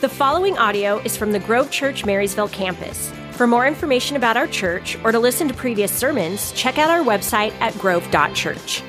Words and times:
The 0.00 0.08
following 0.08 0.56
audio 0.56 1.00
is 1.00 1.16
from 1.16 1.32
the 1.32 1.40
Grove 1.40 1.72
Church 1.72 2.04
Marysville 2.04 2.50
campus. 2.50 3.12
For 3.32 3.48
more 3.48 3.66
information 3.66 4.14
about 4.14 4.36
our 4.36 4.46
church 4.46 4.96
or 5.02 5.10
to 5.10 5.18
listen 5.18 5.48
to 5.48 5.54
previous 5.54 5.90
sermons, 5.90 6.52
check 6.52 6.78
out 6.78 6.88
our 6.88 7.04
website 7.04 7.50
at 7.60 7.76
grove.church. 7.78 8.84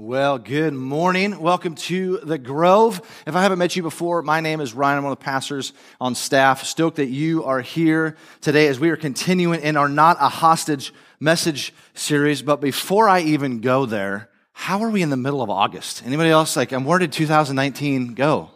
Well, 0.00 0.36
good 0.36 0.74
morning. 0.74 1.38
Welcome 1.38 1.76
to 1.76 2.18
the 2.24 2.38
Grove. 2.38 3.00
If 3.24 3.36
I 3.36 3.42
haven't 3.42 3.60
met 3.60 3.76
you 3.76 3.84
before, 3.84 4.20
my 4.22 4.40
name 4.40 4.60
is 4.60 4.74
Ryan. 4.74 4.98
I'm 4.98 5.04
one 5.04 5.12
of 5.12 5.20
the 5.20 5.24
pastors 5.24 5.72
on 6.00 6.16
staff. 6.16 6.64
Stoked 6.64 6.96
that 6.96 7.06
you 7.06 7.44
are 7.44 7.60
here 7.60 8.16
today 8.40 8.66
as 8.66 8.80
we 8.80 8.90
are 8.90 8.96
continuing 8.96 9.60
in 9.60 9.76
our 9.76 9.88
Not 9.88 10.16
a 10.18 10.28
Hostage 10.28 10.92
message 11.20 11.72
series. 11.94 12.42
But 12.42 12.60
before 12.60 13.08
I 13.08 13.20
even 13.20 13.60
go 13.60 13.86
there, 13.86 14.28
how 14.54 14.82
are 14.82 14.90
we 14.90 15.02
in 15.02 15.10
the 15.10 15.16
middle 15.16 15.40
of 15.40 15.50
August? 15.50 16.04
Anybody 16.04 16.30
else 16.30 16.56
like, 16.56 16.72
and 16.72 16.84
where 16.84 16.98
did 16.98 17.12
2019 17.12 18.14
go? 18.14 18.50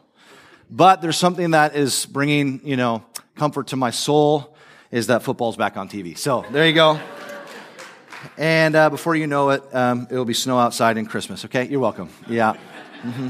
But 0.75 1.03
there's 1.03 1.19
something 1.19 1.51
that 1.51 1.77
is 1.77 2.07
bringing, 2.07 2.63
you 2.65 2.77
know, 2.77 3.05
comfort 3.37 3.67
to 3.69 3.77
my 3.77 3.91
soul 3.91 4.57
is 4.91 5.09
that 5.09 5.23
football's 5.23 5.55
back 5.55 5.77
on 5.77 5.87
TV. 5.87 6.17
So 6.17 6.47
there 6.51 6.67
you 6.67 6.73
go. 6.73 6.99
And 8.39 8.75
uh, 8.75 8.89
before 8.89 9.15
you 9.15 9.27
know 9.27 9.51
it, 9.51 9.63
um, 9.75 10.07
it'll 10.11 10.25
be 10.25 10.33
snow 10.33 10.59
outside 10.59 10.97
in 10.97 11.05
Christmas. 11.05 11.45
Okay, 11.45 11.69
you're 11.69 11.79
welcome. 11.79 12.09
Yeah. 12.27 12.55
Mm-hmm. 13.03 13.29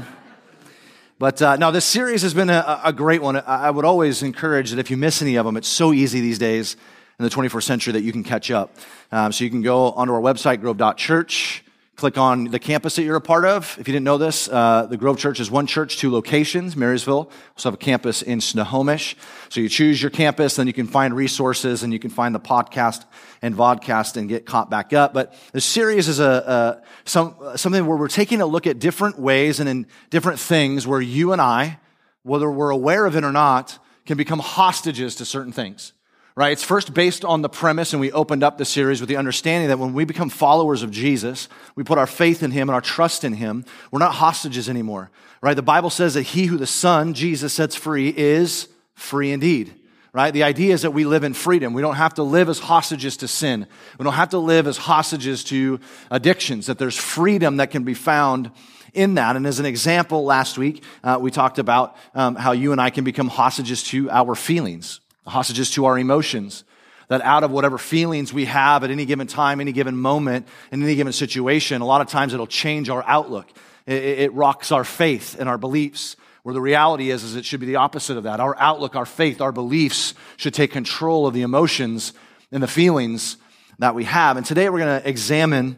But 1.19 1.41
uh, 1.41 1.71
this 1.71 1.83
series 1.83 2.21
has 2.21 2.33
been 2.33 2.49
a, 2.49 2.79
a, 2.85 2.93
great 2.93 3.21
one. 3.21 3.35
I 3.35 3.69
would 3.69 3.83
always 3.83 4.23
encourage 4.23 4.71
that 4.71 4.79
if 4.79 4.89
you 4.89 4.95
miss 4.95 5.21
any 5.21 5.35
of 5.35 5.45
them, 5.45 5.57
it's 5.57 5.67
so 5.67 5.91
easy 5.91 6.21
these 6.21 6.39
days 6.39 6.77
in 7.19 7.25
the 7.25 7.29
21st 7.29 7.63
century 7.63 7.93
that 7.93 8.03
you 8.03 8.13
can 8.13 8.23
catch 8.23 8.51
up. 8.51 8.73
Um, 9.11 9.33
so 9.33 9.43
you 9.43 9.49
can 9.49 9.61
go 9.61 9.91
onto 9.91 10.13
our 10.13 10.21
website, 10.21 10.61
grove.church. 10.61 11.65
Click 12.03 12.17
on 12.17 12.43
the 12.43 12.59
campus 12.59 12.97
that 12.97 13.03
you're 13.03 13.15
a 13.15 13.21
part 13.21 13.45
of. 13.45 13.77
If 13.79 13.87
you 13.87 13.93
didn't 13.93 14.03
know 14.03 14.17
this, 14.17 14.49
uh, 14.49 14.87
the 14.87 14.97
Grove 14.97 15.17
Church 15.17 15.39
is 15.39 15.49
one 15.49 15.67
church, 15.67 15.95
two 15.95 16.11
locations, 16.11 16.75
Marysville. 16.75 17.27
We 17.29 17.35
also 17.55 17.69
have 17.69 17.75
a 17.75 17.77
campus 17.77 18.21
in 18.21 18.41
Snohomish. 18.41 19.15
So 19.47 19.61
you 19.61 19.69
choose 19.69 20.01
your 20.01 20.11
campus, 20.11 20.57
then 20.57 20.67
you 20.67 20.73
can 20.73 20.85
find 20.85 21.15
resources 21.15 21.81
and 21.81 21.93
you 21.93 21.99
can 21.99 22.09
find 22.09 22.35
the 22.35 22.41
podcast 22.41 23.05
and 23.41 23.55
vodcast 23.55 24.17
and 24.17 24.27
get 24.27 24.45
caught 24.45 24.69
back 24.69 24.91
up. 24.91 25.13
But 25.13 25.33
the 25.53 25.61
series 25.61 26.09
is 26.09 26.19
a, 26.19 26.25
a 26.25 26.83
some, 27.05 27.37
something 27.55 27.85
where 27.85 27.95
we're 27.95 28.09
taking 28.09 28.41
a 28.41 28.45
look 28.45 28.67
at 28.67 28.79
different 28.79 29.17
ways 29.17 29.61
and 29.61 29.69
in 29.69 29.87
different 30.09 30.41
things 30.41 30.85
where 30.85 30.99
you 30.99 31.31
and 31.31 31.41
I, 31.41 31.79
whether 32.23 32.51
we're 32.51 32.71
aware 32.71 33.05
of 33.05 33.15
it 33.15 33.23
or 33.23 33.31
not, 33.31 33.79
can 34.05 34.17
become 34.17 34.39
hostages 34.39 35.15
to 35.15 35.23
certain 35.23 35.53
things 35.53 35.93
right? 36.35 36.51
It's 36.51 36.63
first 36.63 36.93
based 36.93 37.23
on 37.23 37.41
the 37.41 37.49
premise, 37.49 37.93
and 37.93 37.99
we 37.99 38.11
opened 38.11 38.43
up 38.43 38.57
the 38.57 38.65
series 38.65 38.99
with 38.99 39.09
the 39.09 39.17
understanding 39.17 39.69
that 39.69 39.79
when 39.79 39.93
we 39.93 40.05
become 40.05 40.29
followers 40.29 40.83
of 40.83 40.91
Jesus, 40.91 41.47
we 41.75 41.83
put 41.83 41.97
our 41.97 42.07
faith 42.07 42.43
in 42.43 42.51
Him 42.51 42.69
and 42.69 42.75
our 42.75 42.81
trust 42.81 43.23
in 43.23 43.33
Him, 43.33 43.65
we're 43.91 43.99
not 43.99 44.15
hostages 44.15 44.69
anymore, 44.69 45.11
right? 45.41 45.55
The 45.55 45.61
Bible 45.61 45.89
says 45.89 46.15
that 46.15 46.23
He 46.23 46.45
who 46.45 46.57
the 46.57 46.67
Son, 46.67 47.13
Jesus, 47.13 47.53
sets 47.53 47.75
free 47.75 48.09
is 48.09 48.67
free 48.95 49.31
indeed. 49.31 49.73
Right? 50.15 50.29
The 50.29 50.43
idea 50.43 50.75
is 50.75 50.83
that 50.83 50.91
we 50.91 51.05
live 51.05 51.23
in 51.23 51.33
freedom. 51.33 51.73
We 51.73 51.81
don't 51.81 51.95
have 51.95 52.13
to 52.15 52.23
live 52.23 52.47
as 52.47 52.59
hostages 52.59 53.17
to 53.17 53.27
sin. 53.27 53.65
We 53.97 54.03
don't 54.03 54.13
have 54.13 54.29
to 54.29 54.37
live 54.37 54.67
as 54.67 54.77
hostages 54.77 55.43
to 55.45 55.79
addictions, 56.11 56.67
that 56.67 56.77
there's 56.77 56.95
freedom 56.95 57.57
that 57.57 57.71
can 57.71 57.83
be 57.83 57.95
found 57.95 58.51
in 58.93 59.15
that. 59.15 59.35
And 59.35 59.47
as 59.47 59.59
an 59.59 59.65
example, 59.65 60.23
last 60.23 60.57
week, 60.57 60.83
uh, 61.03 61.17
we 61.19 61.31
talked 61.31 61.57
about 61.57 61.95
um, 62.13 62.35
how 62.35 62.51
you 62.51 62.71
and 62.71 62.79
I 62.79 62.91
can 62.91 63.03
become 63.03 63.27
hostages 63.27 63.83
to 63.85 64.09
our 64.11 64.35
feelings, 64.35 64.99
hostages 65.25 65.71
to 65.71 65.85
our 65.85 65.97
emotions. 65.97 66.63
That 67.09 67.21
out 67.21 67.43
of 67.43 67.51
whatever 67.51 67.77
feelings 67.77 68.33
we 68.33 68.45
have 68.45 68.83
at 68.83 68.89
any 68.89 69.05
given 69.05 69.27
time, 69.27 69.59
any 69.59 69.73
given 69.73 69.97
moment, 69.97 70.47
in 70.71 70.81
any 70.81 70.95
given 70.95 71.13
situation, 71.13 71.81
a 71.81 71.85
lot 71.85 72.01
of 72.01 72.07
times 72.07 72.33
it'll 72.33 72.47
change 72.47 72.89
our 72.89 73.03
outlook. 73.05 73.47
It, 73.85 74.03
it 74.03 74.33
rocks 74.33 74.71
our 74.71 74.83
faith 74.83 75.35
and 75.37 75.49
our 75.49 75.57
beliefs. 75.57 76.15
Where 76.43 76.53
the 76.53 76.61
reality 76.61 77.09
is, 77.09 77.23
is 77.23 77.35
it 77.35 77.45
should 77.45 77.61
be 77.61 77.65
the 77.65 77.77
opposite 77.77 78.17
of 78.17 78.23
that. 78.23 78.39
Our 78.41 78.57
outlook, 78.59 78.95
our 78.95 79.05
faith, 79.05 79.39
our 79.39 79.51
beliefs 79.53 80.13
should 80.35 80.53
take 80.53 80.71
control 80.71 81.25
of 81.25 81.33
the 81.33 81.41
emotions 81.41 82.13
and 82.51 82.61
the 82.61 82.67
feelings 82.67 83.37
that 83.79 83.95
we 83.95 84.03
have. 84.03 84.35
And 84.37 84.45
today 84.45 84.69
we're 84.69 84.79
going 84.79 85.01
to 85.01 85.07
examine 85.07 85.77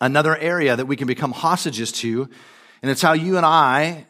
another 0.00 0.36
area 0.36 0.76
that 0.76 0.86
we 0.86 0.96
can 0.96 1.06
become 1.06 1.32
hostages 1.32 1.92
to, 1.92 2.28
and 2.82 2.90
it's 2.90 3.00
how 3.00 3.14
you 3.14 3.36
and 3.38 3.46
I 3.46 4.06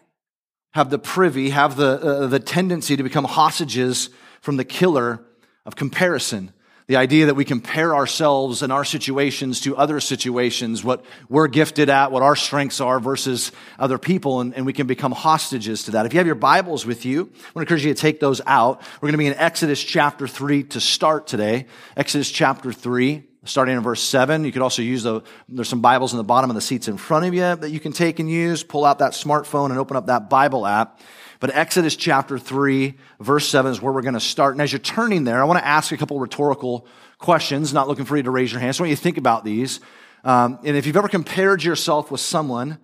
have 0.73 0.91
the 0.91 0.99
privy, 0.99 1.51
have 1.51 1.77
the, 1.77 2.01
uh, 2.01 2.27
the 2.27 2.41
tendency 2.41 2.97
to 2.97 3.03
become 3.05 3.25
hostages 3.25 4.11
from 4.45 4.59
the 4.59 4.65
killer 4.65 5.25
of 5.65 5.75
comparison. 5.75 6.53
The 6.87 6.97
idea 6.97 7.27
that 7.27 7.35
we 7.35 7.47
compare 7.47 7.95
ourselves 7.95 8.63
and 8.63 8.71
our 8.71 8.85
situations 8.85 9.63
to 9.63 9.75
other 9.75 10.01
situations, 10.01 10.85
what 10.85 11.03
we're 11.31 11.49
gifted 11.49 11.89
at, 11.89 12.13
what 12.13 12.23
our 12.23 12.37
strengths 12.37 12.79
are 12.79 13.01
versus 13.01 13.53
other 13.79 13.97
people, 13.97 14.43
and, 14.43 14.55
and 14.55 14.67
we 14.67 14.75
can 14.75 14.87
become 14.87 15.13
hostages 15.13 15.85
to 15.85 15.93
that. 15.93 16.05
If 16.05 16.13
you 16.13 16.19
have 16.19 16.27
your 16.27 16.35
Bibles 16.35 16.85
with 16.85 17.07
you, 17.07 17.21
I 17.23 17.25
want 17.25 17.55
to 17.55 17.61
encourage 17.61 17.87
you 17.87 17.95
to 17.95 17.99
take 17.99 18.21
those 18.21 18.43
out. 18.47 18.83
We're 18.97 19.07
going 19.07 19.13
to 19.13 19.19
be 19.19 19.29
in 19.29 19.35
Exodus 19.35 19.83
chapter 19.83 20.29
3 20.29 20.65
to 20.65 20.81
start 20.81 21.27
today. 21.27 21.65
Exodus 21.97 22.31
chapter 22.31 22.71
3 22.71 23.25
starting 23.47 23.77
in 23.77 23.83
verse 23.83 24.03
7. 24.03 24.45
You 24.45 24.53
could 24.53 24.63
also 24.63 24.83
use 24.83 25.03
the, 25.03 25.23
there's 25.49 25.69
some 25.69 25.83
Bibles 25.83 26.13
in 26.13 26.19
the 26.19 26.25
bottom 26.25 26.51
of 26.51 26.55
the 26.55 26.63
seats 26.63 26.89
in 26.89 26.97
front 26.97 27.27
of 27.27 27.35
you 27.35 27.57
that 27.57 27.71
you 27.71 27.81
can 27.81 27.93
take 27.93 28.19
and 28.19 28.31
use. 28.31 28.63
Pull 28.63 28.85
out 28.85 28.99
that 29.01 29.13
smartphone 29.13 29.71
and 29.71 29.79
open 29.79 29.97
up 29.97 30.07
that 30.07 30.31
Bible 30.31 30.67
app. 30.67 31.01
But 31.45 31.55
Exodus 31.55 31.95
chapter 31.95 32.39
3, 32.39 32.95
verse 33.21 33.47
7 33.47 33.71
is 33.71 33.83
where 33.83 33.93
we're 33.93 34.01
going 34.01 34.15
to 34.15 34.19
start. 34.21 34.55
And 34.55 34.63
as 34.63 34.73
you're 34.73 34.79
turning 34.79 35.25
there, 35.25 35.43
I 35.43 35.45
want 35.45 35.59
to 35.59 35.67
ask 35.67 35.93
a 35.93 35.97
couple 35.99 36.19
rhetorical 36.19 36.87
questions, 37.19 37.71
not 37.71 37.87
looking 37.87 38.07
for 38.07 38.17
you 38.17 38.23
to 38.23 38.31
raise 38.31 38.51
your 38.51 38.63
hands. 38.63 38.79
So 38.79 38.83
I 38.83 38.85
want 38.85 38.91
you 38.93 38.97
to 38.97 39.03
think 39.03 39.19
about 39.19 39.45
these. 39.45 39.81
Um, 40.25 40.59
and 40.65 40.75
if 40.75 40.87
you've 40.87 40.97
ever 40.97 41.07
compared 41.07 41.63
yourself 41.63 42.11
with 42.11 42.23
someone 42.23 42.79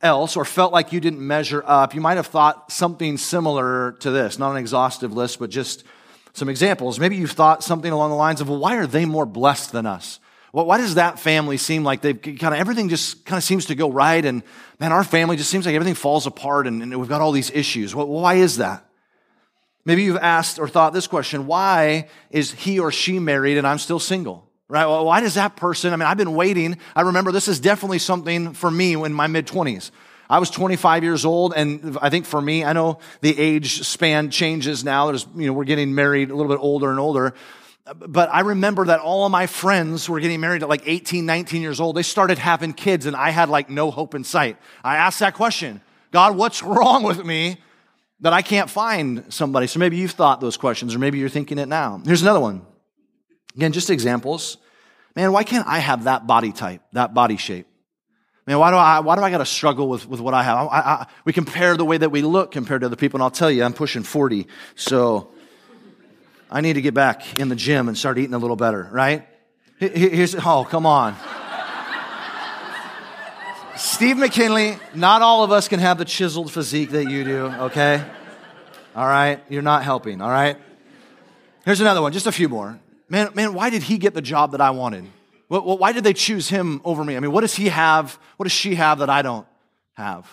else 0.00 0.38
or 0.38 0.46
felt 0.46 0.72
like 0.72 0.90
you 0.90 1.00
didn't 1.00 1.20
measure 1.20 1.62
up, 1.66 1.94
you 1.94 2.00
might 2.00 2.16
have 2.16 2.28
thought 2.28 2.72
something 2.72 3.18
similar 3.18 3.92
to 4.00 4.10
this. 4.10 4.38
Not 4.38 4.52
an 4.52 4.56
exhaustive 4.56 5.12
list, 5.12 5.38
but 5.38 5.50
just 5.50 5.84
some 6.32 6.48
examples. 6.48 6.98
Maybe 6.98 7.16
you've 7.16 7.32
thought 7.32 7.62
something 7.62 7.92
along 7.92 8.08
the 8.08 8.16
lines 8.16 8.40
of, 8.40 8.48
well, 8.48 8.58
why 8.58 8.76
are 8.76 8.86
they 8.86 9.04
more 9.04 9.26
blessed 9.26 9.72
than 9.72 9.84
us? 9.84 10.18
Well, 10.58 10.66
why 10.66 10.78
does 10.78 10.96
that 10.96 11.20
family 11.20 11.56
seem 11.56 11.84
like 11.84 12.00
they've 12.00 12.20
kind 12.20 12.52
of 12.52 12.54
everything 12.54 12.88
just 12.88 13.24
kind 13.24 13.36
of 13.36 13.44
seems 13.44 13.66
to 13.66 13.76
go 13.76 13.92
right? 13.92 14.24
And 14.24 14.42
man, 14.80 14.90
our 14.90 15.04
family 15.04 15.36
just 15.36 15.50
seems 15.50 15.64
like 15.64 15.76
everything 15.76 15.94
falls 15.94 16.26
apart 16.26 16.66
and, 16.66 16.82
and 16.82 16.98
we've 16.98 17.08
got 17.08 17.20
all 17.20 17.30
these 17.30 17.52
issues. 17.52 17.94
Well, 17.94 18.08
why 18.08 18.34
is 18.34 18.56
that? 18.56 18.84
Maybe 19.84 20.02
you've 20.02 20.16
asked 20.16 20.58
or 20.58 20.66
thought 20.66 20.92
this 20.92 21.06
question 21.06 21.46
why 21.46 22.08
is 22.30 22.50
he 22.50 22.80
or 22.80 22.90
she 22.90 23.20
married 23.20 23.56
and 23.56 23.68
I'm 23.68 23.78
still 23.78 24.00
single? 24.00 24.50
Right? 24.66 24.84
Well, 24.84 25.04
why 25.04 25.20
does 25.20 25.34
that 25.34 25.54
person? 25.54 25.92
I 25.92 25.96
mean, 25.96 26.08
I've 26.08 26.16
been 26.16 26.34
waiting. 26.34 26.78
I 26.96 27.02
remember 27.02 27.30
this 27.30 27.46
is 27.46 27.60
definitely 27.60 28.00
something 28.00 28.52
for 28.52 28.68
me 28.68 28.94
in 28.94 29.12
my 29.12 29.28
mid 29.28 29.46
20s. 29.46 29.92
I 30.28 30.40
was 30.40 30.50
25 30.50 31.04
years 31.04 31.24
old, 31.24 31.54
and 31.54 31.96
I 32.02 32.10
think 32.10 32.26
for 32.26 32.40
me, 32.40 32.64
I 32.64 32.72
know 32.72 32.98
the 33.20 33.38
age 33.38 33.86
span 33.86 34.32
changes 34.32 34.82
now. 34.82 35.06
There's, 35.06 35.24
you 35.36 35.46
know, 35.46 35.52
we're 35.52 35.62
getting 35.62 35.94
married 35.94 36.32
a 36.32 36.34
little 36.34 36.50
bit 36.50 36.60
older 36.60 36.90
and 36.90 36.98
older. 36.98 37.34
But 37.94 38.28
I 38.32 38.40
remember 38.40 38.86
that 38.86 39.00
all 39.00 39.24
of 39.24 39.32
my 39.32 39.46
friends 39.46 40.08
were 40.08 40.20
getting 40.20 40.40
married 40.40 40.62
at 40.62 40.68
like 40.68 40.82
18, 40.84 41.24
19 41.24 41.62
years 41.62 41.80
old. 41.80 41.96
They 41.96 42.02
started 42.02 42.38
having 42.38 42.72
kids, 42.72 43.06
and 43.06 43.16
I 43.16 43.30
had 43.30 43.48
like 43.48 43.70
no 43.70 43.90
hope 43.90 44.14
in 44.14 44.24
sight. 44.24 44.56
I 44.84 44.96
asked 44.96 45.20
that 45.20 45.34
question 45.34 45.80
God, 46.10 46.36
what's 46.36 46.62
wrong 46.64 47.02
with 47.02 47.24
me 47.24 47.58
that 48.20 48.32
I 48.32 48.42
can't 48.42 48.68
find 48.68 49.32
somebody? 49.32 49.66
So 49.66 49.78
maybe 49.78 49.96
you've 49.96 50.12
thought 50.12 50.40
those 50.40 50.56
questions, 50.56 50.94
or 50.94 50.98
maybe 50.98 51.18
you're 51.18 51.28
thinking 51.28 51.58
it 51.58 51.68
now. 51.68 52.00
Here's 52.04 52.22
another 52.22 52.40
one. 52.40 52.62
Again, 53.56 53.72
just 53.72 53.90
examples. 53.90 54.58
Man, 55.16 55.32
why 55.32 55.42
can't 55.42 55.66
I 55.66 55.78
have 55.78 56.04
that 56.04 56.26
body 56.26 56.52
type, 56.52 56.82
that 56.92 57.14
body 57.14 57.36
shape? 57.36 57.66
Man, 58.46 58.58
why 58.58 58.70
do 58.70 58.76
I, 58.76 59.00
why 59.00 59.16
do 59.16 59.22
I 59.22 59.30
got 59.30 59.38
to 59.38 59.46
struggle 59.46 59.88
with, 59.88 60.08
with 60.08 60.20
what 60.20 60.32
I 60.32 60.42
have? 60.42 60.68
I, 60.68 60.78
I, 60.78 61.06
we 61.24 61.32
compare 61.32 61.76
the 61.76 61.84
way 61.84 61.98
that 61.98 62.10
we 62.10 62.22
look 62.22 62.50
compared 62.50 62.82
to 62.82 62.86
other 62.86 62.96
people, 62.96 63.18
and 63.18 63.22
I'll 63.22 63.30
tell 63.30 63.50
you, 63.50 63.62
I'm 63.62 63.74
pushing 63.74 64.02
40, 64.02 64.46
so 64.74 65.30
I 66.50 66.60
need 66.60 66.74
to 66.74 66.80
get 66.80 66.94
back 66.94 67.38
in 67.38 67.48
the 67.48 67.56
gym 67.56 67.88
and 67.88 67.96
start 67.96 68.18
eating 68.18 68.34
a 68.34 68.38
little 68.38 68.56
better, 68.56 68.88
right? 68.90 69.26
Here's, 69.78 70.34
oh, 70.34 70.66
come 70.68 70.86
on. 70.86 71.14
Steve 73.76 74.16
McKinley, 74.16 74.76
not 74.94 75.22
all 75.22 75.44
of 75.44 75.52
us 75.52 75.68
can 75.68 75.78
have 75.78 75.98
the 75.98 76.04
chiseled 76.04 76.50
physique 76.50 76.90
that 76.90 77.08
you 77.08 77.22
do, 77.22 77.46
okay? 77.46 78.04
All 78.96 79.06
right? 79.06 79.40
You're 79.48 79.62
not 79.62 79.84
helping, 79.84 80.20
all 80.20 80.30
right? 80.30 80.56
Here's 81.64 81.80
another 81.80 82.02
one, 82.02 82.12
just 82.12 82.26
a 82.26 82.32
few 82.32 82.48
more. 82.48 82.80
Man, 83.08 83.30
man, 83.34 83.54
why 83.54 83.70
did 83.70 83.82
he 83.82 83.98
get 83.98 84.14
the 84.14 84.22
job 84.22 84.52
that 84.52 84.60
I 84.60 84.70
wanted? 84.70 85.06
Well, 85.48 85.78
why 85.78 85.92
did 85.92 86.02
they 86.02 86.12
choose 86.12 86.48
him 86.48 86.80
over 86.84 87.04
me? 87.04 87.16
I 87.16 87.20
mean, 87.20 87.30
what 87.30 87.42
does 87.42 87.54
he 87.54 87.68
have? 87.68 88.18
What 88.36 88.44
does 88.44 88.52
she 88.52 88.74
have 88.74 88.98
that 88.98 89.08
I 89.08 89.22
don't 89.22 89.46
have? 89.94 90.28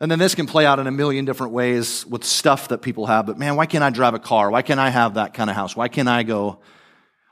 And 0.00 0.10
then 0.10 0.18
this 0.18 0.34
can 0.34 0.46
play 0.46 0.64
out 0.64 0.78
in 0.78 0.86
a 0.86 0.90
million 0.90 1.26
different 1.26 1.52
ways 1.52 2.06
with 2.06 2.24
stuff 2.24 2.68
that 2.68 2.78
people 2.78 3.06
have. 3.06 3.26
But 3.26 3.38
man, 3.38 3.56
why 3.56 3.66
can't 3.66 3.84
I 3.84 3.90
drive 3.90 4.14
a 4.14 4.18
car? 4.18 4.50
Why 4.50 4.62
can't 4.62 4.80
I 4.80 4.88
have 4.88 5.14
that 5.14 5.34
kind 5.34 5.50
of 5.50 5.56
house? 5.56 5.76
Why 5.76 5.88
can't 5.88 6.08
I 6.08 6.22
go 6.22 6.60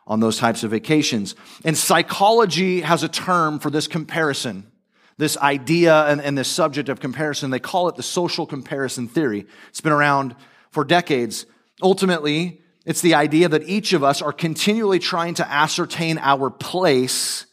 on 0.06 0.20
those 0.20 0.38
types 0.38 0.64
of 0.64 0.70
vacations? 0.70 1.34
And 1.64 1.76
psychology 1.76 2.82
has 2.82 3.02
a 3.02 3.08
term 3.08 3.58
for 3.58 3.70
this 3.70 3.86
comparison, 3.86 4.70
this 5.16 5.38
idea 5.38 6.04
and, 6.06 6.20
and 6.20 6.36
this 6.36 6.48
subject 6.48 6.90
of 6.90 7.00
comparison. 7.00 7.50
They 7.50 7.58
call 7.58 7.88
it 7.88 7.96
the 7.96 8.02
social 8.02 8.46
comparison 8.46 9.08
theory. 9.08 9.46
It's 9.70 9.80
been 9.80 9.92
around 9.92 10.36
for 10.70 10.84
decades. 10.84 11.46
Ultimately, 11.82 12.60
it's 12.84 13.00
the 13.00 13.14
idea 13.14 13.48
that 13.48 13.66
each 13.66 13.94
of 13.94 14.04
us 14.04 14.20
are 14.20 14.32
continually 14.32 14.98
trying 14.98 15.34
to 15.34 15.50
ascertain 15.50 16.18
our 16.18 16.50
place 16.50 17.46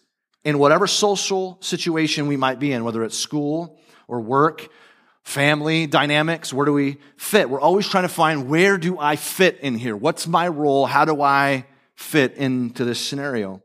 in 0.44 0.60
whatever 0.60 0.88
social 0.88 1.58
situation 1.62 2.28
we 2.28 2.36
might 2.36 2.60
be 2.60 2.74
in, 2.74 2.84
whether 2.84 3.04
it's 3.04 3.18
school 3.18 3.80
or 4.08 4.20
work, 4.20 4.70
family 5.26 5.88
dynamics. 5.88 6.54
Where 6.54 6.66
do 6.66 6.72
we 6.72 6.98
fit? 7.18 7.50
We're 7.50 7.60
always 7.60 7.90
trying 7.90 8.04
to 8.04 8.10
find 8.10 8.48
where 8.48 8.78
do 8.78 8.98
I 8.98 9.18
fit 9.18 9.60
in 9.60 9.76
here? 9.76 9.98
What's 9.98 10.28
my 10.28 10.48
role? 10.48 10.86
How 10.86 11.04
do 11.04 11.22
I 11.22 11.66
fit 11.96 12.36
into 12.36 12.86
this 12.86 13.04
scenario? 13.04 13.62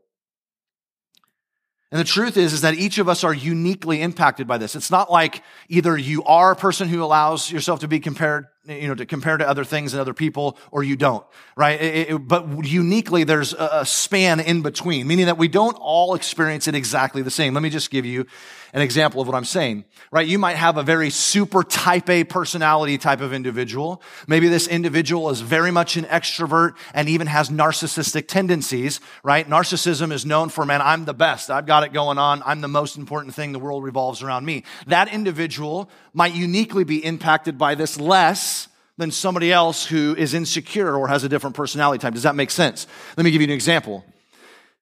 And 1.91 1.99
the 1.99 2.05
truth 2.05 2.35
is, 2.35 2.51
is 2.51 2.61
that 2.61 2.73
each 2.73 2.97
of 2.97 3.07
us 3.07 3.23
are 3.23 3.33
uniquely 3.33 4.01
impacted 4.01 4.47
by 4.47 4.57
this. 4.57 4.75
It's 4.75 4.89
not 4.89 5.11
like 5.11 5.43
either 5.69 5.95
you 5.95 6.23
are 6.23 6.51
a 6.51 6.55
person 6.55 6.87
who 6.87 7.03
allows 7.03 7.51
yourself 7.51 7.81
to 7.81 7.87
be 7.87 7.99
compared, 7.99 8.47
you 8.67 8.87
know, 8.87 8.93
to 8.93 9.07
compare 9.07 9.37
to 9.37 9.47
other 9.47 9.63
things 9.63 9.93
and 9.93 9.99
other 9.99 10.13
people, 10.13 10.55
or 10.69 10.83
you 10.83 10.95
don't, 10.95 11.25
right? 11.55 11.81
It, 11.81 12.11
it, 12.11 12.17
but 12.27 12.63
uniquely, 12.63 13.23
there's 13.23 13.53
a 13.53 13.83
span 13.85 14.39
in 14.39 14.61
between, 14.61 15.07
meaning 15.07 15.25
that 15.25 15.39
we 15.39 15.47
don't 15.47 15.75
all 15.79 16.13
experience 16.13 16.67
it 16.67 16.75
exactly 16.75 17.23
the 17.23 17.31
same. 17.31 17.55
Let 17.55 17.63
me 17.63 17.71
just 17.71 17.89
give 17.89 18.05
you 18.05 18.27
an 18.73 18.81
example 18.81 19.19
of 19.19 19.27
what 19.27 19.35
I'm 19.35 19.45
saying, 19.45 19.83
right? 20.11 20.25
You 20.25 20.37
might 20.37 20.55
have 20.55 20.77
a 20.77 20.83
very 20.83 21.09
super 21.09 21.63
type 21.63 22.09
A 22.09 22.23
personality 22.23 22.97
type 22.97 23.19
of 23.19 23.33
individual. 23.33 24.01
Maybe 24.27 24.47
this 24.47 24.67
individual 24.67 25.29
is 25.29 25.41
very 25.41 25.71
much 25.71 25.97
an 25.97 26.05
extrovert 26.05 26.75
and 26.93 27.09
even 27.09 27.27
has 27.27 27.49
narcissistic 27.49 28.27
tendencies, 28.27 28.99
right? 29.23 29.49
Narcissism 29.49 30.13
is 30.13 30.25
known 30.25 30.49
for, 30.49 30.65
man, 30.65 30.81
I'm 30.81 31.05
the 31.05 31.13
best. 31.13 31.49
I've 31.49 31.65
got 31.65 31.83
it 31.83 31.93
going 31.93 32.17
on. 32.17 32.43
I'm 32.45 32.61
the 32.61 32.67
most 32.67 32.95
important 32.95 33.33
thing. 33.33 33.51
The 33.51 33.59
world 33.59 33.83
revolves 33.83 34.21
around 34.21 34.45
me. 34.45 34.63
That 34.87 35.11
individual 35.11 35.89
might 36.13 36.35
uniquely 36.35 36.83
be 36.83 37.03
impacted 37.03 37.57
by 37.57 37.75
this 37.75 37.99
less 37.99 38.60
than 38.97 39.11
somebody 39.11 39.51
else 39.51 39.85
who 39.85 40.15
is 40.17 40.33
insecure 40.33 40.95
or 40.95 41.07
has 41.07 41.23
a 41.23 41.29
different 41.29 41.55
personality 41.55 41.99
type. 41.99 42.13
Does 42.13 42.23
that 42.23 42.35
make 42.35 42.51
sense? 42.51 42.87
Let 43.17 43.23
me 43.23 43.31
give 43.31 43.41
you 43.41 43.47
an 43.47 43.53
example. 43.53 44.05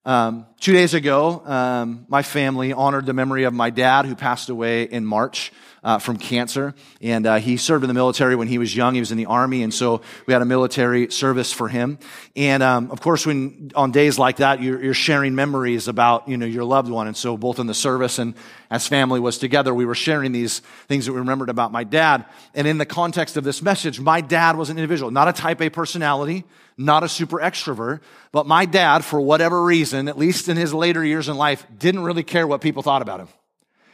Um, 0.06 0.46
two 0.60 0.74
days 0.74 0.94
ago, 0.94 1.42
um, 1.46 2.06
my 2.10 2.22
family 2.22 2.74
honored 2.74 3.06
the 3.06 3.14
memory 3.14 3.46
of 3.46 3.54
my 3.54 3.70
dad 3.70 4.06
who 4.06 4.16
passed 4.16 4.50
away 4.50 4.84
in 4.84 5.06
March 5.06 5.52
uh, 5.84 5.98
from 5.98 6.18
cancer. 6.18 6.74
And 7.02 7.26
uh, 7.26 7.38
he 7.38 7.56
served 7.56 7.84
in 7.84 7.88
the 7.88 7.94
military 7.94 8.36
when 8.36 8.50
he 8.50 8.58
was 8.58 8.76
young. 8.76 8.94
He 8.94 9.00
was 9.00 9.12
in 9.12 9.18
the 9.18 9.28
army. 9.28 9.64
And 9.64 9.74
so 9.74 10.02
we 10.26 10.34
had 10.34 10.42
a 10.42 10.46
military 10.46 11.10
service 11.12 11.54
for 11.54 11.70
him. 11.70 11.98
And 12.36 12.62
um, 12.62 12.92
of 12.92 13.00
course, 13.00 13.26
when 13.26 13.72
on 13.76 13.92
days 13.92 14.20
like 14.20 14.38
that, 14.38 14.62
you're, 14.62 14.84
you're, 14.84 14.94
sharing 14.94 15.34
memories 15.34 15.88
about 15.88 16.28
you 16.28 16.36
know, 16.36 16.46
your 16.46 16.66
loved 16.66 16.90
one. 16.90 17.08
And 17.08 17.16
so 17.16 17.38
both 17.38 17.60
in 17.60 17.68
the 17.68 17.74
service 17.74 18.20
and 18.20 18.34
as 18.70 18.86
family 18.86 19.22
was 19.22 19.38
together, 19.38 19.74
we 19.74 19.86
were 19.86 19.96
sharing 19.96 20.34
these 20.34 20.60
things 20.90 21.06
that 21.06 21.14
we 21.14 21.20
remembered 21.20 21.50
about 21.50 21.72
my 21.72 21.86
dad. 21.86 22.26
And 22.54 22.68
in 22.68 22.78
the 22.78 22.86
context 22.86 23.38
of 23.38 23.46
this 23.46 23.62
message, 23.62 24.00
my 24.00 24.20
dad 24.20 24.58
was 24.58 24.70
an 24.70 24.78
individual, 24.78 25.12
not 25.12 25.30
a 25.30 25.34
type 25.34 25.62
A 25.62 25.70
personality 25.70 26.44
not 26.80 27.04
a 27.04 27.10
super 27.10 27.40
extrovert, 27.40 28.00
but 28.32 28.48
my 28.48 28.66
dad, 28.66 29.04
for 29.04 29.20
whatever 29.20 29.62
reason, 29.62 30.08
at 30.08 30.18
least 30.18 30.48
in 30.50 30.58
his 30.58 30.74
later 30.74 31.04
years 31.04 31.30
in 31.30 31.38
life, 31.38 31.66
didn't 31.78 32.04
really 32.04 32.24
care 32.24 32.48
what 32.48 32.62
people 32.62 32.84
thought 32.84 33.02
about 33.02 33.20
him. 33.20 33.28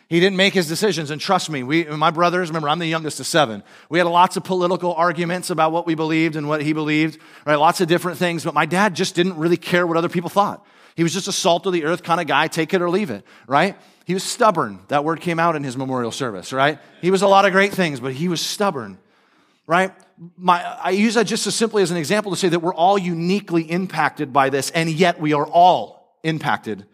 He 0.07 0.19
didn't 0.19 0.37
make 0.37 0.53
his 0.53 0.67
decisions. 0.67 1.09
And 1.09 1.19
trust 1.19 1.49
me, 1.49 1.63
we, 1.63 1.85
my 1.85 2.11
brothers, 2.11 2.49
remember, 2.49 2.69
I'm 2.69 2.79
the 2.79 2.85
youngest 2.85 3.19
of 3.19 3.25
seven. 3.25 3.63
We 3.89 3.97
had 3.97 4.07
lots 4.07 4.37
of 4.37 4.43
political 4.43 4.93
arguments 4.93 5.49
about 5.49 5.71
what 5.71 5.87
we 5.87 5.95
believed 5.95 6.35
and 6.35 6.47
what 6.47 6.61
he 6.61 6.73
believed, 6.73 7.19
right? 7.45 7.55
Lots 7.55 7.81
of 7.81 7.87
different 7.87 8.19
things. 8.19 8.43
But 8.43 8.53
my 8.53 8.65
dad 8.65 8.95
just 8.95 9.15
didn't 9.15 9.37
really 9.37 9.57
care 9.57 9.87
what 9.87 9.97
other 9.97 10.09
people 10.09 10.29
thought. 10.29 10.65
He 10.95 11.03
was 11.03 11.13
just 11.13 11.27
a 11.27 11.31
salt 11.31 11.65
of 11.65 11.73
the 11.73 11.85
earth 11.85 12.03
kind 12.03 12.21
of 12.21 12.27
guy, 12.27 12.47
take 12.47 12.73
it 12.73 12.81
or 12.81 12.89
leave 12.89 13.09
it, 13.09 13.25
right? 13.47 13.75
He 14.05 14.13
was 14.13 14.23
stubborn. 14.23 14.79
That 14.89 15.03
word 15.03 15.21
came 15.21 15.39
out 15.39 15.55
in 15.55 15.63
his 15.63 15.75
memorial 15.75 16.11
service, 16.11 16.53
right? 16.53 16.79
He 17.01 17.11
was 17.11 17.21
a 17.21 17.27
lot 17.27 17.45
of 17.45 17.51
great 17.51 17.73
things, 17.73 17.99
but 17.99 18.13
he 18.13 18.27
was 18.27 18.39
stubborn, 18.39 18.99
right? 19.65 19.91
my, 20.37 20.61
I 20.63 20.91
use 20.91 21.15
that 21.15 21.25
just 21.25 21.47
as 21.47 21.55
simply 21.55 21.83
as 21.83 21.91
an 21.91 21.97
example 21.97 22.31
to 22.31 22.37
say 22.37 22.49
that 22.49 22.59
we're 22.59 22.73
all 22.73 22.97
uniquely 22.97 23.63
impacted 23.63 24.31
by 24.31 24.49
this, 24.49 24.71
and 24.71 24.89
yet 24.89 25.19
we 25.19 25.33
are 25.33 25.45
all 25.45 25.94
impacted 26.25 26.85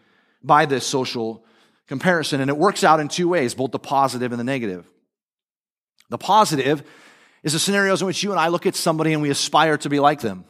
by 0.42 0.66
this 0.66 0.86
social 0.86 1.44
comparison. 1.88 2.40
And 2.40 2.48
it 2.48 2.56
works 2.56 2.84
out 2.84 3.00
in 3.00 3.08
two 3.08 3.28
ways, 3.28 3.54
both 3.54 3.72
the 3.72 3.78
positive 3.78 4.32
and 4.32 4.38
the 4.38 4.44
negative. 4.44 4.88
The 6.10 6.18
positive 6.18 6.84
is 7.42 7.54
the 7.54 7.58
scenarios 7.58 8.02
in 8.02 8.06
which 8.06 8.22
you 8.22 8.30
and 8.30 8.38
I 8.38 8.48
look 8.48 8.66
at 8.66 8.76
somebody 8.76 9.12
and 9.12 9.22
we 9.22 9.30
aspire 9.30 9.76
to 9.78 9.88
be 9.88 9.98
like 9.98 10.20
them. 10.20 10.44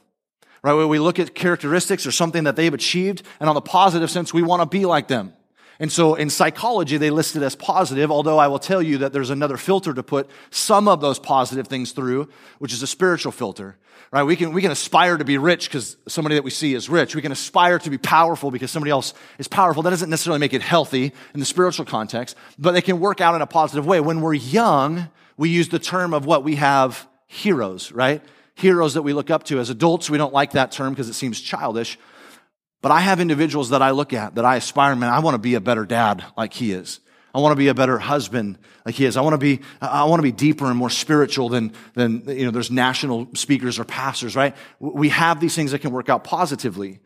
Right? 0.62 0.74
Where 0.74 0.86
we 0.86 0.98
look 0.98 1.18
at 1.18 1.34
characteristics 1.34 2.06
or 2.06 2.12
something 2.12 2.44
that 2.44 2.54
they've 2.54 2.72
achieved, 2.72 3.22
and 3.40 3.48
on 3.48 3.54
the 3.54 3.60
positive 3.60 4.10
sense, 4.10 4.32
we 4.32 4.42
want 4.42 4.62
to 4.62 4.66
be 4.66 4.84
like 4.84 5.08
them. 5.08 5.32
And 5.80 5.90
so 5.90 6.14
in 6.14 6.30
psychology, 6.30 6.96
they 6.96 7.10
list 7.10 7.34
it 7.34 7.42
as 7.42 7.56
positive, 7.56 8.12
although 8.12 8.38
I 8.38 8.46
will 8.46 8.60
tell 8.60 8.80
you 8.80 8.98
that 8.98 9.12
there's 9.12 9.30
another 9.30 9.56
filter 9.56 9.92
to 9.92 10.02
put 10.02 10.30
some 10.50 10.86
of 10.86 11.00
those 11.00 11.18
positive 11.18 11.66
things 11.66 11.90
through, 11.90 12.28
which 12.60 12.72
is 12.72 12.82
a 12.82 12.86
spiritual 12.86 13.32
filter. 13.32 13.76
Right? 14.12 14.24
We 14.24 14.36
can, 14.36 14.52
we 14.52 14.60
can 14.60 14.70
aspire 14.70 15.16
to 15.16 15.24
be 15.24 15.38
rich 15.38 15.68
because 15.68 15.96
somebody 16.06 16.34
that 16.34 16.44
we 16.44 16.50
see 16.50 16.74
is 16.74 16.90
rich. 16.90 17.14
We 17.16 17.22
can 17.22 17.32
aspire 17.32 17.78
to 17.78 17.88
be 17.88 17.96
powerful 17.96 18.50
because 18.50 18.70
somebody 18.70 18.90
else 18.90 19.14
is 19.38 19.48
powerful. 19.48 19.82
That 19.82 19.90
doesn't 19.90 20.10
necessarily 20.10 20.38
make 20.38 20.52
it 20.52 20.60
healthy 20.60 21.12
in 21.32 21.40
the 21.40 21.46
spiritual 21.46 21.86
context, 21.86 22.36
but 22.58 22.72
they 22.72 22.82
can 22.82 23.00
work 23.00 23.22
out 23.22 23.34
in 23.34 23.40
a 23.40 23.46
positive 23.46 23.86
way. 23.86 24.00
When 24.00 24.20
we're 24.20 24.34
young, 24.34 25.08
we 25.38 25.48
use 25.48 25.70
the 25.70 25.78
term 25.78 26.12
of 26.12 26.26
what 26.26 26.44
we 26.44 26.56
have 26.56 27.08
heroes, 27.26 27.90
right? 27.90 28.22
Heroes 28.54 28.92
that 28.94 29.02
we 29.02 29.14
look 29.14 29.30
up 29.30 29.44
to. 29.44 29.58
As 29.58 29.70
adults, 29.70 30.10
we 30.10 30.18
don't 30.18 30.34
like 30.34 30.52
that 30.52 30.72
term 30.72 30.92
because 30.92 31.08
it 31.08 31.14
seems 31.14 31.40
childish. 31.40 31.98
But 32.82 32.92
I 32.92 33.00
have 33.00 33.18
individuals 33.18 33.70
that 33.70 33.80
I 33.80 33.92
look 33.92 34.12
at 34.12 34.34
that 34.34 34.44
I 34.44 34.56
aspire, 34.56 34.94
man, 34.94 35.08
I 35.08 35.20
want 35.20 35.36
to 35.36 35.38
be 35.38 35.54
a 35.54 35.60
better 35.60 35.86
dad 35.86 36.22
like 36.36 36.52
he 36.52 36.72
is. 36.72 37.00
I 37.34 37.40
want 37.40 37.52
to 37.52 37.56
be 37.56 37.68
a 37.68 37.74
better 37.74 37.98
husband 37.98 38.58
like 38.84 38.94
he 38.94 39.04
is. 39.04 39.16
I 39.16 39.22
want 39.22 39.34
to 39.34 39.38
be, 39.38 39.60
I 39.80 40.04
want 40.04 40.18
to 40.18 40.22
be 40.22 40.32
deeper 40.32 40.66
and 40.66 40.76
more 40.76 40.90
spiritual 40.90 41.48
than, 41.48 41.72
than, 41.94 42.28
you 42.28 42.44
know, 42.44 42.50
there's 42.50 42.70
national 42.70 43.28
speakers 43.34 43.78
or 43.78 43.84
pastors, 43.84 44.36
right? 44.36 44.54
We 44.78 45.08
have 45.10 45.40
these 45.40 45.54
things 45.54 45.70
that 45.72 45.78
can 45.80 45.92
work 45.92 46.08
out 46.08 46.24
positively. 46.24 47.00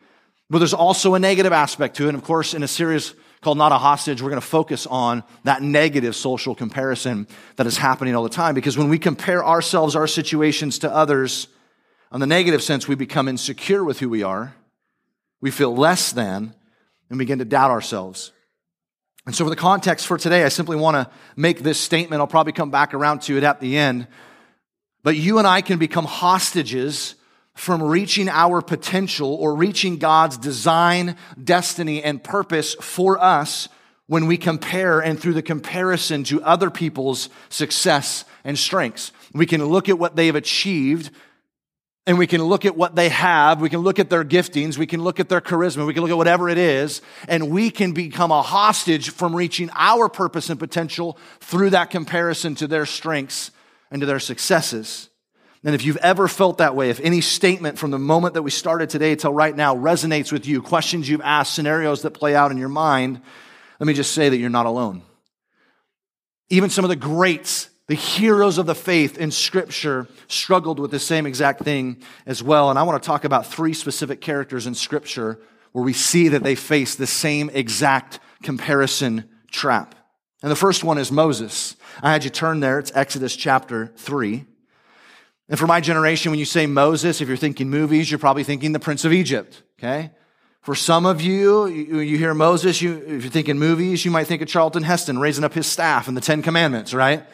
But 0.50 0.58
there's 0.58 0.74
also 0.74 1.14
a 1.14 1.18
negative 1.18 1.52
aspect 1.52 1.96
to 1.96 2.06
it. 2.06 2.08
And 2.08 2.18
of 2.18 2.24
course, 2.24 2.54
in 2.54 2.62
a 2.62 2.68
series 2.68 3.14
called 3.40 3.58
Not 3.58 3.72
a 3.72 3.78
Hostage, 3.78 4.22
we're 4.22 4.30
going 4.30 4.40
to 4.40 4.46
focus 4.46 4.86
on 4.86 5.22
that 5.44 5.62
negative 5.62 6.16
social 6.16 6.54
comparison 6.54 7.26
that 7.56 7.66
is 7.66 7.76
happening 7.76 8.14
all 8.14 8.22
the 8.22 8.28
time. 8.28 8.54
Because 8.54 8.78
when 8.78 8.88
we 8.88 8.98
compare 8.98 9.44
ourselves, 9.44 9.96
our 9.96 10.06
situations 10.06 10.80
to 10.80 10.92
others, 10.92 11.48
on 12.12 12.20
the 12.20 12.26
negative 12.26 12.62
sense, 12.62 12.88
we 12.88 12.94
become 12.94 13.28
insecure 13.28 13.84
with 13.84 14.00
who 14.00 14.08
we 14.08 14.22
are 14.22 14.54
we 15.40 15.50
feel 15.50 15.74
less 15.74 16.12
than 16.12 16.54
and 17.10 17.18
begin 17.18 17.38
to 17.38 17.44
doubt 17.44 17.70
ourselves. 17.70 18.32
And 19.26 19.34
so, 19.34 19.44
for 19.44 19.50
the 19.50 19.56
context 19.56 20.06
for 20.06 20.16
today, 20.16 20.44
I 20.44 20.48
simply 20.48 20.76
want 20.76 20.94
to 20.94 21.12
make 21.34 21.58
this 21.60 21.80
statement. 21.80 22.20
I'll 22.20 22.28
probably 22.28 22.52
come 22.52 22.70
back 22.70 22.94
around 22.94 23.22
to 23.22 23.36
it 23.36 23.42
at 23.42 23.60
the 23.60 23.76
end. 23.76 24.06
But 25.02 25.16
you 25.16 25.38
and 25.38 25.46
I 25.46 25.62
can 25.62 25.78
become 25.78 26.04
hostages 26.04 27.16
from 27.54 27.82
reaching 27.82 28.28
our 28.28 28.62
potential 28.62 29.34
or 29.34 29.56
reaching 29.56 29.98
God's 29.98 30.36
design, 30.36 31.16
destiny, 31.42 32.02
and 32.02 32.22
purpose 32.22 32.74
for 32.74 33.20
us 33.20 33.68
when 34.06 34.28
we 34.28 34.36
compare 34.36 35.00
and 35.00 35.18
through 35.18 35.34
the 35.34 35.42
comparison 35.42 36.22
to 36.24 36.42
other 36.42 36.70
people's 36.70 37.28
success 37.48 38.24
and 38.44 38.56
strengths. 38.56 39.10
We 39.32 39.46
can 39.46 39.64
look 39.64 39.88
at 39.88 39.98
what 39.98 40.14
they 40.14 40.26
have 40.26 40.36
achieved 40.36 41.10
and 42.06 42.18
we 42.18 42.26
can 42.28 42.42
look 42.42 42.64
at 42.64 42.76
what 42.76 42.94
they 42.94 43.08
have. 43.08 43.60
We 43.60 43.68
can 43.68 43.80
look 43.80 43.98
at 43.98 44.10
their 44.10 44.24
giftings. 44.24 44.78
We 44.78 44.86
can 44.86 45.02
look 45.02 45.18
at 45.18 45.28
their 45.28 45.40
charisma. 45.40 45.86
We 45.86 45.92
can 45.92 46.02
look 46.02 46.12
at 46.12 46.16
whatever 46.16 46.48
it 46.48 46.56
is. 46.56 47.02
And 47.26 47.50
we 47.50 47.70
can 47.70 47.92
become 47.92 48.30
a 48.30 48.42
hostage 48.42 49.10
from 49.10 49.34
reaching 49.34 49.70
our 49.74 50.08
purpose 50.08 50.48
and 50.48 50.58
potential 50.58 51.18
through 51.40 51.70
that 51.70 51.90
comparison 51.90 52.54
to 52.56 52.68
their 52.68 52.86
strengths 52.86 53.50
and 53.90 54.00
to 54.00 54.06
their 54.06 54.20
successes. 54.20 55.08
And 55.64 55.74
if 55.74 55.84
you've 55.84 55.96
ever 55.96 56.28
felt 56.28 56.58
that 56.58 56.76
way, 56.76 56.90
if 56.90 57.00
any 57.00 57.20
statement 57.20 57.76
from 57.76 57.90
the 57.90 57.98
moment 57.98 58.34
that 58.34 58.42
we 58.42 58.52
started 58.52 58.88
today 58.88 59.16
till 59.16 59.34
right 59.34 59.54
now 59.54 59.74
resonates 59.74 60.30
with 60.30 60.46
you, 60.46 60.62
questions 60.62 61.08
you've 61.08 61.22
asked, 61.22 61.54
scenarios 61.54 62.02
that 62.02 62.12
play 62.12 62.36
out 62.36 62.52
in 62.52 62.56
your 62.56 62.68
mind, 62.68 63.20
let 63.80 63.86
me 63.88 63.94
just 63.94 64.12
say 64.12 64.28
that 64.28 64.36
you're 64.36 64.48
not 64.48 64.66
alone. 64.66 65.02
Even 66.50 66.70
some 66.70 66.84
of 66.84 66.88
the 66.88 66.94
greats 66.94 67.68
the 67.88 67.94
heroes 67.94 68.58
of 68.58 68.66
the 68.66 68.74
faith 68.74 69.16
in 69.16 69.30
Scripture 69.30 70.08
struggled 70.26 70.80
with 70.80 70.90
the 70.90 70.98
same 70.98 71.26
exact 71.26 71.62
thing 71.62 72.02
as 72.26 72.42
well. 72.42 72.68
And 72.68 72.78
I 72.78 72.82
want 72.82 73.00
to 73.00 73.06
talk 73.06 73.24
about 73.24 73.46
three 73.46 73.74
specific 73.74 74.20
characters 74.20 74.66
in 74.66 74.74
Scripture 74.74 75.38
where 75.72 75.84
we 75.84 75.92
see 75.92 76.28
that 76.28 76.42
they 76.42 76.54
face 76.54 76.94
the 76.94 77.06
same 77.06 77.50
exact 77.52 78.18
comparison 78.42 79.28
trap. 79.50 79.94
And 80.42 80.50
the 80.50 80.56
first 80.56 80.82
one 80.82 80.98
is 80.98 81.12
Moses. 81.12 81.76
I 82.02 82.12
had 82.12 82.24
you 82.24 82.30
turn 82.30 82.60
there. 82.60 82.78
It's 82.78 82.92
Exodus 82.94 83.36
chapter 83.36 83.92
3. 83.96 84.44
And 85.48 85.58
for 85.58 85.66
my 85.66 85.80
generation, 85.80 86.32
when 86.32 86.40
you 86.40 86.44
say 86.44 86.66
Moses, 86.66 87.20
if 87.20 87.28
you're 87.28 87.36
thinking 87.36 87.70
movies, 87.70 88.10
you're 88.10 88.18
probably 88.18 88.42
thinking 88.42 88.72
the 88.72 88.80
Prince 88.80 89.04
of 89.04 89.12
Egypt, 89.12 89.62
okay? 89.78 90.10
For 90.60 90.74
some 90.74 91.06
of 91.06 91.20
you, 91.20 91.66
you 91.66 92.18
hear 92.18 92.34
Moses, 92.34 92.82
you, 92.82 92.96
if 93.06 93.22
you're 93.22 93.30
thinking 93.30 93.56
movies, 93.56 94.04
you 94.04 94.10
might 94.10 94.26
think 94.26 94.42
of 94.42 94.48
Charlton 94.48 94.82
Heston 94.82 95.20
raising 95.20 95.44
up 95.44 95.54
his 95.54 95.68
staff 95.68 96.08
and 96.08 96.16
the 96.16 96.20
Ten 96.20 96.42
Commandments, 96.42 96.92
right? 96.92 97.24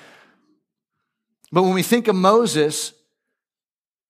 But 1.52 1.62
when 1.64 1.74
we 1.74 1.82
think 1.82 2.08
of 2.08 2.16
Moses, 2.16 2.94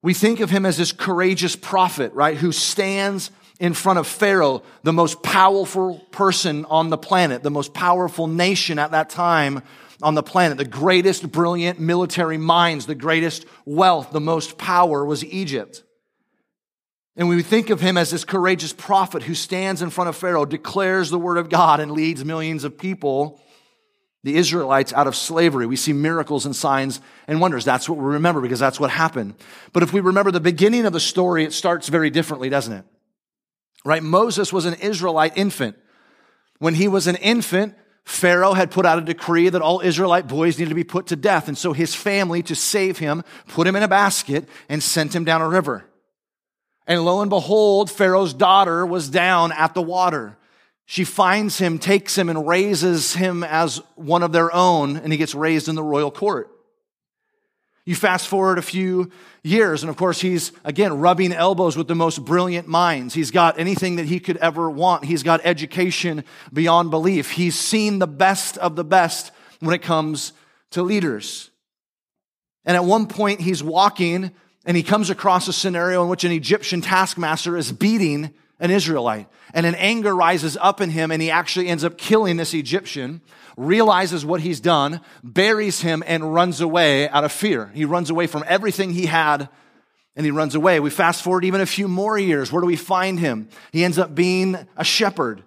we 0.03 0.15
think 0.15 0.41
of 0.41 0.51
him 0.51 0.65
as 0.65 0.77
this 0.77 0.93
courageous 0.93 1.57
prophet, 1.57 2.13
right? 2.13 2.37
Who 2.37 2.53
stands 2.53 3.31
in 3.59 3.75
front 3.75 3.99
of 3.99 4.07
Pharaoh, 4.07 4.63
the 4.83 4.93
most 4.93 5.23
powerful 5.23 5.99
person 6.11 6.65
on 6.67 6.91
the 6.91 6.99
planet, 6.99 7.43
the 7.43 7.51
most 7.51 7.75
powerful 7.75 8.27
nation 8.27 8.79
at 8.79 8.93
that 8.93 9.11
time 9.11 9.63
on 10.03 10.15
the 10.15 10.23
planet, 10.23 10.59
the 10.59 10.65
greatest 10.65 11.31
brilliant 11.31 11.79
military 11.79 12.39
minds, 12.39 12.87
the 12.87 12.95
greatest 12.95 13.45
wealth, 13.65 14.11
the 14.11 14.21
most 14.21 14.59
power 14.59 15.05
was 15.05 15.25
Egypt. 15.25 15.85
And 17.15 17.29
we 17.29 17.43
think 17.43 17.71
of 17.71 17.81
him 17.81 17.97
as 17.97 18.11
this 18.11 18.25
courageous 18.25 18.73
prophet 18.73 19.23
who 19.25 19.35
stands 19.35 19.83
in 19.83 19.91
front 19.91 20.09
of 20.09 20.17
Pharaoh, 20.17 20.47
declares 20.47 21.11
the 21.11 21.19
word 21.19 21.37
of 21.37 21.51
God, 21.51 21.79
and 21.79 21.93
leads 21.93 22.25
millions 22.25 22.65
of 22.65 22.79
people 22.79 23.41
the 24.25 24.37
Israelites 24.37 24.93
out 24.93 25.07
of 25.07 25.17
slavery. 25.17 25.67
We 25.67 25.77
see 25.77 25.93
miracles 25.93 26.47
and 26.47 26.55
signs 26.55 27.01
and 27.27 27.41
wonders. 27.41 27.65
That's 27.65 27.89
what 27.89 27.99
we 27.99 28.05
remember 28.05 28.41
because 28.41 28.61
that's 28.61 28.79
what 28.79 28.91
happened. 28.91 29.35
But 29.73 29.83
if 29.83 29.93
we 29.93 30.01
remember 30.01 30.31
the 30.31 30.41
beginning 30.41 30.87
of 30.87 30.93
the 30.93 31.01
story, 31.01 31.45
it 31.45 31.53
starts 31.53 31.89
very 31.89 32.11
differently, 32.11 32.49
doesn't 32.49 32.73
it? 32.73 32.85
Right? 33.85 34.03
Moses 34.03 34.53
was 34.53 34.65
an 34.65 34.75
Israelite 34.75 35.37
infant. 35.37 35.77
When 36.59 36.75
he 36.75 36.87
was 36.87 37.09
an 37.09 37.17
infant, 37.17 37.75
Pharaoh 38.05 38.53
had 38.53 38.71
put 38.71 38.87
out 38.87 38.99
a 38.99 39.03
decree 39.03 39.49
that 39.49 39.63
all 39.63 39.81
Israelite 39.81 40.29
boys 40.29 40.59
needed 40.59 40.69
to 40.71 40.77
be 40.77 40.85
put 40.85 41.09
to 41.09 41.17
death. 41.17 41.49
And 41.49 41.59
so 41.59 41.73
his 41.73 41.95
family, 41.95 42.43
to 42.45 42.55
save 42.55 42.99
him, 42.99 43.25
put 43.49 43.67
him 43.67 43.75
in 43.75 43.83
a 43.83 43.89
basket 43.89 44.49
and 44.69 44.83
sent 44.83 45.15
him 45.15 45.25
down 45.25 45.41
a 45.41 45.49
river. 45.49 45.85
And 46.87 47.05
lo 47.05 47.21
and 47.21 47.31
behold, 47.31 47.91
Pharaoh's 47.91 48.35
daughter 48.35 48.85
was 48.85 49.09
down 49.09 49.53
at 49.53 49.75
the 49.75 49.83
water. 49.83 50.37
She 50.93 51.05
finds 51.05 51.57
him, 51.57 51.79
takes 51.79 52.19
him, 52.19 52.29
and 52.29 52.47
raises 52.47 53.15
him 53.15 53.45
as 53.45 53.81
one 53.95 54.23
of 54.23 54.33
their 54.33 54.55
own, 54.55 54.99
and 54.99 55.11
he 55.11 55.17
gets 55.17 55.35
raised 55.35 55.67
in 55.69 55.75
the 55.75 55.83
royal 55.83 56.11
court. 56.11 56.51
You 57.87 57.95
fast 57.95 58.29
forward 58.29 58.59
a 58.59 58.63
few 58.63 59.11
years, 59.43 59.83
and 59.83 59.89
of 59.89 59.97
course, 59.97 60.21
he's 60.21 60.53
again 60.65 60.99
rubbing 60.99 61.33
elbows 61.33 61.79
with 61.79 61.89
the 61.89 61.95
most 61.95 62.23
brilliant 62.27 62.69
minds. 62.69 63.15
He's 63.15 63.31
got 63.31 63.59
anything 63.59 63.97
that 63.97 64.05
he 64.05 64.21
could 64.21 64.37
ever 64.37 64.69
want. 64.69 65.07
He's 65.07 65.23
got 65.23 65.41
education 65.45 66.25
beyond 66.53 66.91
belief. 66.91 67.31
He's 67.31 67.59
seen 67.59 67.99
the 67.99 68.07
best 68.07 68.59
of 68.59 68.77
the 68.77 68.85
best 68.85 69.33
when 69.61 69.75
it 69.75 69.81
comes 69.81 70.35
to 70.73 70.83
leaders. 70.83 71.49
And 72.67 72.77
at 72.77 72.85
one 72.85 73.07
point, 73.07 73.41
he's 73.41 73.63
walking 73.63 74.31
and 74.67 74.77
he 74.77 74.83
comes 74.83 75.09
across 75.09 75.49
a 75.49 75.55
scenario 75.55 76.03
in 76.03 76.11
which 76.11 76.25
an 76.25 76.33
Egyptian 76.33 76.83
taskmaster 76.83 77.57
is 77.57 77.73
beating 77.73 78.35
an 78.63 78.71
Israelite. 78.71 79.27
And 79.53 79.67
an 79.67 79.75
anger 79.75 80.15
rises 80.17 80.57
up 80.59 80.81
in 80.81 80.89
him, 80.89 81.11
and 81.11 81.21
he 81.21 81.31
actually 81.31 81.69
ends 81.69 81.85
up 81.85 81.99
killing 81.99 82.39
this 82.39 82.55
Egyptian, 82.55 83.21
realizes 83.57 84.25
what 84.25 84.41
he's 84.41 84.61
done, 84.61 85.01
buries 85.23 85.83
him, 85.83 86.03
and 86.07 86.33
runs 86.33 86.63
away 86.63 87.09
out 87.11 87.25
of 87.25 87.33
fear. 87.33 87.71
He 87.75 87.85
runs 87.85 88.09
away 88.09 88.29
from 88.29 88.45
everything 88.47 88.95
he 88.95 89.07
had, 89.07 89.49
and 90.17 90.25
he 90.25 90.31
runs 90.31 90.55
away. 90.55 90.81
We 90.81 90.91
fast 90.91 91.23
forward 91.23 91.45
even 91.45 91.61
a 91.61 91.67
few 91.67 91.89
more 91.89 92.17
years. 92.17 92.51
Where 92.51 92.61
do 92.61 92.67
we 92.67 92.77
find 92.77 93.19
him? 93.19 93.49
He 93.73 93.85
ends 93.85 93.99
up 93.99 94.15
being 94.15 94.57
a 94.77 94.85
shepherd. 94.85 95.43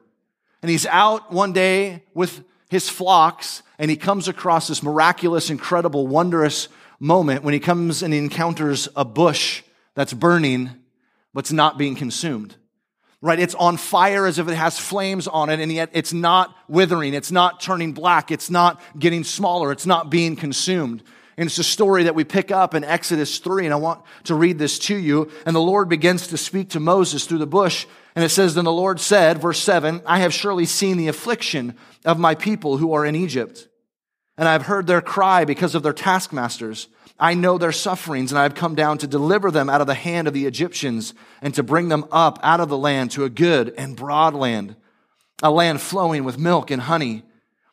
And 0.62 0.69
he's 0.69 0.86
out 0.86 1.31
one 1.31 1.53
day 1.53 2.03
with 2.13 2.43
his 2.69 2.89
flocks, 2.89 3.63
and 3.79 3.89
he 3.89 3.95
comes 3.95 4.27
across 4.27 4.67
this 4.67 4.84
miraculous, 4.84 5.50
incredible, 5.50 6.05
wondrous 6.05 6.67
moment 7.00 7.43
when 7.43 7.53
he 7.53 7.60
comes 7.60 8.03
and 8.03 8.13
he 8.13 8.19
encounters 8.19 8.89
a 8.95 9.05
bush 9.05 9.63
that's 9.93 10.13
burning, 10.13 10.72
but's 11.34 11.53
not 11.53 11.77
being 11.77 11.95
consumed 11.95 12.55
right? 13.22 13.39
It's 13.39 13.55
on 13.55 13.77
fire 13.77 14.25
as 14.25 14.39
if 14.39 14.48
it 14.48 14.55
has 14.55 14.77
flames 14.77 15.27
on 15.27 15.50
it, 15.50 15.60
and 15.60 15.72
yet 15.72 15.89
it's 15.93 16.13
not 16.13 16.55
withering. 16.67 17.13
It's 17.13 17.31
not 17.31 17.60
turning 17.60 17.93
black. 17.93 18.31
It's 18.31 18.50
not 18.50 18.81
getting 18.98 19.24
smaller. 19.24 19.72
It's 19.72 19.86
not 19.86 20.10
being 20.10 20.36
consumed. 20.36 21.03
And 21.38 21.48
it's 21.48 21.57
a 21.57 21.63
story 21.63 22.03
that 22.03 22.15
we 22.15 22.24
pick 22.24 22.50
up 22.50 22.75
in 22.75 22.84
Exodus 22.84 23.39
3, 23.39 23.65
and 23.65 23.74
I 23.74 23.77
want 23.77 24.01
to 24.25 24.36
read 24.36 24.57
this 24.57 24.79
to 24.79 24.95
you. 24.95 25.29
And 25.45 25.55
the 25.55 25.60
Lord 25.60 25.89
begins 25.89 26.27
to 26.27 26.38
speak 26.38 26.69
to 26.69 26.79
Moses 26.79 27.25
through 27.25 27.39
the 27.39 27.48
bush. 27.48 27.86
And 28.15 28.24
it 28.24 28.29
says, 28.29 28.55
Then 28.55 28.63
the 28.63 28.72
Lord 28.72 29.01
said, 29.01 29.41
verse 29.41 29.60
7, 29.60 30.01
I 30.05 30.19
have 30.19 30.34
surely 30.34 30.65
seen 30.65 30.95
the 30.98 31.10
affliction 31.10 31.75
of 32.05 32.19
my 32.19 32.36
people 32.36 32.77
who 32.77 32.93
are 32.93 33.05
in 33.05 33.15
Egypt. 33.15 33.67
And 34.38 34.48
I 34.48 34.53
have 34.53 34.63
heard 34.63 34.88
their 34.88 35.01
cry 35.01 35.43
because 35.43 35.75
of 35.75 35.84
their 35.84 35.93
taskmasters. 35.93 36.88
I 37.19 37.34
know 37.34 37.57
their 37.57 37.72
sufferings, 37.72 38.31
and 38.31 38.39
I 38.39 38.43
have 38.43 38.55
come 38.55 38.75
down 38.75 38.98
to 39.00 39.07
deliver 39.07 39.50
them 39.50 39.69
out 39.69 39.81
of 39.81 39.88
the 39.88 39.93
hand 39.93 40.27
of 40.27 40.34
the 40.34 40.45
Egyptians 40.45 41.13
and 41.41 41.53
to 41.53 41.63
bring 41.63 41.88
them 41.88 42.05
up 42.12 42.39
out 42.43 42.60
of 42.60 42.67
the 42.67 42.77
land 42.77 43.12
to 43.12 43.24
a 43.24 43.29
good 43.29 43.74
and 43.77 43.95
broad 43.95 44.34
land, 44.34 44.75
a 45.41 45.50
land 45.50 45.81
flowing 45.81 46.24
with 46.24 46.38
milk 46.38 46.72
and 46.72 46.81
honey, 46.81 47.24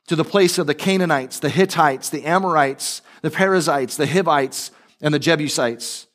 to 0.07 0.17
the 0.17 0.25
place 0.25 0.59
of 0.59 0.67
the 0.67 0.75
Canaanites, 0.75 1.41
the 1.41 1.49
Hittites, 1.49 2.09
the 2.11 2.25
Amorites, 2.25 3.03
the 3.23 3.31
Perizzites, 3.31 3.97
the 3.97 4.07
Hivites, 4.07 4.71
and 5.01 5.13
the 5.13 5.19
Jebusites. 5.19 6.07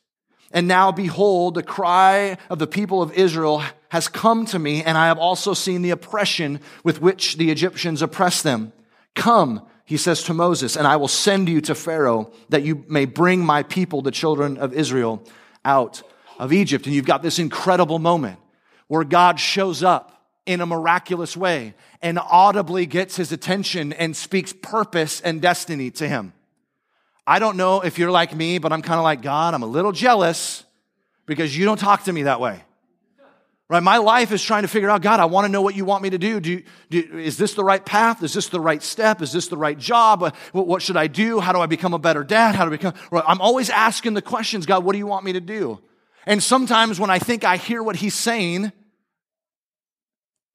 And 0.50 0.66
now 0.66 0.92
behold, 0.92 1.54
the 1.54 1.62
cry 1.62 2.38
of 2.48 2.58
the 2.58 2.66
people 2.66 3.02
of 3.02 3.12
Israel 3.12 3.62
has 3.90 4.08
come 4.08 4.46
to 4.46 4.58
me, 4.58 4.82
and 4.82 4.96
I 4.96 5.06
have 5.06 5.18
also 5.18 5.52
seen 5.54 5.82
the 5.82 5.90
oppression 5.90 6.60
with 6.84 7.00
which 7.00 7.36
the 7.36 7.50
Egyptians 7.50 8.00
oppress 8.00 8.42
them. 8.42 8.72
Come, 9.14 9.66
he 9.88 9.96
says 9.96 10.22
to 10.24 10.34
Moses, 10.34 10.76
and 10.76 10.86
I 10.86 10.96
will 10.96 11.08
send 11.08 11.48
you 11.48 11.62
to 11.62 11.74
Pharaoh 11.74 12.30
that 12.50 12.62
you 12.62 12.84
may 12.88 13.06
bring 13.06 13.42
my 13.42 13.62
people, 13.62 14.02
the 14.02 14.10
children 14.10 14.58
of 14.58 14.74
Israel, 14.74 15.22
out 15.64 16.02
of 16.38 16.52
Egypt. 16.52 16.84
And 16.84 16.94
you've 16.94 17.06
got 17.06 17.22
this 17.22 17.38
incredible 17.38 17.98
moment 17.98 18.38
where 18.88 19.02
God 19.02 19.40
shows 19.40 19.82
up 19.82 20.26
in 20.44 20.60
a 20.60 20.66
miraculous 20.66 21.38
way 21.38 21.72
and 22.02 22.18
audibly 22.18 22.84
gets 22.84 23.16
his 23.16 23.32
attention 23.32 23.94
and 23.94 24.14
speaks 24.14 24.52
purpose 24.52 25.22
and 25.22 25.40
destiny 25.40 25.90
to 25.92 26.06
him. 26.06 26.34
I 27.26 27.38
don't 27.38 27.56
know 27.56 27.80
if 27.80 27.98
you're 27.98 28.10
like 28.10 28.36
me, 28.36 28.58
but 28.58 28.74
I'm 28.74 28.82
kind 28.82 28.98
of 28.98 29.04
like 29.04 29.22
God. 29.22 29.54
I'm 29.54 29.62
a 29.62 29.66
little 29.66 29.92
jealous 29.92 30.64
because 31.24 31.56
you 31.56 31.64
don't 31.64 31.78
talk 31.78 32.04
to 32.04 32.12
me 32.12 32.24
that 32.24 32.42
way. 32.42 32.62
Right? 33.70 33.82
My 33.82 33.98
life 33.98 34.32
is 34.32 34.42
trying 34.42 34.62
to 34.62 34.68
figure 34.68 34.88
out, 34.88 35.02
God, 35.02 35.20
I 35.20 35.26
want 35.26 35.44
to 35.44 35.52
know 35.52 35.60
what 35.60 35.74
you 35.74 35.84
want 35.84 36.02
me 36.02 36.08
to 36.10 36.18
do. 36.18 36.40
do, 36.40 36.62
do 36.88 37.18
is 37.18 37.36
this 37.36 37.52
the 37.52 37.64
right 37.64 37.84
path? 37.84 38.22
Is 38.22 38.32
this 38.32 38.48
the 38.48 38.60
right 38.60 38.82
step? 38.82 39.20
Is 39.20 39.30
this 39.30 39.48
the 39.48 39.58
right 39.58 39.78
job? 39.78 40.22
Uh, 40.22 40.30
what, 40.52 40.66
what 40.66 40.80
should 40.80 40.96
I 40.96 41.06
do? 41.06 41.38
How 41.38 41.52
do 41.52 41.60
I 41.60 41.66
become 41.66 41.92
a 41.92 41.98
better 41.98 42.24
dad? 42.24 42.54
How 42.54 42.64
do 42.64 42.68
I 42.72 42.76
become, 42.76 42.94
right? 43.10 43.24
I'm 43.26 43.42
always 43.42 43.68
asking 43.68 44.14
the 44.14 44.22
questions, 44.22 44.64
God, 44.64 44.84
what 44.84 44.92
do 44.92 44.98
you 44.98 45.06
want 45.06 45.26
me 45.26 45.34
to 45.34 45.40
do? 45.40 45.80
And 46.24 46.42
sometimes 46.42 46.98
when 46.98 47.10
I 47.10 47.18
think 47.18 47.44
I 47.44 47.58
hear 47.58 47.82
what 47.82 47.96
he's 47.96 48.14
saying, 48.14 48.72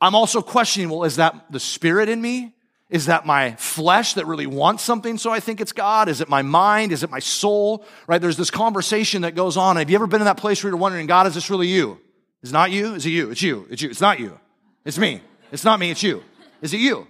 I'm 0.01 0.15
also 0.15 0.41
questioning, 0.41 0.89
well, 0.89 1.03
is 1.03 1.17
that 1.17 1.51
the 1.51 1.59
spirit 1.59 2.09
in 2.09 2.19
me? 2.19 2.53
Is 2.89 3.05
that 3.05 3.27
my 3.27 3.55
flesh 3.55 4.15
that 4.15 4.25
really 4.25 4.47
wants 4.47 4.83
something 4.83 5.19
so 5.19 5.31
I 5.31 5.39
think 5.39 5.61
it's 5.61 5.71
God? 5.71 6.09
Is 6.09 6.19
it 6.19 6.29
my 6.29 6.41
mind? 6.41 6.91
Is 6.91 7.03
it 7.03 7.11
my 7.11 7.19
soul? 7.19 7.85
Right? 8.07 8.19
There's 8.19 8.37
this 8.37 8.51
conversation 8.51 9.21
that 9.21 9.35
goes 9.35 9.55
on. 9.55 9.77
Have 9.77 9.89
you 9.89 9.95
ever 9.95 10.07
been 10.07 10.21
in 10.21 10.25
that 10.25 10.37
place 10.37 10.63
where 10.63 10.71
you're 10.71 10.77
wondering, 10.77 11.05
God, 11.05 11.27
is 11.27 11.35
this 11.35 11.49
really 11.49 11.67
you? 11.67 11.99
Is 12.43 12.49
it 12.49 12.53
not 12.53 12.71
you? 12.71 12.95
Is 12.95 13.05
it 13.05 13.09
you? 13.09 13.31
It's 13.31 13.41
you. 13.41 13.65
It's 13.69 13.81
you. 13.81 13.89
It's 13.89 14.01
not 14.01 14.19
you. 14.19 14.39
It's 14.85 14.97
me. 14.97 15.21
It's 15.51 15.63
not 15.63 15.79
me. 15.79 15.91
It's 15.91 16.03
you. 16.03 16.23
Is 16.61 16.73
it 16.73 16.79
you? 16.79 17.07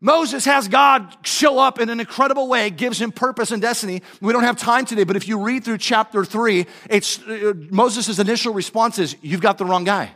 Moses 0.00 0.44
has 0.44 0.68
God 0.68 1.16
show 1.26 1.58
up 1.58 1.80
in 1.80 1.88
an 1.88 1.98
incredible 1.98 2.46
way, 2.46 2.70
gives 2.70 3.00
him 3.00 3.10
purpose 3.10 3.50
and 3.50 3.60
destiny. 3.60 4.02
We 4.20 4.32
don't 4.32 4.44
have 4.44 4.56
time 4.56 4.84
today, 4.84 5.02
but 5.02 5.16
if 5.16 5.26
you 5.26 5.42
read 5.42 5.64
through 5.64 5.78
chapter 5.78 6.24
three, 6.24 6.66
it's 6.88 7.20
uh, 7.22 7.54
Moses' 7.70 8.18
initial 8.18 8.54
response 8.54 8.98
is, 9.00 9.16
You've 9.22 9.40
got 9.40 9.58
the 9.58 9.64
wrong 9.64 9.84
guy. 9.84 10.12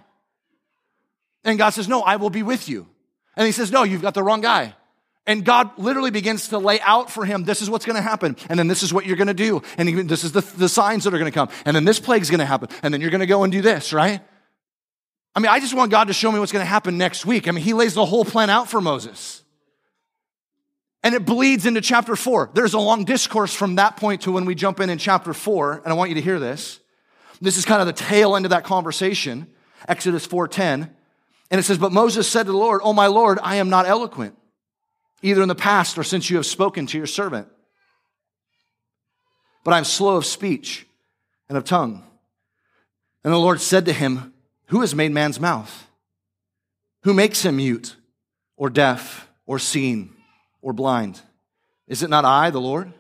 And 1.43 1.59
God 1.59 1.71
says, 1.71 1.89
No, 1.89 2.03
I 2.03 2.17
will 2.17 2.31
be 2.31 2.45
with 2.45 2.69
you. 2.69 2.87
And 3.35 3.47
he 3.47 3.53
says, 3.53 3.73
No, 3.73 3.83
you've 3.83 4.03
got 4.03 4.15
the 4.15 4.23
wrong 4.23 4.41
guy. 4.41 4.77
And 5.27 5.45
God 5.45 5.79
literally 5.79 6.11
begins 6.11 6.49
to 6.49 6.59
lay 6.59 6.81
out 6.81 7.11
for 7.11 7.25
him, 7.25 7.45
this 7.45 7.63
is 7.63 7.71
what's 7.71 7.85
going 7.85 7.97
to 7.97 8.03
happen. 8.03 8.37
And 8.49 8.59
then 8.59 8.67
this 8.67 8.83
is 8.83 8.93
what 8.93 9.07
you're 9.07 9.17
going 9.17 9.29
to 9.29 9.35
do. 9.35 9.63
And 9.79 10.09
this 10.09 10.25
is 10.25 10.33
the, 10.33 10.41
the 10.41 10.69
signs 10.69 11.05
that 11.05 11.15
are 11.15 11.19
going 11.19 11.31
to 11.31 11.35
come. 11.35 11.49
And 11.65 11.77
then 11.77 11.85
this 11.85 12.01
plague's 12.01 12.29
going 12.29 12.41
to 12.41 12.47
happen. 12.47 12.69
And 12.83 12.93
then 12.93 13.01
you're 13.01 13.11
going 13.11 13.21
to 13.21 13.27
go 13.27 13.45
and 13.45 13.53
do 13.53 13.63
this, 13.63 13.93
right? 13.93 14.21
I 15.35 15.41
mean, 15.41 15.49
I 15.49 15.61
just 15.61 15.75
want 15.75 15.93
God 15.93 16.09
to 16.09 16.13
show 16.13 16.31
me 16.31 16.41
what's 16.41 16.53
going 16.53 16.65
to 16.65 16.69
happen 16.69 16.99
next 16.99 17.25
week. 17.25 17.47
I 17.47 17.53
mean, 17.53 17.63
he 17.63 17.73
lays 17.73 17.95
the 17.95 18.05
whole 18.05 18.25
plan 18.25 18.51
out 18.51 18.69
for 18.69 18.81
Moses. 18.81 19.43
And 21.05 21.15
it 21.15 21.25
bleeds 21.25 21.67
into 21.67 21.81
chapter 21.81 22.17
four. 22.17 22.51
There's 22.53 22.75
a 22.75 22.81
long 22.81 23.05
discourse 23.05 23.55
from 23.55 23.77
that 23.77 23.97
point 23.97 24.23
to 24.23 24.33
when 24.33 24.45
we 24.45 24.55
jump 24.55 24.81
in 24.81 24.91
in 24.91 24.99
chapter 24.99 25.33
four. 25.33 25.75
And 25.85 25.87
I 25.87 25.93
want 25.93 26.11
you 26.11 26.17
to 26.17 26.21
hear 26.21 26.41
this. 26.41 26.81
This 27.41 27.57
is 27.57 27.65
kind 27.65 27.81
of 27.81 27.87
the 27.87 27.93
tail 27.93 28.35
end 28.37 28.45
of 28.45 28.51
that 28.51 28.65
conversation. 28.65 29.47
Exodus 29.89 30.27
4.10. 30.27 30.91
And 31.51 31.59
it 31.59 31.65
says, 31.65 31.79
But 31.79 31.93
Moses 31.93 32.29
said 32.29 32.47
to 32.47 32.53
the 32.53 32.59
Lord, 32.59 32.81
Oh, 32.85 32.93
my 32.93 33.07
Lord, 33.07 33.39
I 33.43 33.57
am 33.57 33.69
not 33.69 33.87
eloquent 33.87 34.37
either 35.23 35.41
in 35.41 35.49
the 35.49 35.55
past 35.55 35.97
or 35.97 36.03
since 36.03 36.29
you 36.29 36.37
have 36.37 36.47
spoken 36.47 36.87
to 36.87 36.99
your 36.99 37.07
servant. 37.07 37.49
But 39.65 39.75
I'm 39.75 39.85
slow 39.85 40.17
of 40.17 40.27
speech 40.27 40.87
and 41.49 41.57
of 41.57 41.65
tongue. 41.65 42.03
And 43.25 43.33
the 43.33 43.39
Lord 43.39 43.61
said 43.61 43.87
to 43.87 43.93
him, 43.93 44.35
Who 44.67 44.81
has 44.81 44.95
made 44.95 45.13
man's 45.13 45.39
mouth? 45.39 45.87
Who 47.05 47.15
makes 47.15 47.45
him 47.45 47.57
mute 47.57 47.97
or 48.57 48.71
deaf 48.71 49.29
or 49.47 49.59
seen 49.59 50.11
or 50.61 50.73
blind? 50.73 51.21
Is 51.87 52.03
it 52.03 52.11
not 52.11 52.25
I, 52.25 52.51
the 52.51 52.61
Lord? 52.61 52.93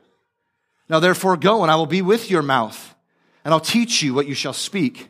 Now 0.88 1.00
therefore 1.00 1.36
go, 1.36 1.62
and 1.62 1.70
I 1.70 1.76
will 1.76 1.86
be 1.86 2.02
with 2.02 2.30
your 2.30 2.42
mouth, 2.42 2.94
and 3.44 3.54
I'll 3.54 3.60
teach 3.60 4.02
you 4.02 4.14
what 4.14 4.26
you 4.26 4.34
shall 4.34 4.52
speak. 4.52 5.08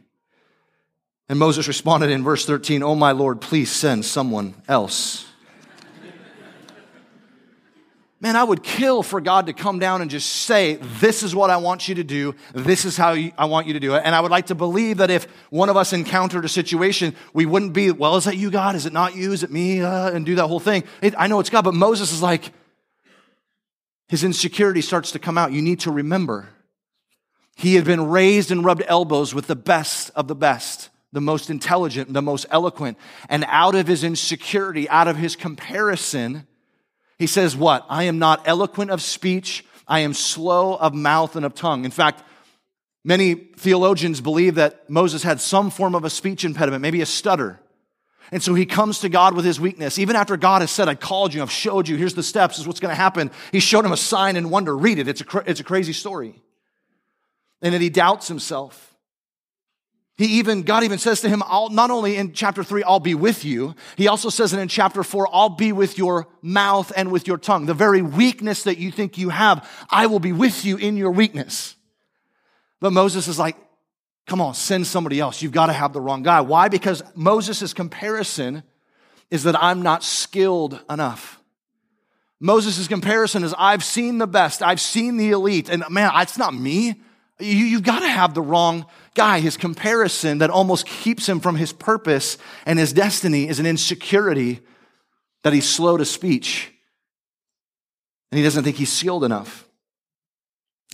And 1.28 1.38
Moses 1.38 1.68
responded 1.68 2.10
in 2.10 2.22
verse 2.22 2.46
13, 2.46 2.82
Oh 2.82 2.94
my 2.94 3.12
Lord, 3.12 3.40
please 3.40 3.70
send 3.70 4.04
someone 4.04 4.54
else. 4.68 5.26
Man, 8.22 8.36
I 8.36 8.44
would 8.44 8.62
kill 8.62 9.02
for 9.02 9.20
God 9.20 9.46
to 9.46 9.52
come 9.52 9.80
down 9.80 10.00
and 10.00 10.08
just 10.08 10.30
say, 10.30 10.76
This 11.00 11.24
is 11.24 11.34
what 11.34 11.50
I 11.50 11.56
want 11.56 11.88
you 11.88 11.96
to 11.96 12.04
do. 12.04 12.36
This 12.54 12.84
is 12.84 12.96
how 12.96 13.14
I 13.14 13.46
want 13.46 13.66
you 13.66 13.72
to 13.72 13.80
do 13.80 13.96
it. 13.96 14.02
And 14.04 14.14
I 14.14 14.20
would 14.20 14.30
like 14.30 14.46
to 14.46 14.54
believe 14.54 14.98
that 14.98 15.10
if 15.10 15.24
one 15.50 15.68
of 15.68 15.76
us 15.76 15.92
encountered 15.92 16.44
a 16.44 16.48
situation, 16.48 17.16
we 17.34 17.46
wouldn't 17.46 17.72
be, 17.72 17.90
Well, 17.90 18.16
is 18.16 18.24
that 18.24 18.36
you, 18.36 18.52
God? 18.52 18.76
Is 18.76 18.86
it 18.86 18.92
not 18.92 19.16
you? 19.16 19.32
Is 19.32 19.42
it 19.42 19.50
me? 19.50 19.82
Uh, 19.82 20.12
and 20.12 20.24
do 20.24 20.36
that 20.36 20.46
whole 20.46 20.60
thing. 20.60 20.84
It, 21.02 21.14
I 21.18 21.26
know 21.26 21.40
it's 21.40 21.50
God, 21.50 21.62
but 21.62 21.74
Moses 21.74 22.12
is 22.12 22.22
like, 22.22 22.52
his 24.06 24.22
insecurity 24.22 24.82
starts 24.82 25.10
to 25.12 25.18
come 25.18 25.36
out. 25.36 25.50
You 25.50 25.60
need 25.60 25.80
to 25.80 25.90
remember. 25.90 26.48
He 27.56 27.74
had 27.74 27.84
been 27.84 28.08
raised 28.08 28.52
and 28.52 28.64
rubbed 28.64 28.84
elbows 28.86 29.34
with 29.34 29.48
the 29.48 29.56
best 29.56 30.12
of 30.14 30.28
the 30.28 30.36
best, 30.36 30.90
the 31.12 31.20
most 31.20 31.50
intelligent, 31.50 32.12
the 32.12 32.22
most 32.22 32.46
eloquent. 32.50 32.98
And 33.28 33.44
out 33.48 33.74
of 33.74 33.88
his 33.88 34.04
insecurity, 34.04 34.88
out 34.88 35.08
of 35.08 35.16
his 35.16 35.34
comparison, 35.34 36.46
He 37.22 37.28
says, 37.28 37.54
What? 37.54 37.86
I 37.88 38.02
am 38.02 38.18
not 38.18 38.48
eloquent 38.48 38.90
of 38.90 39.00
speech, 39.00 39.64
I 39.86 40.00
am 40.00 40.12
slow 40.12 40.74
of 40.74 40.92
mouth 40.92 41.36
and 41.36 41.46
of 41.46 41.54
tongue. 41.54 41.84
In 41.84 41.92
fact, 41.92 42.20
many 43.04 43.34
theologians 43.36 44.20
believe 44.20 44.56
that 44.56 44.90
Moses 44.90 45.22
had 45.22 45.40
some 45.40 45.70
form 45.70 45.94
of 45.94 46.04
a 46.04 46.10
speech 46.10 46.44
impediment, 46.44 46.82
maybe 46.82 47.00
a 47.00 47.06
stutter. 47.06 47.60
And 48.32 48.42
so 48.42 48.54
he 48.54 48.66
comes 48.66 48.98
to 49.02 49.08
God 49.08 49.36
with 49.36 49.44
his 49.44 49.60
weakness. 49.60 50.00
Even 50.00 50.16
after 50.16 50.36
God 50.36 50.62
has 50.62 50.72
said, 50.72 50.88
I 50.88 50.96
called 50.96 51.32
you, 51.32 51.42
I've 51.42 51.50
showed 51.52 51.86
you, 51.86 51.94
here's 51.94 52.14
the 52.14 52.24
steps, 52.24 52.58
is 52.58 52.66
what's 52.66 52.80
going 52.80 52.90
to 52.90 53.00
happen. 53.00 53.30
He 53.52 53.60
showed 53.60 53.84
him 53.84 53.92
a 53.92 53.96
sign 53.96 54.34
and 54.34 54.50
wonder. 54.50 54.76
Read 54.76 54.98
it. 54.98 55.06
It's 55.06 55.20
a, 55.20 55.44
it's 55.46 55.60
a 55.60 55.64
crazy 55.64 55.92
story. 55.92 56.34
And 57.60 57.72
then 57.72 57.80
he 57.80 57.88
doubts 57.88 58.26
himself. 58.26 58.91
He 60.18 60.38
even, 60.38 60.62
God 60.62 60.84
even 60.84 60.98
says 60.98 61.22
to 61.22 61.28
him, 61.28 61.42
I'll, 61.46 61.70
not 61.70 61.90
only 61.90 62.16
in 62.16 62.32
chapter 62.32 62.62
three, 62.62 62.82
I'll 62.82 63.00
be 63.00 63.14
with 63.14 63.44
you, 63.44 63.74
he 63.96 64.08
also 64.08 64.28
says 64.28 64.52
it 64.52 64.58
in 64.58 64.68
chapter 64.68 65.02
four, 65.02 65.28
I'll 65.32 65.48
be 65.48 65.72
with 65.72 65.96
your 65.96 66.28
mouth 66.42 66.92
and 66.94 67.10
with 67.10 67.26
your 67.26 67.38
tongue. 67.38 67.66
The 67.66 67.74
very 67.74 68.02
weakness 68.02 68.64
that 68.64 68.78
you 68.78 68.90
think 68.92 69.16
you 69.16 69.30
have, 69.30 69.68
I 69.90 70.06
will 70.06 70.20
be 70.20 70.32
with 70.32 70.64
you 70.64 70.76
in 70.76 70.96
your 70.96 71.10
weakness. 71.10 71.76
But 72.80 72.92
Moses 72.92 73.26
is 73.26 73.38
like, 73.38 73.56
Come 74.26 74.40
on, 74.40 74.54
send 74.54 74.86
somebody 74.86 75.18
else. 75.18 75.42
You've 75.42 75.52
got 75.52 75.66
to 75.66 75.72
have 75.72 75.92
the 75.92 76.00
wrong 76.00 76.22
guy. 76.22 76.40
Why? 76.42 76.68
Because 76.68 77.02
Moses' 77.14 77.74
comparison 77.74 78.62
is 79.30 79.42
that 79.44 79.60
I'm 79.60 79.82
not 79.82 80.04
skilled 80.04 80.80
enough. 80.88 81.40
Moses' 82.38 82.88
comparison 82.88 83.44
is 83.44 83.54
I've 83.56 83.84
seen 83.84 84.18
the 84.18 84.26
best, 84.26 84.62
I've 84.62 84.80
seen 84.80 85.16
the 85.16 85.30
elite, 85.30 85.68
and 85.68 85.84
man, 85.90 86.10
it's 86.16 86.38
not 86.38 86.54
me. 86.54 87.00
You, 87.38 87.74
have 87.74 87.82
got 87.82 88.00
to 88.00 88.08
have 88.08 88.34
the 88.34 88.42
wrong 88.42 88.86
guy. 89.14 89.40
His 89.40 89.56
comparison 89.56 90.38
that 90.38 90.50
almost 90.50 90.86
keeps 90.86 91.28
him 91.28 91.40
from 91.40 91.56
his 91.56 91.72
purpose 91.72 92.38
and 92.66 92.78
his 92.78 92.92
destiny 92.92 93.48
is 93.48 93.58
an 93.58 93.66
insecurity 93.66 94.60
that 95.42 95.52
he's 95.52 95.68
slow 95.68 95.96
to 95.96 96.04
speech 96.04 96.72
and 98.32 98.38
he 98.38 98.42
doesn't 98.42 98.64
think 98.64 98.76
he's 98.76 98.90
skilled 98.90 99.24
enough. 99.24 99.68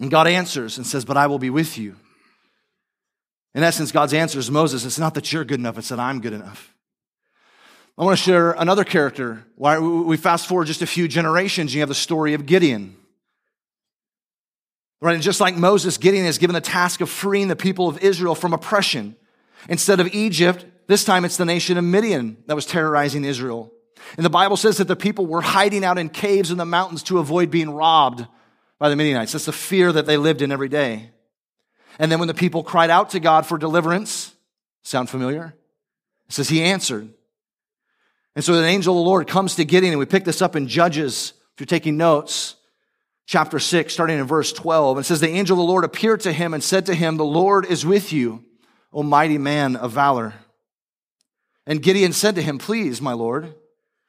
And 0.00 0.10
God 0.10 0.26
answers 0.26 0.76
and 0.76 0.86
says, 0.86 1.04
But 1.04 1.16
I 1.16 1.28
will 1.28 1.38
be 1.38 1.50
with 1.50 1.78
you. 1.78 1.94
In 3.54 3.62
essence, 3.62 3.92
God's 3.92 4.12
answer 4.12 4.40
is 4.40 4.50
Moses, 4.50 4.84
it's 4.84 4.98
not 4.98 5.14
that 5.14 5.32
you're 5.32 5.44
good 5.44 5.60
enough, 5.60 5.78
it's 5.78 5.88
that 5.88 6.00
I'm 6.00 6.20
good 6.20 6.32
enough. 6.32 6.74
I 7.96 8.04
want 8.04 8.18
to 8.18 8.22
share 8.22 8.52
another 8.52 8.84
character. 8.84 9.44
Why 9.56 9.78
we 9.78 10.16
fast 10.16 10.46
forward 10.46 10.66
just 10.66 10.82
a 10.82 10.86
few 10.86 11.08
generations, 11.08 11.74
you 11.74 11.80
have 11.80 11.88
the 11.88 11.94
story 11.94 12.34
of 12.34 12.46
Gideon. 12.46 12.96
Right? 15.00 15.14
And 15.14 15.22
just 15.22 15.40
like 15.40 15.56
Moses, 15.56 15.96
Gideon 15.96 16.26
is 16.26 16.38
given 16.38 16.54
the 16.54 16.60
task 16.60 17.00
of 17.00 17.08
freeing 17.08 17.48
the 17.48 17.56
people 17.56 17.88
of 17.88 17.98
Israel 17.98 18.34
from 18.34 18.52
oppression. 18.52 19.16
Instead 19.68 20.00
of 20.00 20.12
Egypt, 20.14 20.66
this 20.86 21.04
time 21.04 21.24
it's 21.24 21.36
the 21.36 21.44
nation 21.44 21.78
of 21.78 21.84
Midian 21.84 22.36
that 22.46 22.56
was 22.56 22.66
terrorizing 22.66 23.24
Israel. 23.24 23.72
And 24.16 24.24
the 24.24 24.30
Bible 24.30 24.56
says 24.56 24.78
that 24.78 24.88
the 24.88 24.96
people 24.96 25.26
were 25.26 25.40
hiding 25.40 25.84
out 25.84 25.98
in 25.98 26.08
caves 26.08 26.50
in 26.50 26.58
the 26.58 26.64
mountains 26.64 27.02
to 27.04 27.18
avoid 27.18 27.50
being 27.50 27.70
robbed 27.70 28.26
by 28.78 28.88
the 28.88 28.96
Midianites. 28.96 29.32
That's 29.32 29.44
the 29.44 29.52
fear 29.52 29.92
that 29.92 30.06
they 30.06 30.16
lived 30.16 30.42
in 30.42 30.50
every 30.50 30.68
day. 30.68 31.10
And 31.98 32.10
then 32.10 32.18
when 32.18 32.28
the 32.28 32.34
people 32.34 32.62
cried 32.62 32.90
out 32.90 33.10
to 33.10 33.20
God 33.20 33.44
for 33.44 33.58
deliverance, 33.58 34.34
sound 34.82 35.10
familiar? 35.10 35.54
It 36.28 36.32
says 36.32 36.48
he 36.48 36.62
answered. 36.62 37.08
And 38.36 38.44
so 38.44 38.54
an 38.54 38.64
angel 38.64 38.94
of 38.94 39.04
the 39.04 39.08
Lord 39.08 39.26
comes 39.26 39.56
to 39.56 39.64
Gideon, 39.64 39.92
and 39.92 39.98
we 39.98 40.06
pick 40.06 40.24
this 40.24 40.40
up 40.40 40.54
in 40.54 40.68
Judges, 40.68 41.32
if 41.54 41.60
you're 41.60 41.66
taking 41.66 41.96
notes, 41.96 42.54
chapter 43.28 43.58
6, 43.58 43.92
starting 43.92 44.18
in 44.18 44.24
verse 44.24 44.52
12. 44.52 44.98
It 44.98 45.04
says, 45.04 45.20
The 45.20 45.28
angel 45.28 45.54
of 45.54 45.58
the 45.58 45.70
Lord 45.70 45.84
appeared 45.84 46.20
to 46.20 46.32
him 46.32 46.54
and 46.54 46.64
said 46.64 46.86
to 46.86 46.94
him, 46.94 47.16
The 47.16 47.24
Lord 47.24 47.66
is 47.66 47.86
with 47.86 48.12
you, 48.12 48.44
O 48.92 49.04
mighty 49.04 49.38
man 49.38 49.76
of 49.76 49.92
valor. 49.92 50.34
And 51.66 51.82
Gideon 51.82 52.14
said 52.14 52.34
to 52.34 52.42
him, 52.42 52.58
Please, 52.58 53.00
my 53.00 53.12
Lord, 53.12 53.54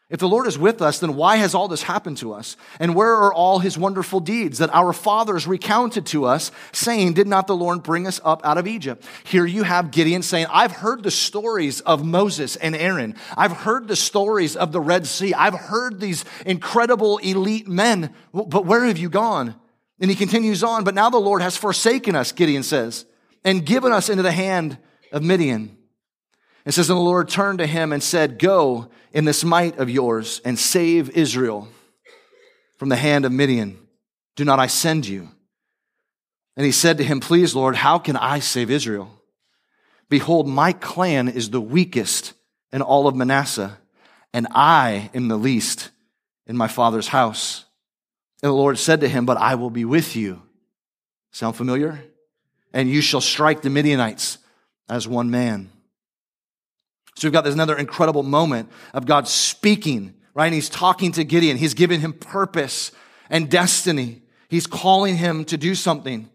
if 0.09 0.19
the 0.19 0.27
Lord 0.27 0.47
is 0.47 0.57
with 0.57 0.81
us, 0.81 0.97
then 0.99 1.15
why 1.15 1.35
has 1.35 1.53
all 1.53 1.67
this 1.67 1.83
happened 1.83 2.17
to 2.17 2.33
us? 2.33 2.57
And 2.79 2.95
where 2.95 3.13
are 3.13 3.31
all 3.31 3.59
his 3.59 3.77
wonderful 3.77 4.19
deeds 4.19 4.57
that 4.57 4.73
our 4.73 4.91
fathers 4.91 5.45
recounted 5.45 6.07
to 6.07 6.25
us, 6.25 6.51
saying, 6.71 7.13
Did 7.13 7.27
not 7.27 7.45
the 7.45 7.55
Lord 7.55 7.83
bring 7.83 8.07
us 8.07 8.19
up 8.25 8.43
out 8.43 8.57
of 8.57 8.65
Egypt? 8.65 9.05
Here 9.23 9.45
you 9.45 9.61
have 9.61 9.91
Gideon 9.91 10.23
saying, 10.23 10.47
I've 10.49 10.71
heard 10.71 11.03
the 11.03 11.11
stories 11.11 11.81
of 11.81 12.03
Moses 12.03 12.55
and 12.55 12.75
Aaron. 12.75 13.15
I've 13.37 13.51
heard 13.51 13.87
the 13.87 13.95
stories 13.95 14.55
of 14.55 14.71
the 14.71 14.81
Red 14.81 15.05
Sea. 15.05 15.35
I've 15.35 15.53
heard 15.53 15.99
these 15.99 16.25
incredible 16.43 17.19
elite 17.19 17.67
men, 17.67 18.11
but 18.33 18.65
where 18.65 18.85
have 18.85 18.97
you 18.97 19.09
gone? 19.09 19.53
And 19.99 20.09
he 20.09 20.15
continues 20.15 20.63
on, 20.63 20.85
but 20.85 20.95
now 20.95 21.11
the 21.11 21.19
Lord 21.19 21.43
has 21.43 21.55
forsaken 21.55 22.15
us, 22.15 22.31
Gideon 22.31 22.63
says, 22.63 23.05
and 23.43 23.63
given 23.63 23.91
us 23.91 24.09
into 24.09 24.23
the 24.23 24.31
hand 24.31 24.79
of 25.11 25.21
Midian. 25.21 25.77
It 26.65 26.73
says, 26.73 26.89
And 26.89 26.97
the 26.97 27.03
Lord 27.03 27.29
turned 27.29 27.59
to 27.59 27.67
him 27.67 27.91
and 27.91 28.03
said, 28.03 28.39
Go 28.39 28.89
in 29.11 29.25
this 29.25 29.43
might 29.43 29.77
of 29.77 29.89
yours 29.89 30.41
and 30.45 30.57
save 30.57 31.09
Israel 31.11 31.67
from 32.77 32.89
the 32.89 32.95
hand 32.95 33.25
of 33.25 33.31
Midian. 33.31 33.77
Do 34.35 34.45
not 34.45 34.59
I 34.59 34.67
send 34.67 35.07
you? 35.07 35.29
And 36.55 36.65
he 36.65 36.71
said 36.71 36.97
to 36.97 37.03
him, 37.03 37.19
Please, 37.19 37.55
Lord, 37.55 37.75
how 37.75 37.99
can 37.99 38.17
I 38.17 38.39
save 38.39 38.69
Israel? 38.69 39.11
Behold, 40.09 40.47
my 40.47 40.73
clan 40.73 41.27
is 41.27 41.49
the 41.49 41.61
weakest 41.61 42.33
in 42.71 42.81
all 42.81 43.07
of 43.07 43.15
Manasseh, 43.15 43.77
and 44.33 44.47
I 44.51 45.09
am 45.13 45.27
the 45.27 45.37
least 45.37 45.91
in 46.47 46.57
my 46.57 46.67
father's 46.67 47.07
house. 47.09 47.65
And 48.41 48.49
the 48.49 48.55
Lord 48.55 48.77
said 48.77 49.01
to 49.01 49.07
him, 49.07 49.25
But 49.25 49.37
I 49.37 49.55
will 49.55 49.69
be 49.69 49.85
with 49.85 50.15
you. 50.15 50.41
Sound 51.31 51.55
familiar? 51.55 52.03
And 52.73 52.89
you 52.89 53.01
shall 53.01 53.21
strike 53.21 53.61
the 53.61 53.69
Midianites 53.69 54.37
as 54.87 55.07
one 55.07 55.29
man. 55.29 55.69
So 57.19 57.27
we've 57.27 57.33
got 57.33 57.43
this 57.43 57.53
another 57.53 57.77
incredible 57.77 58.23
moment 58.23 58.69
of 58.93 59.05
God 59.05 59.27
speaking, 59.27 60.13
right? 60.33 60.45
And 60.45 60.53
he's 60.53 60.69
talking 60.69 61.11
to 61.13 61.25
Gideon. 61.25 61.57
He's 61.57 61.73
giving 61.73 61.99
him 61.99 62.13
purpose 62.13 62.93
and 63.29 63.49
destiny. 63.49 64.21
He's 64.47 64.65
calling 64.65 65.17
him 65.17 65.43
to 65.45 65.57
do 65.57 65.75
something. 65.75 66.29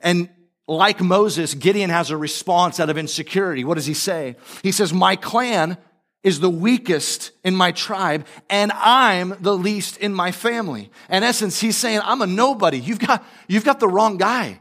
And 0.00 0.30
like 0.66 1.02
Moses, 1.02 1.52
Gideon 1.52 1.90
has 1.90 2.10
a 2.10 2.16
response 2.16 2.80
out 2.80 2.88
of 2.88 2.96
insecurity. 2.96 3.64
What 3.64 3.74
does 3.74 3.84
he 3.84 3.92
say? 3.92 4.36
He 4.62 4.72
says, 4.72 4.94
my 4.94 5.14
clan 5.14 5.76
is 6.22 6.40
the 6.40 6.48
weakest 6.48 7.32
in 7.44 7.54
my 7.54 7.72
tribe 7.72 8.26
and 8.48 8.72
I'm 8.72 9.36
the 9.40 9.56
least 9.56 9.98
in 9.98 10.14
my 10.14 10.32
family. 10.32 10.90
In 11.10 11.22
essence, 11.22 11.60
he's 11.60 11.76
saying, 11.76 12.00
I'm 12.02 12.22
a 12.22 12.26
nobody. 12.26 12.78
You've 12.78 12.98
got, 12.98 13.22
you've 13.46 13.64
got 13.64 13.78
the 13.78 13.88
wrong 13.88 14.16
guy. 14.16 14.58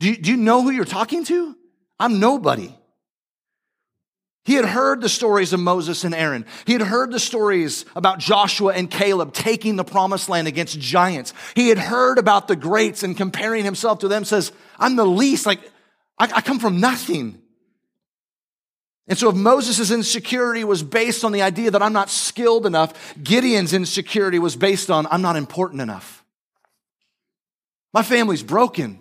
Do 0.00 0.08
you, 0.08 0.16
do 0.16 0.32
you 0.32 0.36
know 0.36 0.62
who 0.62 0.72
you're 0.72 0.84
talking 0.84 1.24
to? 1.26 1.56
I'm 2.00 2.18
nobody. 2.18 2.74
He 4.44 4.54
had 4.54 4.66
heard 4.66 5.00
the 5.00 5.08
stories 5.08 5.54
of 5.54 5.60
Moses 5.60 6.04
and 6.04 6.14
Aaron. 6.14 6.44
He 6.66 6.74
had 6.74 6.82
heard 6.82 7.10
the 7.10 7.18
stories 7.18 7.86
about 7.96 8.18
Joshua 8.18 8.74
and 8.74 8.90
Caleb 8.90 9.32
taking 9.32 9.76
the 9.76 9.84
promised 9.84 10.28
land 10.28 10.46
against 10.46 10.78
giants. 10.78 11.32
He 11.56 11.70
had 11.70 11.78
heard 11.78 12.18
about 12.18 12.46
the 12.46 12.56
greats 12.56 13.02
and 13.02 13.16
comparing 13.16 13.64
himself 13.64 14.00
to 14.00 14.08
them 14.08 14.24
says, 14.24 14.52
I'm 14.78 14.96
the 14.96 15.06
least. 15.06 15.46
Like, 15.46 15.60
I, 16.18 16.24
I 16.24 16.40
come 16.42 16.58
from 16.58 16.78
nothing. 16.78 17.40
And 19.08 19.18
so 19.18 19.30
if 19.30 19.34
Moses' 19.34 19.90
insecurity 19.90 20.64
was 20.64 20.82
based 20.82 21.24
on 21.24 21.32
the 21.32 21.42
idea 21.42 21.70
that 21.70 21.82
I'm 21.82 21.92
not 21.94 22.10
skilled 22.10 22.66
enough, 22.66 23.14
Gideon's 23.22 23.72
insecurity 23.72 24.38
was 24.38 24.56
based 24.56 24.90
on 24.90 25.06
I'm 25.10 25.22
not 25.22 25.36
important 25.36 25.80
enough. 25.80 26.22
My 27.94 28.02
family's 28.02 28.42
broken. 28.42 29.00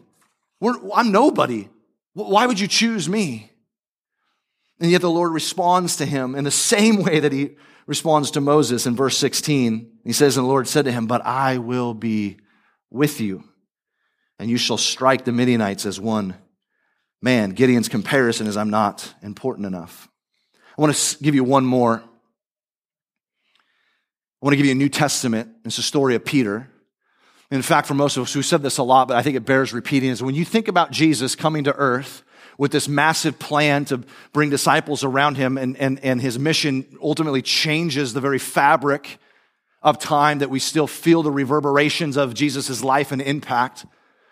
We're, 0.62 0.76
I'm 0.94 1.12
nobody. 1.12 1.68
Why 2.14 2.46
would 2.46 2.60
you 2.60 2.68
choose 2.68 3.10
me? 3.10 3.50
And 4.84 4.92
yet 4.92 5.00
the 5.00 5.10
Lord 5.10 5.32
responds 5.32 5.96
to 5.96 6.06
him 6.06 6.36
in 6.36 6.44
the 6.44 6.52
same 6.52 7.02
way 7.02 7.22
that 7.22 7.32
he 7.32 7.52
responds 7.88 8.32
to 8.32 8.42
Moses 8.42 8.86
in 8.86 8.98
verse 8.98 9.18
16. 9.18 10.00
He 10.04 10.12
says, 10.12 10.36
And 10.36 10.44
the 10.44 10.50
Lord 10.50 10.68
said 10.68 10.84
to 10.84 10.92
him, 10.92 11.08
But 11.08 11.26
I 11.26 11.58
will 11.60 11.94
be 11.94 12.36
with 12.92 13.22
you, 13.22 13.46
and 14.38 14.50
you 14.50 14.58
shall 14.58 14.78
strike 14.78 15.24
the 15.24 15.32
Midianites 15.32 15.86
as 15.86 16.02
one 16.02 16.36
man. 17.22 17.52
Gideon's 17.52 17.88
comparison 17.88 18.46
is, 18.46 18.58
I'm 18.58 18.72
not 18.72 19.14
important 19.22 19.68
enough. 19.68 20.10
I 20.78 20.82
want 20.82 20.94
to 20.94 21.24
give 21.24 21.34
you 21.34 21.46
one 21.46 21.66
more. 21.66 22.04
I 22.04 22.06
want 24.42 24.52
to 24.52 24.58
give 24.58 24.66
you 24.66 24.74
a 24.74 24.76
New 24.76 24.90
Testament. 24.90 25.50
It's 25.64 25.78
a 25.78 25.82
story 25.82 26.16
of 26.16 26.26
Peter. 26.26 26.70
In 27.50 27.62
fact, 27.62 27.88
for 27.88 27.94
most 27.94 28.18
of 28.18 28.24
us, 28.24 28.36
we've 28.36 28.46
said 28.46 28.62
this 28.62 28.80
a 28.80 28.84
lot, 28.84 29.08
but 29.08 29.16
I 29.16 29.22
think 29.22 29.38
it 29.38 29.46
bears 29.46 29.72
repeating, 29.72 30.10
is 30.10 30.22
when 30.22 30.36
you 30.36 30.44
think 30.44 30.68
about 30.68 30.92
Jesus 30.92 31.36
coming 31.36 31.64
to 31.64 31.74
earth, 31.74 32.24
with 32.58 32.72
this 32.72 32.88
massive 32.88 33.40
plan 33.40 33.86
to 33.86 34.04
bring 34.32 34.50
disciples 34.50 35.04
around 35.04 35.38
him, 35.38 35.58
and, 35.58 35.78
and, 35.78 36.00
and 36.04 36.22
his 36.22 36.38
mission 36.38 36.86
ultimately 37.02 37.42
changes 37.42 38.14
the 38.14 38.22
very 38.22 38.40
fabric 38.40 39.18
of 39.82 40.00
time 40.00 40.40
that 40.40 40.50
we 40.50 40.60
still 40.60 40.88
feel 40.88 41.24
the 41.24 41.32
reverberations 41.32 42.18
of 42.18 42.34
Jesus' 42.34 42.84
life 42.84 43.12
and 43.12 43.22
impact 43.22 43.86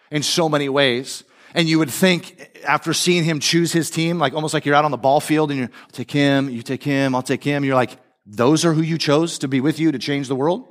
in 0.09 0.23
so 0.23 0.47
many 0.47 0.69
ways. 0.69 1.23
And 1.53 1.67
you 1.67 1.79
would 1.79 1.89
think 1.89 2.61
after 2.65 2.93
seeing 2.93 3.23
him 3.23 3.39
choose 3.39 3.73
his 3.73 3.89
team, 3.89 4.19
like 4.19 4.33
almost 4.33 4.53
like 4.53 4.65
you're 4.65 4.75
out 4.75 4.85
on 4.85 4.91
the 4.91 4.97
ball 4.97 5.19
field 5.19 5.51
and 5.51 5.59
you 5.59 5.69
take 5.91 6.09
him, 6.09 6.49
you 6.49 6.61
take 6.61 6.83
him, 6.83 7.13
I'll 7.13 7.21
take 7.21 7.43
him. 7.43 7.65
You're 7.65 7.75
like, 7.75 7.97
those 8.25 8.63
are 8.63 8.73
who 8.73 8.81
you 8.81 8.97
chose 8.97 9.39
to 9.39 9.47
be 9.47 9.59
with 9.59 9.79
you 9.79 9.91
to 9.91 9.99
change 9.99 10.29
the 10.29 10.35
world? 10.35 10.65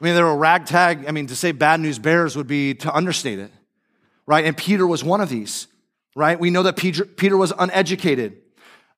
I 0.00 0.04
mean, 0.04 0.14
they're 0.14 0.28
a 0.28 0.36
ragtag. 0.36 1.06
I 1.08 1.10
mean, 1.10 1.26
to 1.26 1.34
say 1.34 1.50
bad 1.50 1.80
news 1.80 1.98
bears 1.98 2.36
would 2.36 2.46
be 2.46 2.74
to 2.74 2.94
understate 2.94 3.40
it, 3.40 3.50
right? 4.26 4.44
And 4.44 4.56
Peter 4.56 4.86
was 4.86 5.02
one 5.02 5.20
of 5.20 5.28
these 5.28 5.66
right? 6.14 6.38
We 6.38 6.50
know 6.50 6.62
that 6.64 6.76
Peter, 6.76 7.04
Peter 7.04 7.36
was 7.36 7.52
uneducated. 7.58 8.38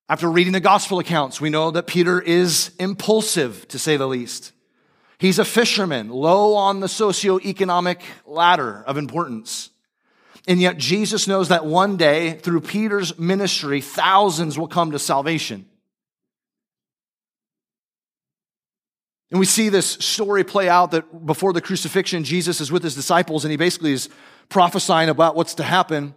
After 0.08 0.30
reading 0.30 0.52
the 0.52 0.60
gospel 0.60 0.98
accounts, 0.98 1.40
we 1.40 1.50
know 1.50 1.70
that 1.70 1.86
Peter 1.86 2.20
is 2.20 2.72
impulsive, 2.78 3.68
to 3.68 3.78
say 3.78 3.96
the 3.96 4.08
least. 4.08 4.52
He's 5.18 5.38
a 5.38 5.44
fisherman, 5.44 6.08
low 6.08 6.54
on 6.54 6.80
the 6.80 6.86
socioeconomic 6.86 8.00
ladder 8.26 8.82
of 8.86 8.96
importance. 8.96 9.70
And 10.48 10.60
yet 10.60 10.78
Jesus 10.78 11.28
knows 11.28 11.48
that 11.48 11.66
one 11.66 11.96
day, 11.96 12.32
through 12.32 12.62
Peter's 12.62 13.18
ministry, 13.18 13.80
thousands 13.80 14.58
will 14.58 14.66
come 14.66 14.92
to 14.92 14.98
salvation. 14.98 15.66
And 19.30 19.38
we 19.38 19.46
see 19.46 19.68
this 19.68 19.86
story 19.86 20.42
play 20.42 20.68
out 20.68 20.90
that 20.90 21.24
before 21.24 21.52
the 21.52 21.60
crucifixion, 21.60 22.24
Jesus 22.24 22.60
is 22.60 22.72
with 22.72 22.82
his 22.82 22.94
disciples 22.94 23.44
and 23.44 23.50
he 23.50 23.56
basically 23.56 23.92
is 23.92 24.08
prophesying 24.48 25.08
about 25.08 25.36
what's 25.36 25.54
to 25.56 25.62
happen. 25.62 26.14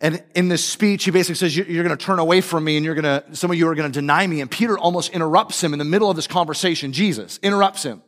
And 0.00 0.22
in 0.34 0.48
this 0.48 0.64
speech, 0.64 1.04
he 1.04 1.10
basically 1.10 1.34
says, 1.34 1.56
You're 1.56 1.84
going 1.84 1.96
to 1.96 2.04
turn 2.04 2.18
away 2.18 2.40
from 2.40 2.64
me 2.64 2.76
and 2.76 2.84
you're 2.84 2.94
going 2.94 3.22
to, 3.22 3.34
some 3.34 3.50
of 3.50 3.56
you 3.56 3.66
are 3.68 3.74
going 3.74 3.90
to 3.90 4.00
deny 4.00 4.26
me. 4.26 4.40
And 4.40 4.50
Peter 4.50 4.78
almost 4.78 5.10
interrupts 5.10 5.62
him 5.62 5.72
in 5.72 5.78
the 5.78 5.84
middle 5.84 6.08
of 6.08 6.16
this 6.16 6.28
conversation. 6.28 6.92
Jesus 6.92 7.38
interrupts 7.42 7.82
him. 7.82 8.02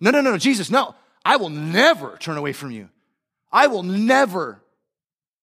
No, 0.00 0.10
no, 0.10 0.20
no, 0.20 0.32
no, 0.32 0.38
Jesus, 0.38 0.70
no. 0.70 0.94
I 1.24 1.36
will 1.36 1.50
never 1.50 2.16
turn 2.18 2.36
away 2.36 2.52
from 2.52 2.72
you. 2.72 2.88
I 3.52 3.68
will 3.68 3.84
never 3.84 4.62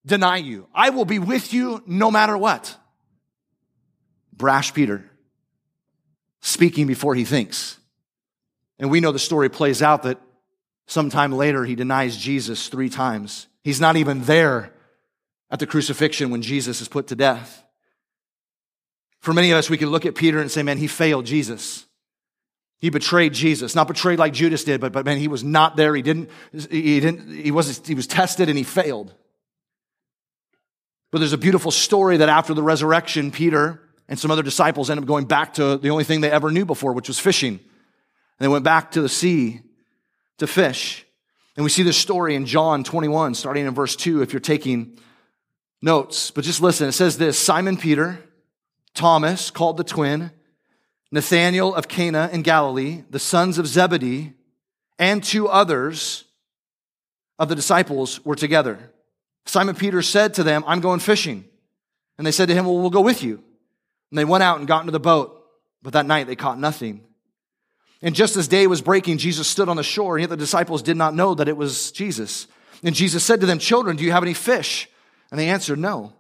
deny 0.06 0.38
you. 0.38 0.68
I 0.74 0.90
will 0.90 1.06
be 1.06 1.20
with 1.20 1.54
you 1.54 1.82
no 1.86 2.12
matter 2.12 2.38
what. 2.38 2.78
Brash 4.34 4.74
Peter, 4.74 5.10
speaking 6.42 6.86
before 6.86 7.16
he 7.16 7.24
thinks. 7.24 7.78
And 8.78 8.92
we 8.92 9.00
know 9.00 9.12
the 9.12 9.20
story 9.20 9.50
plays 9.50 9.82
out 9.82 10.04
that 10.04 10.20
sometime 10.86 11.32
later 11.32 11.64
he 11.64 11.76
denies 11.76 12.18
Jesus 12.18 12.68
three 12.68 12.90
times. 12.90 13.48
He's 13.64 13.80
not 13.80 13.96
even 13.96 14.24
there 14.24 14.74
at 15.54 15.60
the 15.60 15.68
crucifixion 15.68 16.32
when 16.32 16.42
Jesus 16.42 16.82
is 16.82 16.88
put 16.88 17.08
to 17.08 17.16
death. 17.16 17.64
For 19.20 19.34
many 19.34 19.52
of 19.52 19.58
us, 19.58 19.70
we 19.70 19.78
can 19.78 19.90
look 19.92 20.04
at 20.04 20.16
Peter 20.16 20.42
and 20.42 20.50
say, 20.50 20.64
man, 20.64 20.80
he 20.80 20.88
failed 20.88 21.28
Jesus. 21.28 21.86
He 22.80 22.90
betrayed 22.90 23.34
Jesus, 23.34 23.76
not 23.76 23.88
betrayed 23.88 24.18
like 24.18 24.34
Judas 24.34 24.64
did, 24.64 24.82
but, 24.82 24.92
but 24.92 25.06
man, 25.06 25.20
he 25.20 25.28
was 25.28 25.44
not 25.44 25.78
there. 25.78 25.96
He 25.96 26.02
didn't, 26.02 26.32
he 26.52 27.00
didn't, 27.00 27.30
he 27.30 27.52
was, 27.52 27.86
he 27.86 27.94
was 27.94 28.08
tested 28.08 28.50
and 28.50 28.58
he 28.58 28.64
failed. 28.64 29.14
But 31.12 31.20
there's 31.20 31.34
a 31.34 31.38
beautiful 31.38 31.70
story 31.70 32.18
that 32.18 32.30
after 32.30 32.56
the 32.56 32.64
resurrection, 32.64 33.30
Peter 33.30 33.80
and 34.10 34.18
some 34.18 34.32
other 34.32 34.44
disciples 34.44 34.90
end 34.90 35.00
up 35.00 35.06
going 35.06 35.26
back 35.26 35.54
to 35.54 35.78
the 35.78 35.92
only 35.92 36.04
thing 36.04 36.22
they 36.22 36.32
ever 36.32 36.50
knew 36.50 36.66
before, 36.66 36.94
which 36.94 37.08
was 37.08 37.20
fishing. 37.20 37.54
And 37.54 37.60
they 38.40 38.48
went 38.48 38.66
back 38.66 38.92
to 38.94 39.02
the 39.04 39.08
sea 39.08 39.62
to 40.40 40.48
fish. 40.48 41.06
And 41.56 41.64
we 41.64 41.70
see 41.70 41.84
this 41.84 41.96
story 41.96 42.34
in 42.34 42.48
John 42.48 42.84
21, 42.84 43.36
starting 43.36 43.68
in 43.68 43.76
verse 43.76 43.96
2, 43.96 44.24
if 44.24 44.34
you're 44.34 44.40
taking 44.40 44.98
notes. 45.84 46.32
But 46.32 46.46
just 46.46 46.62
listen. 46.62 46.88
It 46.88 46.94
says 46.94 47.18
this 47.18 47.38
Simon 47.38 47.78
Peter, 47.78 48.18
Thomas, 48.96 49.52
called 49.52 49.78
the 49.78 49.84
twin, 49.84 50.32
Nathanael 51.12 51.76
of 51.76 51.88
Cana 51.88 52.30
in 52.32 52.42
Galilee, 52.42 53.04
the 53.12 53.20
sons 53.20 53.60
of 53.60 53.68
Zebedee, 53.68 54.34
and 54.98 55.24
two 55.24 55.48
others 55.48 56.24
of 57.38 57.50
the 57.50 57.56
disciples 57.56 58.24
were 58.26 58.36
together. 58.36 58.80
Simon 59.46 59.76
Peter 59.76 60.02
said 60.02 60.34
to 60.36 60.44
them, 60.44 60.64
I'm 60.66 60.80
going 60.80 61.02
fishing. 61.02 61.46
And 62.18 62.26
they 62.26 62.32
said 62.32 62.48
to 62.48 62.56
him, 62.56 62.66
Well, 62.66 62.80
we'll 62.80 62.90
go 62.90 63.02
with 63.02 63.22
you. 63.22 63.44
And 64.10 64.18
they 64.18 64.26
went 64.26 64.44
out 64.44 64.60
and 64.60 64.68
got 64.68 64.82
into 64.82 64.92
the 64.92 65.00
boat, 65.00 65.44
but 65.82 65.94
that 65.94 66.06
night 66.06 66.28
they 66.28 66.36
caught 66.36 66.60
nothing. 66.60 67.04
And 68.02 68.16
just 68.16 68.36
as 68.36 68.48
day 68.48 68.68
was 68.68 68.82
breaking, 68.82 69.18
Jesus 69.18 69.48
stood 69.48 69.70
on 69.70 69.78
the 69.78 69.84
shore, 69.84 70.16
and 70.16 70.24
yet 70.24 70.30
the 70.30 70.38
disciples 70.38 70.82
did 70.82 70.98
not 70.98 71.16
know 71.16 71.34
that 71.36 71.48
it 71.48 71.58
was 71.58 71.92
Jesus. 71.92 72.48
And 72.84 72.94
Jesus 72.94 73.24
said 73.24 73.42
to 73.42 73.46
them, 73.46 73.60
Children, 73.60 73.98
do 73.98 74.04
you 74.04 74.12
have 74.12 74.24
any 74.24 74.34
fish? 74.34 74.90
And 75.34 75.40
they 75.40 75.50
answered, 75.50 75.80
No. 75.80 76.14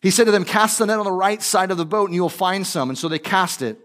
He 0.00 0.10
said 0.10 0.24
to 0.24 0.30
them, 0.30 0.46
Cast 0.46 0.78
the 0.78 0.86
net 0.86 0.98
on 0.98 1.04
the 1.04 1.12
right 1.12 1.42
side 1.42 1.70
of 1.70 1.76
the 1.76 1.84
boat, 1.84 2.06
and 2.06 2.14
you 2.14 2.22
will 2.22 2.30
find 2.30 2.66
some. 2.66 2.88
And 2.88 2.96
so 2.96 3.06
they 3.06 3.18
cast 3.18 3.60
it. 3.60 3.78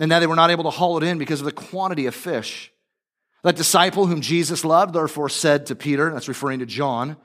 And 0.00 0.08
now 0.08 0.18
they 0.18 0.26
were 0.26 0.34
not 0.34 0.50
able 0.50 0.64
to 0.64 0.70
haul 0.70 0.96
it 0.96 1.04
in 1.04 1.16
because 1.16 1.40
of 1.40 1.44
the 1.44 1.52
quantity 1.52 2.06
of 2.06 2.14
fish. 2.16 2.72
That 3.44 3.54
disciple 3.54 4.08
whom 4.08 4.20
Jesus 4.20 4.64
loved, 4.64 4.94
therefore, 4.94 5.28
said 5.28 5.66
to 5.66 5.76
Peter, 5.76 6.10
that's 6.10 6.26
referring 6.26 6.58
to 6.58 6.66
John, 6.66 7.16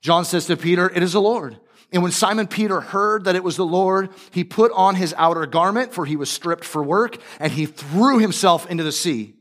John 0.00 0.24
says 0.24 0.46
to 0.46 0.56
Peter, 0.56 0.88
It 0.88 1.02
is 1.02 1.12
the 1.12 1.20
Lord. 1.20 1.58
And 1.92 2.02
when 2.02 2.12
Simon 2.12 2.46
Peter 2.46 2.80
heard 2.80 3.24
that 3.24 3.36
it 3.36 3.44
was 3.44 3.58
the 3.58 3.66
Lord, 3.66 4.08
he 4.30 4.42
put 4.42 4.72
on 4.72 4.94
his 4.94 5.14
outer 5.18 5.44
garment, 5.44 5.92
for 5.92 6.06
he 6.06 6.16
was 6.16 6.30
stripped 6.30 6.64
for 6.64 6.82
work, 6.82 7.18
and 7.38 7.52
he 7.52 7.66
threw 7.66 8.20
himself 8.20 8.66
into 8.70 8.84
the 8.84 8.92
sea. 8.92 9.34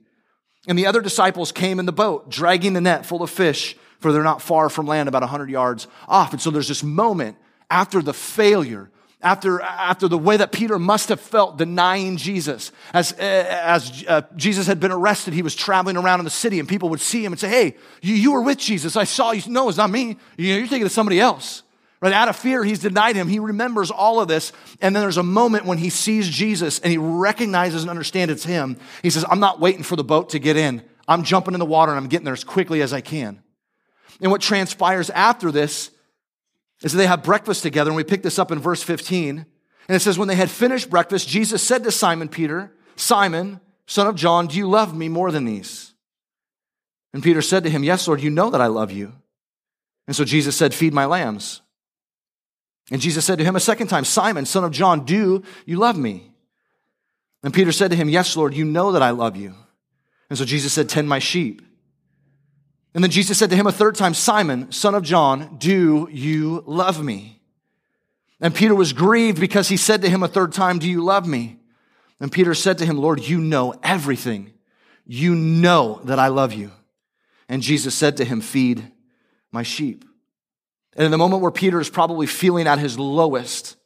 And 0.68 0.78
the 0.78 0.88
other 0.88 1.00
disciples 1.00 1.54
came 1.54 1.80
in 1.80 1.86
the 1.86 1.94
boat, 1.94 2.30
dragging 2.30 2.74
the 2.74 2.82
net 2.82 3.06
full 3.06 3.24
of 3.24 3.30
fish, 3.30 3.78
for 4.00 4.12
they're 4.12 4.24
not 4.24 4.42
far 4.42 4.70
from 4.70 4.88
land, 4.88 5.08
about 5.08 5.22
100 5.22 5.50
yards 5.50 5.88
off. 6.08 6.34
And 6.34 6.42
so 6.42 6.52
there's 6.52 6.68
this 6.68 6.84
moment 6.84 7.38
after 7.70 8.02
the 8.02 8.14
failure 8.14 8.90
after, 9.22 9.62
after 9.62 10.08
the 10.08 10.18
way 10.18 10.38
that 10.38 10.52
Peter 10.52 10.80
must 10.80 11.10
have 11.10 11.20
felt 11.20 11.58
denying 11.58 12.16
Jesus. 12.16 12.72
As, 12.94 13.12
as 13.14 14.06
uh, 14.08 14.22
Jesus 14.36 14.66
had 14.68 14.80
been 14.80 14.92
arrested, 14.92 15.34
he 15.34 15.42
was 15.42 15.56
traveling 15.56 15.98
around 15.98 16.20
in 16.20 16.24
the 16.24 16.32
city 16.32 16.60
and 16.60 16.70
people 16.70 16.90
would 16.90 17.02
see 17.02 17.24
him 17.24 17.34
and 17.34 17.40
say, 17.40 17.50
Hey, 17.50 17.76
you, 18.02 18.16
you 18.16 18.32
were 18.32 18.42
with 18.42 18.58
Jesus. 18.58 18.96
I 18.96 19.04
saw 19.04 19.32
you. 19.32 19.42
No, 19.52 19.68
it's 19.68 19.78
not 19.78 19.90
me. 19.90 20.18
You're 20.38 20.68
thinking 20.68 20.86
of 20.86 20.92
somebody 20.92 21.20
else. 21.20 21.64
Right? 22.02 22.14
Out 22.14 22.30
of 22.30 22.38
fear, 22.38 22.64
he's 22.64 22.80
denied 22.80 23.18
him. 23.18 23.28
He 23.28 23.40
remembers 23.40 23.92
all 23.92 24.22
of 24.22 24.30
this. 24.30 24.54
And 24.80 24.96
then 24.96 25.04
there's 25.04 25.18
a 25.18 25.24
moment 25.24 25.66
when 25.66 25.78
he 25.78 25.90
sees 25.90 26.30
Jesus 26.30 26.80
and 26.80 26.90
he 26.90 26.98
recognizes 26.98 27.82
and 27.82 27.90
understands 27.90 28.32
it's 28.32 28.46
him. 28.46 28.78
He 29.04 29.10
says, 29.10 29.26
I'm 29.30 29.42
not 29.42 29.60
waiting 29.60 29.84
for 29.84 29.98
the 29.98 30.04
boat 30.04 30.30
to 30.30 30.40
get 30.40 30.56
in. 30.56 30.82
I'm 31.10 31.24
jumping 31.24 31.56
in 31.56 31.60
the 31.60 31.66
water 31.66 31.92
and 31.92 32.00
I'm 32.00 32.08
getting 32.08 32.24
there 32.24 32.34
as 32.34 32.46
quickly 32.46 32.82
as 32.82 32.94
I 32.94 33.02
can. 33.02 33.44
And 34.22 34.32
what 34.32 34.42
transpires 34.42 35.10
after 35.10 35.52
this 35.52 35.92
is 36.82 36.92
that 36.92 36.98
they 36.98 37.08
have 37.08 37.24
breakfast 37.24 37.64
together, 37.64 37.90
and 37.90 37.96
we 37.96 38.04
pick 38.04 38.24
this 38.24 38.40
up 38.40 38.52
in 38.52 38.60
verse 38.60 38.84
15. 38.84 39.38
And 39.38 39.96
it 39.96 40.00
says, 40.02 40.18
When 40.18 40.28
they 40.28 40.36
had 40.36 40.50
finished 40.50 40.90
breakfast, 40.90 41.28
Jesus 41.28 41.64
said 41.64 41.84
to 41.84 41.92
Simon 41.92 42.30
Peter, 42.30 42.72
Simon, 42.96 43.60
son 43.86 44.08
of 44.08 44.16
John, 44.16 44.48
do 44.48 44.58
you 44.58 44.70
love 44.70 44.96
me 44.96 45.10
more 45.10 45.32
than 45.32 45.46
these? 45.46 45.94
And 47.14 47.24
Peter 47.24 47.42
said 47.42 47.64
to 47.64 47.70
him, 47.70 47.84
Yes, 47.84 48.08
Lord, 48.08 48.22
you 48.22 48.30
know 48.30 48.50
that 48.50 48.62
I 48.62 48.68
love 48.68 48.92
you. 48.92 49.14
And 50.08 50.16
so 50.16 50.24
Jesus 50.24 50.56
said, 50.56 50.74
Feed 50.74 50.94
my 50.94 51.06
lambs. 51.06 51.62
And 52.92 53.02
Jesus 53.02 53.26
said 53.26 53.38
to 53.38 53.44
him 53.44 53.56
a 53.56 53.60
second 53.60 53.88
time, 53.88 54.06
Simon, 54.06 54.46
son 54.46 54.64
of 54.64 54.72
John, 54.72 55.06
do 55.06 55.44
you 55.66 55.78
love 55.78 55.98
me? 55.98 56.32
And 57.44 57.54
Peter 57.54 57.72
said 57.72 57.92
to 57.92 57.98
him, 57.98 58.10
Yes, 58.10 58.36
Lord, 58.36 58.54
you 58.54 58.66
know 58.66 58.92
that 58.92 59.02
I 59.02 59.12
love 59.12 59.36
you. 59.36 59.54
And 60.30 60.38
so 60.38 60.46
Jesus 60.46 60.74
said, 60.74 60.90
Tend 60.90 61.08
my 61.08 61.20
sheep. 61.20 61.62
And 62.94 63.04
then 63.04 63.12
Jesus 63.12 63.38
said 63.38 63.50
to 63.52 63.56
him 63.56 63.68
a 63.68 63.72
third 63.72 63.96
time, 63.96 64.14
Simon, 64.14 64.72
son 64.72 64.96
of 64.96 65.04
John, 65.04 65.58
do 65.58 66.08
you 66.12 66.64
love 66.66 67.04
me? 67.04 67.40
And 68.42 68.56
Peter 68.56 68.74
was 68.74 68.94
grieved 68.94 69.40
because 69.40 69.68
he 69.68 69.78
said 69.78 70.02
to 70.02 70.10
him 70.10 70.24
a 70.24 70.28
third 70.28 70.54
time, 70.54 70.80
Do 70.80 70.90
you 70.90 71.04
love 71.04 71.28
me? 71.28 71.60
And 72.20 72.32
Peter 72.32 72.54
said 72.54 72.78
to 72.80 72.86
him, 72.86 72.98
Lord, 72.98 73.20
you 73.22 73.40
know 73.40 73.74
everything. 73.84 74.54
You 75.06 75.36
know 75.36 76.02
that 76.06 76.20
I 76.20 76.28
love 76.28 76.54
you. 76.54 76.72
And 77.48 77.62
Jesus 77.62 77.96
said 77.96 78.18
to 78.18 78.26
him, 78.26 78.42
Feed 78.42 78.92
my 79.52 79.64
sheep. 79.64 80.06
And 80.96 81.06
in 81.06 81.12
the 81.12 81.18
moment 81.18 81.42
where 81.42 81.52
Peter 81.52 81.80
is 81.80 81.90
probably 81.90 82.28
feeling 82.28 82.68
at 82.68 82.80
his 82.80 82.98
lowest, 82.98 83.78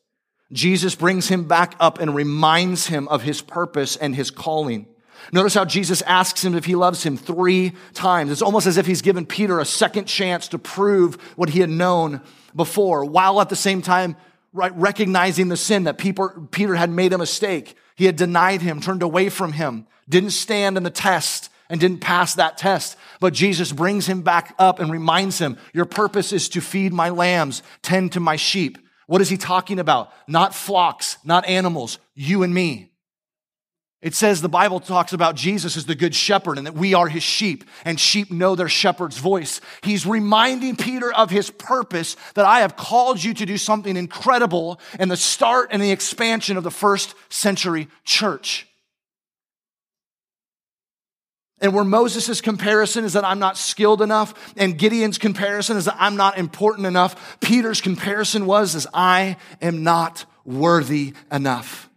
Jesus 0.52 0.96
brings 0.96 1.28
him 1.28 1.46
back 1.46 1.76
up 1.80 2.00
and 2.00 2.16
reminds 2.16 2.88
him 2.88 3.08
of 3.08 3.24
his 3.24 3.42
purpose 3.42 3.96
and 3.96 4.16
his 4.16 4.32
calling. 4.32 4.88
Notice 5.32 5.54
how 5.54 5.66
Jesus 5.66 6.02
asks 6.04 6.44
him 6.44 6.56
if 6.56 6.66
he 6.66 6.76
loves 6.76 7.04
him 7.04 7.18
three 7.18 7.74
times. 7.94 8.32
It's 8.32 8.42
almost 8.42 8.68
as 8.68 8.78
if 8.78 8.86
he's 8.86 9.02
given 9.02 9.26
Peter 9.26 9.60
a 9.60 9.66
second 9.66 10.06
chance 10.06 10.50
to 10.50 10.60
prove 10.60 11.16
what 11.36 11.50
he 11.50 11.60
had 11.60 11.70
known 11.70 12.22
before, 12.56 13.06
while 13.06 13.40
at 13.42 13.50
the 13.50 13.56
same 13.56 13.82
time 13.82 14.16
right, 14.52 14.76
recognizing 14.76 15.50
the 15.50 15.58
sin 15.58 15.86
that 15.86 15.98
Peter 15.98 16.76
had 16.76 16.90
made 16.90 17.14
a 17.14 17.18
mistake. 17.18 17.76
He 17.96 18.06
had 18.06 18.16
denied 18.16 18.62
him, 18.62 18.82
turned 18.82 19.04
away 19.04 19.30
from 19.30 19.54
him, 19.54 19.88
didn't 20.08 20.32
stand 20.32 20.78
in 20.78 20.84
the 20.84 20.90
test, 20.90 21.50
and 21.70 21.80
didn't 21.80 22.02
pass 22.02 22.36
that 22.36 22.58
test. 22.58 22.98
But 23.20 23.34
Jesus 23.34 23.72
brings 23.72 24.06
him 24.06 24.22
back 24.22 24.54
up 24.60 24.80
and 24.80 24.92
reminds 24.92 25.40
him, 25.40 25.58
Your 25.74 25.86
purpose 25.86 26.32
is 26.32 26.50
to 26.50 26.62
feed 26.62 26.94
my 26.94 27.10
lambs, 27.10 27.64
tend 27.82 28.12
to 28.14 28.20
my 28.20 28.36
sheep. 28.36 28.78
What 29.08 29.22
is 29.22 29.30
he 29.30 29.38
talking 29.38 29.80
about? 29.80 30.12
Not 30.28 30.56
flocks, 30.56 31.18
not 31.24 31.46
animals, 31.48 32.00
you 32.14 32.44
and 32.44 32.54
me. 32.54 32.93
It 34.04 34.14
says 34.14 34.42
the 34.42 34.50
Bible 34.50 34.82
talks 34.82 35.14
about 35.14 35.36
Jesus 35.36 35.78
as 35.78 35.86
the 35.86 35.96
good 35.96 36.14
shepherd 36.14 36.58
and 36.58 36.68
that 36.68 36.76
we 36.76 36.94
are 36.94 37.08
his 37.08 37.24
sheep 37.24 37.64
and 37.86 37.98
sheep 37.98 38.30
know 38.30 38.54
their 38.54 38.68
shepherd's 38.68 39.18
voice. 39.18 39.62
He's 39.82 40.06
reminding 40.06 40.76
Peter 40.76 41.12
of 41.14 41.30
his 41.30 41.50
purpose 41.50 42.18
that 42.34 42.46
I 42.46 42.60
have 42.60 42.76
called 42.76 43.24
you 43.24 43.34
to 43.34 43.46
do 43.46 43.58
something 43.58 43.96
incredible 43.96 44.82
in 45.00 45.08
the 45.08 45.16
start 45.16 45.70
and 45.72 45.82
the 45.82 45.92
expansion 45.92 46.58
of 46.58 46.66
the 46.66 46.70
first 46.70 47.16
century 47.30 47.88
church. 48.04 48.68
And 51.62 51.74
where 51.74 51.86
Moses' 51.86 52.42
comparison 52.42 53.06
is 53.06 53.14
that 53.14 53.24
I'm 53.24 53.40
not 53.40 53.58
skilled 53.58 54.02
enough, 54.02 54.54
and 54.58 54.78
Gideon's 54.78 55.18
comparison 55.18 55.78
is 55.78 55.86
that 55.86 55.96
I'm 55.98 56.18
not 56.18 56.38
important 56.38 56.88
enough, 56.88 57.40
Peter's 57.40 57.80
comparison 57.80 58.48
was 58.48 58.76
as 58.76 58.86
I 58.94 59.38
am 59.62 59.82
not 59.82 60.26
worthy 60.44 61.14
enough. 61.32 61.90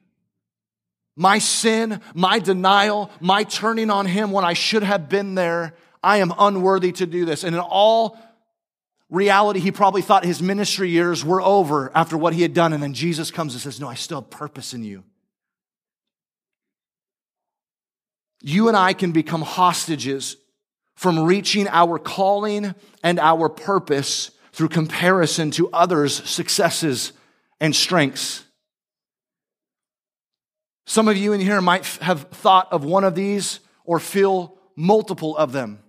My 1.16 1.38
sin, 1.38 2.00
my 2.14 2.38
denial, 2.38 3.10
my 3.20 3.44
turning 3.44 3.90
on 3.90 4.06
him 4.06 4.30
when 4.30 4.44
I 4.44 4.52
should 4.52 4.82
have 4.82 5.08
been 5.08 5.34
there, 5.34 5.74
I 6.02 6.18
am 6.18 6.32
unworthy 6.38 6.92
to 6.92 7.06
do 7.06 7.24
this. 7.24 7.42
And 7.42 7.56
in 7.56 7.60
all 7.60 8.18
reality, 9.08 9.60
he 9.60 9.72
probably 9.72 10.02
thought 10.02 10.24
his 10.24 10.42
ministry 10.42 10.90
years 10.90 11.24
were 11.24 11.40
over 11.40 11.90
after 11.94 12.18
what 12.18 12.34
he 12.34 12.42
had 12.42 12.52
done. 12.52 12.72
And 12.72 12.82
then 12.82 12.92
Jesus 12.92 13.30
comes 13.30 13.54
and 13.54 13.62
says, 13.62 13.80
No, 13.80 13.88
I 13.88 13.94
still 13.94 14.20
have 14.20 14.30
purpose 14.30 14.74
in 14.74 14.84
you. 14.84 15.04
you 18.46 18.68
and 18.68 18.76
I 18.76 18.92
can 18.92 19.10
become 19.10 19.42
hostages 19.42 20.36
from 20.94 21.18
reaching 21.18 21.66
our 21.66 21.98
calling 21.98 22.76
and 23.02 23.18
our 23.18 23.48
purpose 23.48 24.30
through 24.52 24.68
comparison 24.68 25.50
to 25.50 25.68
others' 25.70 26.22
successes 26.28 27.12
and 27.60 27.74
strengths. 27.74 28.44
Some 30.86 31.08
of 31.08 31.16
you 31.16 31.32
in 31.32 31.40
here 31.40 31.60
might 31.60 31.84
have 32.00 32.22
thought 32.30 32.72
of 32.72 32.84
one 32.84 33.04
of 33.04 33.14
these 33.14 33.60
or 33.84 33.98
feel 33.98 34.56
multiple 34.76 35.36
of 35.36 35.52
them. 35.52 35.80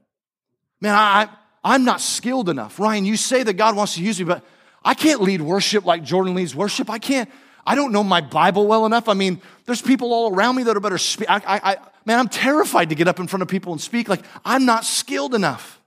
Man, 0.82 0.96
I, 0.96 1.30
I'm 1.64 1.86
not 1.86 2.02
skilled 2.02 2.50
enough. 2.50 2.80
Ryan, 2.80 3.06
you 3.06 3.16
say 3.16 3.44
that 3.44 3.54
God 3.54 3.76
wants 3.76 3.96
to 3.96 4.04
use 4.04 4.20
me, 4.20 4.26
but 4.26 4.44
I 4.84 4.94
can't 4.94 5.22
lead 5.22 5.42
worship 5.42 5.86
like 5.86 6.04
Jordan 6.04 6.34
leads 6.34 6.56
worship. 6.56 6.90
I 6.90 6.98
can't, 6.98 7.30
I 7.66 7.76
don't 7.76 7.92
know 7.92 8.04
my 8.04 8.22
Bible 8.22 8.66
well 8.68 8.86
enough. 8.86 9.08
I 9.08 9.14
mean, 9.14 9.42
there's 9.66 9.82
people 9.82 10.14
all 10.14 10.34
around 10.34 10.56
me 10.56 10.64
that 10.64 10.76
are 10.76 10.80
better 10.80 10.98
speak. 10.98 11.30
I, 11.30 11.36
I, 11.36 11.72
I, 11.72 11.78
man, 12.06 12.20
I'm 12.20 12.30
terrified 12.30 12.90
to 12.90 12.96
get 12.96 13.08
up 13.08 13.20
in 13.20 13.28
front 13.28 13.44
of 13.44 13.50
people 13.50 13.74
and 13.74 13.82
speak. 13.82 14.10
Like, 14.10 14.24
I'm 14.46 14.66
not 14.66 14.86
skilled 14.86 15.36
enough. 15.36 15.80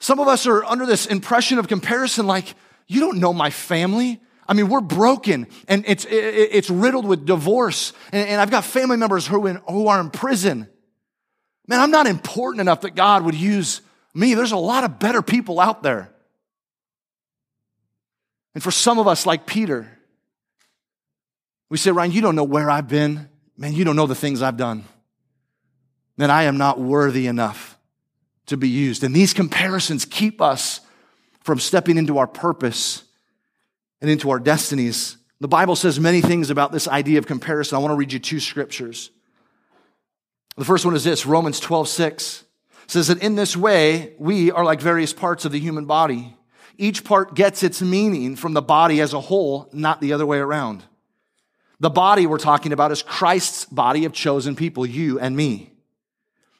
Some 0.00 0.18
of 0.18 0.28
us 0.28 0.46
are 0.46 0.64
under 0.64 0.86
this 0.86 1.06
impression 1.06 1.58
of 1.58 1.68
comparison, 1.68 2.26
like, 2.26 2.54
you 2.86 3.00
don't 3.00 3.18
know 3.18 3.32
my 3.32 3.50
family. 3.50 4.20
I 4.50 4.52
mean, 4.52 4.68
we're 4.68 4.80
broken 4.80 5.46
and 5.68 5.84
it's, 5.86 6.04
it's 6.10 6.68
riddled 6.68 7.06
with 7.06 7.24
divorce. 7.24 7.92
And, 8.10 8.40
I've 8.40 8.50
got 8.50 8.64
family 8.64 8.96
members 8.96 9.24
who, 9.24 9.46
in, 9.46 9.60
who 9.68 9.86
are 9.86 10.00
in 10.00 10.10
prison. 10.10 10.68
Man, 11.68 11.78
I'm 11.78 11.92
not 11.92 12.08
important 12.08 12.60
enough 12.60 12.80
that 12.80 12.96
God 12.96 13.24
would 13.24 13.36
use 13.36 13.80
me. 14.12 14.34
There's 14.34 14.50
a 14.50 14.56
lot 14.56 14.82
of 14.82 14.98
better 14.98 15.22
people 15.22 15.60
out 15.60 15.84
there. 15.84 16.12
And 18.52 18.60
for 18.60 18.72
some 18.72 18.98
of 18.98 19.06
us, 19.06 19.24
like 19.24 19.46
Peter, 19.46 19.88
we 21.68 21.78
say, 21.78 21.92
Ryan, 21.92 22.10
you 22.10 22.20
don't 22.20 22.34
know 22.34 22.42
where 22.42 22.68
I've 22.68 22.88
been. 22.88 23.28
Man, 23.56 23.72
you 23.72 23.84
don't 23.84 23.94
know 23.94 24.08
the 24.08 24.16
things 24.16 24.42
I've 24.42 24.56
done. 24.56 24.82
Man, 26.16 26.32
I 26.32 26.42
am 26.42 26.58
not 26.58 26.80
worthy 26.80 27.28
enough 27.28 27.78
to 28.46 28.56
be 28.56 28.68
used. 28.68 29.04
And 29.04 29.14
these 29.14 29.32
comparisons 29.32 30.04
keep 30.04 30.42
us 30.42 30.80
from 31.44 31.60
stepping 31.60 31.96
into 31.96 32.18
our 32.18 32.26
purpose 32.26 33.04
and 34.00 34.10
into 34.10 34.30
our 34.30 34.38
destinies. 34.38 35.16
The 35.40 35.48
Bible 35.48 35.76
says 35.76 35.98
many 35.98 36.20
things 36.20 36.50
about 36.50 36.72
this 36.72 36.88
idea 36.88 37.18
of 37.18 37.26
comparison. 37.26 37.76
I 37.76 37.78
want 37.78 37.92
to 37.92 37.96
read 37.96 38.12
you 38.12 38.18
two 38.18 38.40
scriptures. 38.40 39.10
The 40.56 40.64
first 40.64 40.84
one 40.84 40.94
is 40.94 41.04
this 41.04 41.24
Romans 41.24 41.60
12, 41.60 41.88
6 41.88 42.44
says 42.86 43.06
that 43.06 43.22
in 43.22 43.36
this 43.36 43.56
way, 43.56 44.14
we 44.18 44.50
are 44.50 44.64
like 44.64 44.80
various 44.80 45.12
parts 45.12 45.44
of 45.44 45.52
the 45.52 45.60
human 45.60 45.86
body. 45.86 46.36
Each 46.76 47.04
part 47.04 47.34
gets 47.34 47.62
its 47.62 47.80
meaning 47.80 48.36
from 48.36 48.52
the 48.52 48.62
body 48.62 49.00
as 49.00 49.12
a 49.12 49.20
whole, 49.20 49.68
not 49.72 50.00
the 50.00 50.12
other 50.12 50.26
way 50.26 50.38
around. 50.38 50.82
The 51.78 51.90
body 51.90 52.26
we're 52.26 52.38
talking 52.38 52.72
about 52.72 52.92
is 52.92 53.02
Christ's 53.02 53.64
body 53.64 54.04
of 54.04 54.12
chosen 54.12 54.56
people, 54.56 54.84
you 54.84 55.18
and 55.18 55.36
me. 55.36 55.72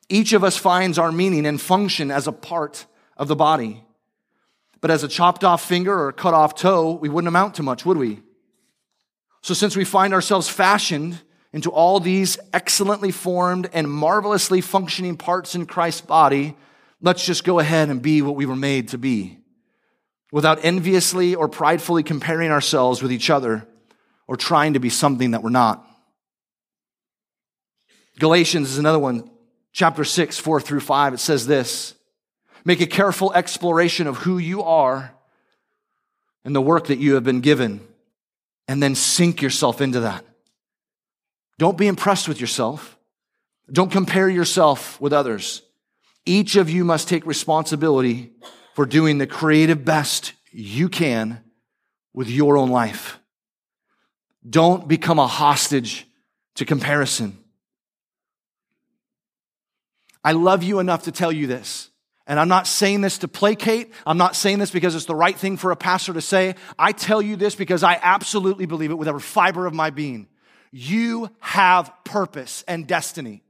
Each 0.09 0.33
of 0.33 0.45
us 0.45 0.57
finds 0.57 0.99
our 0.99 1.13
meaning 1.13 1.47
and 1.47 1.61
function 1.61 2.11
as 2.11 2.27
a 2.27 2.33
part 2.33 2.87
of 3.17 3.29
the 3.29 3.37
body. 3.37 3.85
But 4.81 4.91
as 4.91 5.05
a 5.05 5.09
chopped 5.09 5.45
off 5.45 5.67
finger 5.67 5.93
or 5.93 6.09
a 6.09 6.13
cut 6.13 6.35
off 6.35 6.55
toe, 6.55 6.93
we 6.93 7.09
wouldn't 7.09 7.29
amount 7.29 7.57
to 7.57 7.63
much, 7.63 7.85
would 7.85 7.99
we? 7.99 8.21
So 9.43 9.55
since 9.55 9.77
we 9.77 9.85
find 9.85 10.15
ourselves 10.15 10.49
fashioned 10.49 11.21
into 11.53 11.71
all 11.71 12.01
these 12.01 12.39
excellently 12.53 13.11
formed 13.11 13.69
and 13.73 13.91
marvelously 13.91 14.61
functioning 14.61 15.17
parts 15.17 15.55
in 15.55 15.67
Christ's 15.67 16.03
body, 16.03 16.57
let's 17.01 17.25
just 17.25 17.45
go 17.45 17.59
ahead 17.59 17.89
and 17.89 18.01
be 18.01 18.23
what 18.23 18.37
we 18.37 18.47
were 18.47 18.57
made 18.57 18.89
to 18.89 18.99
be 18.99 19.39
without 20.33 20.65
enviously 20.65 21.35
or 21.35 21.49
pridefully 21.49 22.03
comparing 22.03 22.51
ourselves 22.51 23.03
with 23.03 23.13
each 23.13 23.31
other 23.31 23.67
or 24.29 24.37
trying 24.37 24.75
to 24.75 24.81
be 24.81 24.91
something 24.91 25.33
that 25.33 25.43
we're 25.43 25.51
not. 25.51 25.85
Galatians 28.19 28.71
is 28.71 28.79
another 28.79 28.99
one, 28.99 29.29
chapter 29.73 30.05
6, 30.05 30.39
4 30.39 30.61
through 30.61 30.81
5. 30.81 31.15
It 31.15 31.19
says 31.19 31.47
this 31.47 31.95
Make 32.65 32.81
a 32.81 32.87
careful 32.87 33.33
exploration 33.33 34.07
of 34.07 34.19
who 34.19 34.39
you 34.39 34.63
are 34.63 35.15
and 36.45 36.55
the 36.55 36.61
work 36.61 36.87
that 36.87 36.99
you 36.99 37.15
have 37.15 37.25
been 37.25 37.41
given, 37.41 37.81
and 38.67 38.83
then 38.83 38.95
sink 38.95 39.43
yourself 39.43 39.81
into 39.81 40.01
that. 40.01 40.25
Don't 41.59 41.77
be 41.77 41.87
impressed 41.87 42.29
with 42.29 42.41
yourself. 42.41 42.97
Don't 43.71 43.93
compare 43.93 44.29
yourself 44.29 45.01
with 45.01 45.13
others. 45.13 45.63
Each 46.25 46.57
of 46.57 46.71
you 46.71 46.85
must 46.85 47.09
take 47.09 47.27
responsibility 47.27 48.33
for 48.75 48.87
doing 48.87 49.19
the 49.19 49.27
creative 49.27 49.85
best 49.85 50.33
you 50.51 50.89
can 50.89 51.43
with 52.15 52.29
your 52.29 52.57
own 52.57 52.71
life. 52.71 53.19
Don't 54.49 54.89
become 54.89 55.19
a 55.19 55.27
hostage 55.27 56.07
to 56.55 56.65
comparison. 56.65 57.39
I 60.25 60.33
love 60.33 60.63
you 60.63 60.79
enough 60.79 61.05
to 61.05 61.13
tell 61.13 61.33
you 61.33 61.47
this. 61.47 61.91
And 62.31 62.39
I'm 62.39 62.47
not 62.47 62.69
saying 62.69 63.01
this 63.01 63.19
to 63.19 63.29
placate. 63.29 63.93
I'm 64.07 64.17
not 64.17 64.37
saying 64.37 64.61
this 64.61 64.71
because 64.71 64.95
it's 64.95 65.05
the 65.05 65.17
right 65.17 65.37
thing 65.37 65.57
for 65.57 65.73
a 65.73 65.77
pastor 65.77 66.13
to 66.13 66.21
say. 66.21 66.55
I 66.79 66.93
tell 66.93 67.21
you 67.21 67.35
this 67.35 67.57
because 67.57 67.83
I 67.83 67.99
absolutely 68.01 68.67
believe 68.67 68.93
it 68.93 68.99
with 68.99 69.09
every 69.09 69.21
fiber 69.21 69.67
of 69.67 69.75
my 69.75 69.91
being. 69.91 70.29
You 70.71 71.31
have 71.41 71.93
purpose 72.05 72.63
and 72.69 72.87
destiny. 72.87 73.43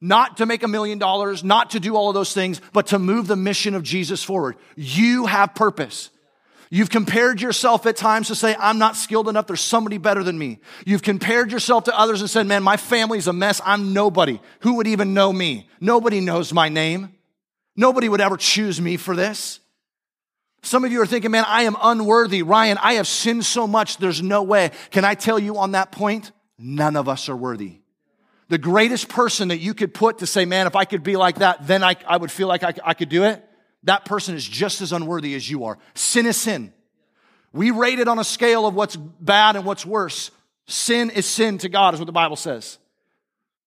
Not 0.00 0.38
to 0.38 0.46
make 0.46 0.62
a 0.62 0.68
million 0.68 0.98
dollars, 0.98 1.44
not 1.44 1.72
to 1.72 1.80
do 1.80 1.94
all 1.94 2.08
of 2.08 2.14
those 2.14 2.32
things, 2.32 2.58
but 2.72 2.86
to 2.86 2.98
move 2.98 3.26
the 3.26 3.36
mission 3.36 3.74
of 3.74 3.82
Jesus 3.82 4.24
forward. 4.24 4.56
You 4.76 5.26
have 5.26 5.54
purpose. 5.54 6.08
You've 6.70 6.88
compared 6.88 7.42
yourself 7.42 7.84
at 7.84 7.96
times 7.96 8.28
to 8.28 8.34
say, 8.34 8.56
I'm 8.58 8.78
not 8.78 8.96
skilled 8.96 9.28
enough. 9.28 9.46
There's 9.46 9.60
somebody 9.60 9.98
better 9.98 10.22
than 10.22 10.38
me. 10.38 10.60
You've 10.86 11.02
compared 11.02 11.52
yourself 11.52 11.84
to 11.84 11.98
others 11.98 12.22
and 12.22 12.30
said, 12.30 12.46
man, 12.46 12.62
my 12.62 12.78
family's 12.78 13.26
a 13.26 13.34
mess. 13.34 13.60
I'm 13.62 13.92
nobody. 13.92 14.40
Who 14.60 14.76
would 14.76 14.86
even 14.86 15.12
know 15.12 15.34
me? 15.34 15.68
Nobody 15.82 16.22
knows 16.22 16.50
my 16.54 16.70
name. 16.70 17.10
Nobody 17.76 18.08
would 18.08 18.20
ever 18.20 18.36
choose 18.36 18.80
me 18.80 18.96
for 18.96 19.14
this. 19.14 19.60
Some 20.62 20.84
of 20.84 20.90
you 20.90 21.00
are 21.02 21.06
thinking, 21.06 21.30
man, 21.30 21.44
I 21.46 21.62
am 21.62 21.76
unworthy. 21.80 22.42
Ryan, 22.42 22.78
I 22.82 22.94
have 22.94 23.06
sinned 23.06 23.44
so 23.44 23.66
much, 23.66 23.98
there's 23.98 24.22
no 24.22 24.42
way. 24.42 24.72
Can 24.90 25.04
I 25.04 25.14
tell 25.14 25.38
you 25.38 25.58
on 25.58 25.72
that 25.72 25.92
point? 25.92 26.32
None 26.58 26.96
of 26.96 27.08
us 27.08 27.28
are 27.28 27.36
worthy. 27.36 27.80
The 28.48 28.58
greatest 28.58 29.08
person 29.08 29.48
that 29.48 29.58
you 29.58 29.74
could 29.74 29.92
put 29.92 30.18
to 30.18 30.26
say, 30.26 30.44
man, 30.44 30.66
if 30.66 30.74
I 30.74 30.84
could 30.84 31.02
be 31.02 31.16
like 31.16 31.36
that, 31.38 31.66
then 31.66 31.82
I, 31.84 31.96
I 32.06 32.16
would 32.16 32.32
feel 32.32 32.48
like 32.48 32.62
I, 32.62 32.74
I 32.84 32.94
could 32.94 33.08
do 33.08 33.24
it. 33.24 33.44
That 33.84 34.04
person 34.04 34.34
is 34.34 34.44
just 34.44 34.80
as 34.80 34.92
unworthy 34.92 35.34
as 35.34 35.48
you 35.48 35.64
are. 35.64 35.78
Sin 35.94 36.26
is 36.26 36.36
sin. 36.36 36.72
We 37.52 37.70
rate 37.70 37.98
it 37.98 38.08
on 38.08 38.18
a 38.18 38.24
scale 38.24 38.66
of 38.66 38.74
what's 38.74 38.96
bad 38.96 39.56
and 39.56 39.64
what's 39.64 39.86
worse. 39.86 40.30
Sin 40.66 41.10
is 41.10 41.26
sin 41.26 41.58
to 41.58 41.68
God, 41.68 41.94
is 41.94 42.00
what 42.00 42.06
the 42.06 42.12
Bible 42.12 42.36
says. 42.36 42.78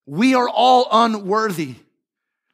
We 0.05 0.35
are 0.35 0.49
all 0.49 0.87
unworthy. 0.91 1.75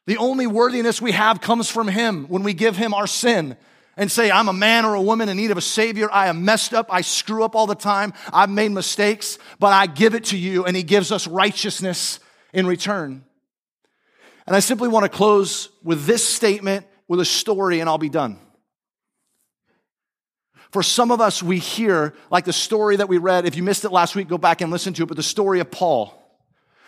The 0.08 0.18
only 0.18 0.46
worthiness 0.46 1.02
we 1.02 1.12
have 1.13 1.41
comes 1.41 1.70
from 1.70 1.88
Him 1.88 2.26
when 2.26 2.44
we 2.44 2.54
give 2.54 2.78
Him 2.78 2.94
our 2.94 3.08
sin 3.08 3.58
and 3.98 4.12
say, 4.12 4.30
I'm 4.30 4.50
a 4.50 4.54
man 4.54 4.86
or 4.86 4.94
a 4.94 5.02
woman 5.02 5.30
in 5.30 5.38
need 5.38 5.52
of 5.52 5.58
a 5.58 5.62
Savior. 5.62 6.12
I 6.12 6.28
am 6.28 6.46
messed 6.46 6.74
up. 6.74 6.88
I 6.89 7.02
screw 7.02 7.44
up 7.44 7.56
all 7.56 7.65
the 7.65 7.76
time. 7.76 8.13
I've 8.32 8.50
made 8.50 8.72
mistakes, 8.72 9.39
but 9.60 9.74
I 9.74 9.88
give 9.88 10.13
it 10.13 10.26
to 10.26 10.38
you, 10.38 10.65
and 10.65 10.76
He 10.76 10.84
gives 10.84 11.12
us 11.12 11.28
righteousness 11.28 12.20
in 12.54 12.68
return. 12.68 13.24
And 14.46 14.56
I 14.56 14.60
simply 14.60 14.89
want 14.89 15.04
to 15.04 15.10
close 15.10 15.70
with 15.84 16.06
this 16.06 16.28
statement, 16.28 16.86
with 17.08 17.20
a 17.20 17.26
story, 17.26 17.80
and 17.80 17.89
I'll 17.89 17.98
be 17.98 18.10
done. 18.10 18.39
For 20.72 20.84
some 20.84 21.10
of 21.10 21.22
us, 21.22 21.41
we 21.41 21.58
hear, 21.58 22.13
like 22.30 22.46
the 22.46 22.54
story 22.54 22.98
that 22.98 23.08
we 23.08 23.18
read. 23.18 23.46
If 23.46 23.56
you 23.56 23.63
missed 23.63 23.86
it 23.86 23.91
last 23.91 24.13
week, 24.13 24.28
go 24.28 24.38
back 24.38 24.62
and 24.62 24.72
listen 24.72 24.94
to 24.96 25.04
it, 25.04 25.06
but 25.06 25.18
the 25.18 25.24
story 25.24 25.62
of 25.62 25.72
Paul. 25.72 26.25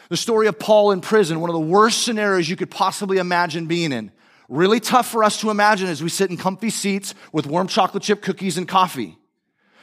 The 0.09 0.17
story 0.17 0.47
of 0.47 0.57
Paul 0.57 0.91
in 0.91 1.01
prison, 1.01 1.39
one 1.41 1.49
of 1.49 1.53
the 1.53 1.59
worst 1.59 2.03
scenarios 2.03 2.47
you 2.47 2.55
could 2.55 2.71
possibly 2.71 3.17
imagine 3.17 3.65
being 3.65 3.91
in. 3.91 4.11
Really 4.49 4.79
tough 4.79 5.07
for 5.07 5.23
us 5.23 5.41
to 5.41 5.49
imagine 5.49 5.87
as 5.87 6.01
we 6.01 6.09
sit 6.09 6.29
in 6.29 6.37
comfy 6.37 6.69
seats 6.69 7.13
with 7.33 7.45
warm 7.45 7.67
chocolate 7.67 8.03
chip 8.03 8.21
cookies 8.21 8.57
and 8.57 8.67
coffee. 8.67 9.17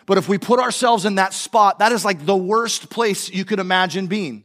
But 0.07 0.19
if 0.19 0.29
we 0.29 0.39
put 0.39 0.61
ourselves 0.61 1.05
in 1.05 1.17
that 1.17 1.33
spot, 1.35 1.79
that 1.81 1.93
is 1.93 2.05
like 2.05 2.25
the 2.25 2.37
worst 2.37 2.91
place 2.91 3.31
you 3.31 3.45
could 3.45 3.59
imagine 3.59 4.07
being. 4.07 4.45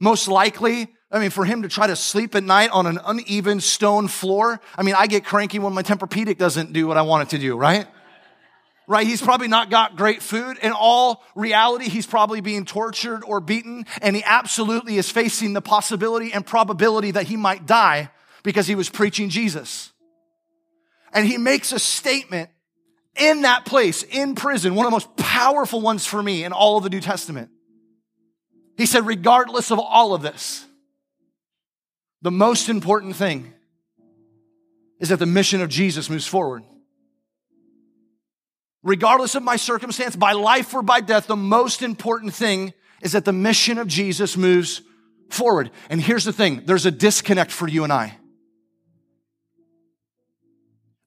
Most 0.00 0.28
likely, 0.28 0.88
I 1.10 1.18
mean, 1.18 1.30
for 1.30 1.44
him 1.44 1.62
to 1.62 1.68
try 1.68 1.86
to 1.86 1.96
sleep 1.96 2.34
at 2.34 2.42
night 2.42 2.70
on 2.70 2.86
an 2.86 2.98
uneven 3.04 3.60
stone 3.60 4.08
floor, 4.08 4.60
I 4.76 4.82
mean, 4.82 4.94
I 4.96 5.06
get 5.06 5.24
cranky 5.24 5.58
when 5.58 5.72
my 5.72 5.82
Tempur-Pedic 5.82 6.38
doesn't 6.38 6.72
do 6.72 6.86
what 6.86 6.96
I 6.96 7.02
want 7.02 7.28
it 7.28 7.36
to 7.36 7.42
do, 7.42 7.56
right? 7.56 7.86
Right? 8.90 9.06
He's 9.06 9.22
probably 9.22 9.46
not 9.46 9.70
got 9.70 9.94
great 9.94 10.20
food. 10.20 10.58
In 10.58 10.72
all 10.72 11.22
reality, 11.36 11.88
he's 11.88 12.08
probably 12.08 12.40
being 12.40 12.64
tortured 12.64 13.22
or 13.24 13.38
beaten, 13.38 13.86
and 14.02 14.16
he 14.16 14.24
absolutely 14.24 14.96
is 14.96 15.08
facing 15.08 15.52
the 15.52 15.62
possibility 15.62 16.32
and 16.32 16.44
probability 16.44 17.12
that 17.12 17.28
he 17.28 17.36
might 17.36 17.66
die 17.66 18.10
because 18.42 18.66
he 18.66 18.74
was 18.74 18.90
preaching 18.90 19.28
Jesus. 19.28 19.92
And 21.12 21.24
he 21.24 21.38
makes 21.38 21.70
a 21.70 21.78
statement 21.78 22.50
in 23.16 23.42
that 23.42 23.64
place, 23.64 24.02
in 24.02 24.34
prison, 24.34 24.74
one 24.74 24.86
of 24.86 24.90
the 24.90 24.96
most 24.96 25.16
powerful 25.16 25.80
ones 25.80 26.04
for 26.04 26.20
me 26.20 26.42
in 26.42 26.52
all 26.52 26.76
of 26.76 26.82
the 26.82 26.90
New 26.90 27.00
Testament. 27.00 27.48
He 28.76 28.86
said, 28.86 29.06
regardless 29.06 29.70
of 29.70 29.78
all 29.78 30.14
of 30.14 30.22
this, 30.22 30.66
the 32.22 32.32
most 32.32 32.68
important 32.68 33.14
thing 33.14 33.54
is 34.98 35.10
that 35.10 35.20
the 35.20 35.26
mission 35.26 35.60
of 35.60 35.68
Jesus 35.68 36.10
moves 36.10 36.26
forward. 36.26 36.64
Regardless 38.82 39.34
of 39.34 39.42
my 39.42 39.56
circumstance, 39.56 40.16
by 40.16 40.32
life 40.32 40.72
or 40.72 40.82
by 40.82 41.00
death, 41.00 41.26
the 41.26 41.36
most 41.36 41.82
important 41.82 42.34
thing 42.34 42.72
is 43.02 43.12
that 43.12 43.24
the 43.24 43.32
mission 43.32 43.78
of 43.78 43.86
Jesus 43.86 44.36
moves 44.36 44.82
forward. 45.28 45.70
And 45.90 46.00
here's 46.00 46.24
the 46.24 46.32
thing 46.32 46.62
there's 46.66 46.86
a 46.86 46.90
disconnect 46.90 47.50
for 47.50 47.68
you 47.68 47.84
and 47.84 47.92
I. 47.92 48.16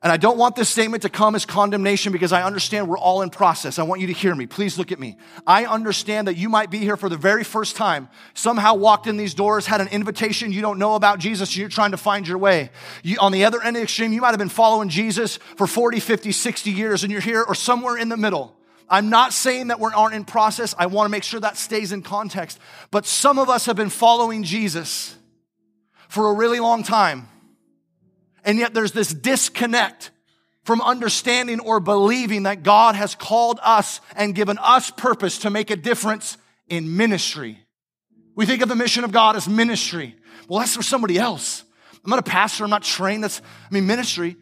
And 0.03 0.11
I 0.11 0.17
don't 0.17 0.37
want 0.37 0.57
this 0.57 0.67
statement 0.67 1.03
to 1.03 1.09
come 1.09 1.33
as 1.33 1.45
condemnation 1.45 2.11
because 2.11 2.33
I 2.33 2.43
understand 2.43 2.89
we're 2.89 2.97
all 2.97 3.21
in 3.21 3.29
process. 3.29 3.79
I 3.79 3.83
want 3.83 4.01
you 4.01 4.07
to 4.07 4.13
hear 4.13 4.35
me. 4.35 4.45
Please 4.45 4.77
look 4.77 4.91
at 4.91 4.99
me. 4.99 5.15
I 5.47 5.65
understand 5.65 6.27
that 6.27 6.35
you 6.35 6.49
might 6.49 6.69
be 6.69 6.79
here 6.79 6.97
for 6.97 7.07
the 7.07 7.15
very 7.15 7.45
first 7.45 7.77
time, 7.77 8.09
somehow 8.33 8.75
walked 8.75 9.07
in 9.07 9.15
these 9.15 9.33
doors, 9.33 9.65
had 9.65 9.79
an 9.79 9.87
invitation 9.87 10.51
you 10.51 10.61
don't 10.61 10.77
know 10.77 10.95
about 10.95 11.19
Jesus, 11.19 11.55
you're 11.55 11.69
trying 11.69 11.91
to 11.91 11.97
find 11.97 12.27
your 12.27 12.37
way. 12.37 12.69
You, 13.01 13.17
on 13.21 13.31
the 13.31 13.45
other 13.45 13.61
end 13.61 13.77
of 13.77 13.79
the 13.79 13.83
extreme, 13.83 14.11
you 14.11 14.19
might 14.19 14.31
have 14.31 14.39
been 14.39 14.49
following 14.49 14.89
Jesus 14.89 15.37
for 15.37 15.67
40, 15.67 16.01
50, 16.01 16.33
60 16.33 16.69
years, 16.69 17.03
and 17.03 17.11
you're 17.11 17.21
here 17.21 17.41
or 17.41 17.55
somewhere 17.55 17.97
in 17.97 18.09
the 18.09 18.17
middle. 18.17 18.57
I'm 18.89 19.09
not 19.09 19.31
saying 19.31 19.67
that 19.67 19.79
we 19.79 19.89
aren't 19.95 20.15
in 20.15 20.25
process. 20.25 20.75
I 20.77 20.87
want 20.87 21.05
to 21.05 21.11
make 21.11 21.23
sure 21.23 21.39
that 21.39 21.55
stays 21.55 21.93
in 21.93 22.01
context. 22.01 22.59
But 22.91 23.05
some 23.05 23.39
of 23.39 23.49
us 23.49 23.67
have 23.67 23.77
been 23.77 23.89
following 23.89 24.43
Jesus 24.43 25.15
for 26.09 26.29
a 26.29 26.33
really 26.33 26.59
long 26.59 26.83
time. 26.83 27.29
And 28.43 28.59
yet 28.59 28.73
there's 28.73 28.91
this 28.91 29.13
disconnect 29.13 30.11
from 30.63 30.81
understanding 30.81 31.59
or 31.59 31.79
believing 31.79 32.43
that 32.43 32.63
God 32.63 32.95
has 32.95 33.15
called 33.15 33.59
us 33.63 34.01
and 34.15 34.35
given 34.35 34.57
us 34.57 34.91
purpose 34.91 35.39
to 35.39 35.49
make 35.49 35.69
a 35.71 35.75
difference 35.75 36.37
in 36.67 36.95
ministry. 36.95 37.59
We 38.35 38.45
think 38.45 38.61
of 38.61 38.69
the 38.69 38.75
mission 38.75 39.03
of 39.03 39.11
God 39.11 39.35
as 39.35 39.47
ministry. 39.47 40.15
Well, 40.47 40.59
that's 40.59 40.75
for 40.75 40.83
somebody 40.83 41.17
else. 41.17 41.63
I'm 42.03 42.09
not 42.09 42.19
a 42.19 42.23
pastor. 42.23 42.63
I'm 42.63 42.69
not 42.69 42.83
trained. 42.83 43.23
That's, 43.23 43.41
I 43.41 43.73
mean, 43.73 43.87
ministry. 43.87 44.37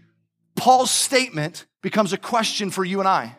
Paul's 0.55 0.91
statement 0.91 1.65
becomes 1.81 2.13
a 2.13 2.17
question 2.17 2.71
for 2.71 2.83
you 2.83 2.99
and 2.99 3.07
I. 3.07 3.35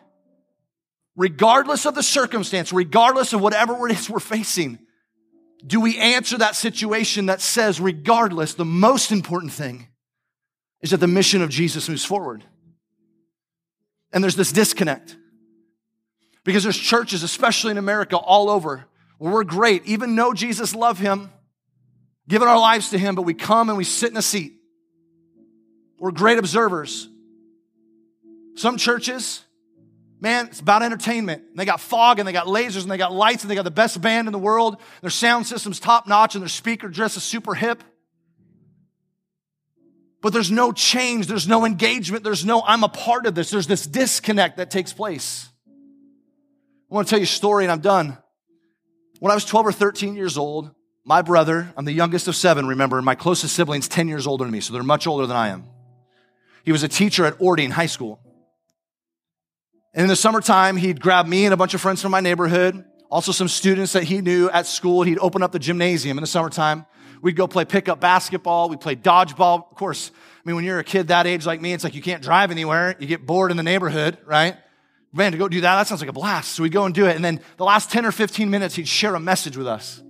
Regardless 1.15 1.85
of 1.85 1.95
the 1.95 2.03
circumstance, 2.03 2.73
regardless 2.73 3.33
of 3.33 3.41
whatever 3.41 3.87
it 3.87 3.97
is 3.97 4.09
we're 4.09 4.19
facing, 4.19 4.79
do 5.65 5.79
we 5.79 5.97
answer 5.97 6.37
that 6.39 6.55
situation 6.55 7.27
that 7.27 7.39
says, 7.39 7.79
regardless, 7.79 8.55
the 8.55 8.65
most 8.65 9.11
important 9.11 9.51
thing 9.51 9.87
is 10.83 10.91
that 10.91 10.97
the 10.97 11.07
mission 11.07 11.41
of 11.41 11.49
Jesus 11.49 11.87
moves 11.89 12.05
forward. 12.05 12.43
And 14.11 14.21
there's 14.21 14.35
this 14.35 14.51
disconnect. 14.51 15.15
Because 16.43 16.61
there's 16.61 16.77
churches, 16.77 17.23
especially 17.23 17.71
in 17.71 17.77
America, 17.77 18.17
all 18.17 18.49
over, 18.49 18.85
where 19.17 19.31
we're 19.31 19.45
great, 19.45 19.85
even 19.85 20.13
know 20.13 20.33
Jesus, 20.33 20.75
love 20.75 20.99
him, 20.99 21.31
giving 22.27 22.49
our 22.49 22.59
lives 22.59 22.89
to 22.89 22.97
him, 22.97 23.15
but 23.15 23.21
we 23.21 23.33
come 23.33 23.69
and 23.69 23.77
we 23.77 23.85
sit 23.85 24.11
in 24.11 24.17
a 24.17 24.21
seat. 24.21 24.55
We're 25.97 26.11
great 26.11 26.37
observers. 26.37 27.07
Some 28.55 28.75
churches, 28.75 29.41
man, 30.19 30.47
it's 30.47 30.59
about 30.59 30.83
entertainment. 30.83 31.55
They 31.55 31.63
got 31.63 31.79
fog 31.79 32.19
and 32.19 32.27
they 32.27 32.33
got 32.33 32.47
lasers 32.47 32.81
and 32.81 32.91
they 32.91 32.97
got 32.97 33.13
lights 33.13 33.45
and 33.45 33.49
they 33.49 33.55
got 33.55 33.63
the 33.63 33.71
best 33.71 34.01
band 34.01 34.27
in 34.27 34.33
the 34.33 34.37
world. 34.39 34.75
Their 34.99 35.09
sound 35.09 35.47
system's 35.47 35.79
top 35.79 36.07
notch 36.07 36.35
and 36.35 36.41
their 36.41 36.49
speaker 36.49 36.89
dress 36.89 37.15
is 37.15 37.23
super 37.23 37.53
hip 37.53 37.81
but 40.23 40.31
there's 40.31 40.49
no 40.49 40.71
change, 40.71 41.27
there's 41.27 41.49
no 41.49 41.65
engagement, 41.65 42.23
there's 42.23 42.45
no, 42.45 42.63
I'm 42.65 42.85
a 42.85 42.87
part 42.87 43.25
of 43.25 43.35
this. 43.35 43.51
There's 43.51 43.67
this 43.67 43.85
disconnect 43.85 44.55
that 44.55 44.71
takes 44.71 44.93
place. 44.93 45.49
I 45.67 46.95
want 46.95 47.07
to 47.07 47.09
tell 47.09 47.19
you 47.19 47.25
a 47.25 47.27
story 47.27 47.65
and 47.65 47.71
I'm 47.71 47.81
done. 47.81 48.17
When 49.19 49.31
I 49.31 49.35
was 49.35 49.43
12 49.43 49.67
or 49.67 49.71
13 49.73 50.15
years 50.15 50.37
old, 50.37 50.71
my 51.03 51.21
brother, 51.21 51.73
I'm 51.75 51.83
the 51.83 51.91
youngest 51.91 52.29
of 52.29 52.37
seven, 52.37 52.67
remember, 52.67 52.97
and 52.97 53.05
my 53.05 53.15
closest 53.15 53.53
sibling's 53.53 53.89
10 53.89 54.07
years 54.07 54.25
older 54.25 54.45
than 54.45 54.53
me, 54.53 54.61
so 54.61 54.71
they're 54.71 54.81
much 54.81 55.07
older 55.07 55.27
than 55.27 55.35
I 55.35 55.49
am. 55.49 55.65
He 56.63 56.71
was 56.71 56.83
a 56.83 56.87
teacher 56.87 57.25
at 57.25 57.35
Orting 57.39 57.71
High 57.71 57.87
School. 57.87 58.21
And 59.93 60.03
in 60.03 60.07
the 60.07 60.15
summertime, 60.15 60.77
he'd 60.77 61.01
grab 61.01 61.27
me 61.27 61.43
and 61.43 61.53
a 61.53 61.57
bunch 61.57 61.73
of 61.73 61.81
friends 61.81 62.01
from 62.01 62.11
my 62.11 62.21
neighborhood, 62.21 62.85
also 63.11 63.33
some 63.33 63.49
students 63.49 63.91
that 63.91 64.03
he 64.03 64.21
knew 64.21 64.49
at 64.51 64.67
school. 64.67 65.03
He'd 65.03 65.19
open 65.19 65.43
up 65.43 65.51
the 65.51 65.59
gymnasium 65.59 66.17
in 66.17 66.21
the 66.21 66.27
summertime. 66.27 66.85
We'd 67.23 67.37
go 67.37 67.47
play 67.47 67.63
pickup 67.63 68.01
basketball. 68.01 68.67
We'd 68.67 68.81
play 68.81 68.97
dodgeball. 68.97 69.71
Of 69.71 69.77
course, 69.77 70.11
I 70.13 70.41
mean, 70.43 70.57
when 70.57 70.65
you're 70.65 70.79
a 70.79 70.83
kid 70.83 71.07
that 71.07 71.25
age 71.25 71.45
like 71.45 71.61
me, 71.61 71.71
it's 71.71 71.85
like 71.85 71.95
you 71.95 72.01
can't 72.01 72.21
drive 72.21 72.51
anywhere. 72.51 72.97
You 72.99 73.07
get 73.07 73.25
bored 73.25 73.49
in 73.49 73.55
the 73.55 73.63
neighborhood, 73.63 74.17
right? 74.25 74.57
Man, 75.13 75.31
to 75.31 75.37
go 75.37 75.47
do 75.47 75.61
that, 75.61 75.77
that 75.77 75.87
sounds 75.87 76.01
like 76.01 76.09
a 76.09 76.13
blast. 76.13 76.51
So 76.51 76.63
we'd 76.63 76.73
go 76.73 76.83
and 76.83 76.93
do 76.93 77.05
it. 77.05 77.15
And 77.15 77.23
then 77.23 77.39
the 77.55 77.63
last 77.63 77.89
10 77.91 78.05
or 78.05 78.11
15 78.11 78.49
minutes, 78.49 78.75
he'd 78.75 78.89
share 78.89 79.15
a 79.15 79.21
message 79.21 79.55
with 79.55 79.67
us 79.67 80.03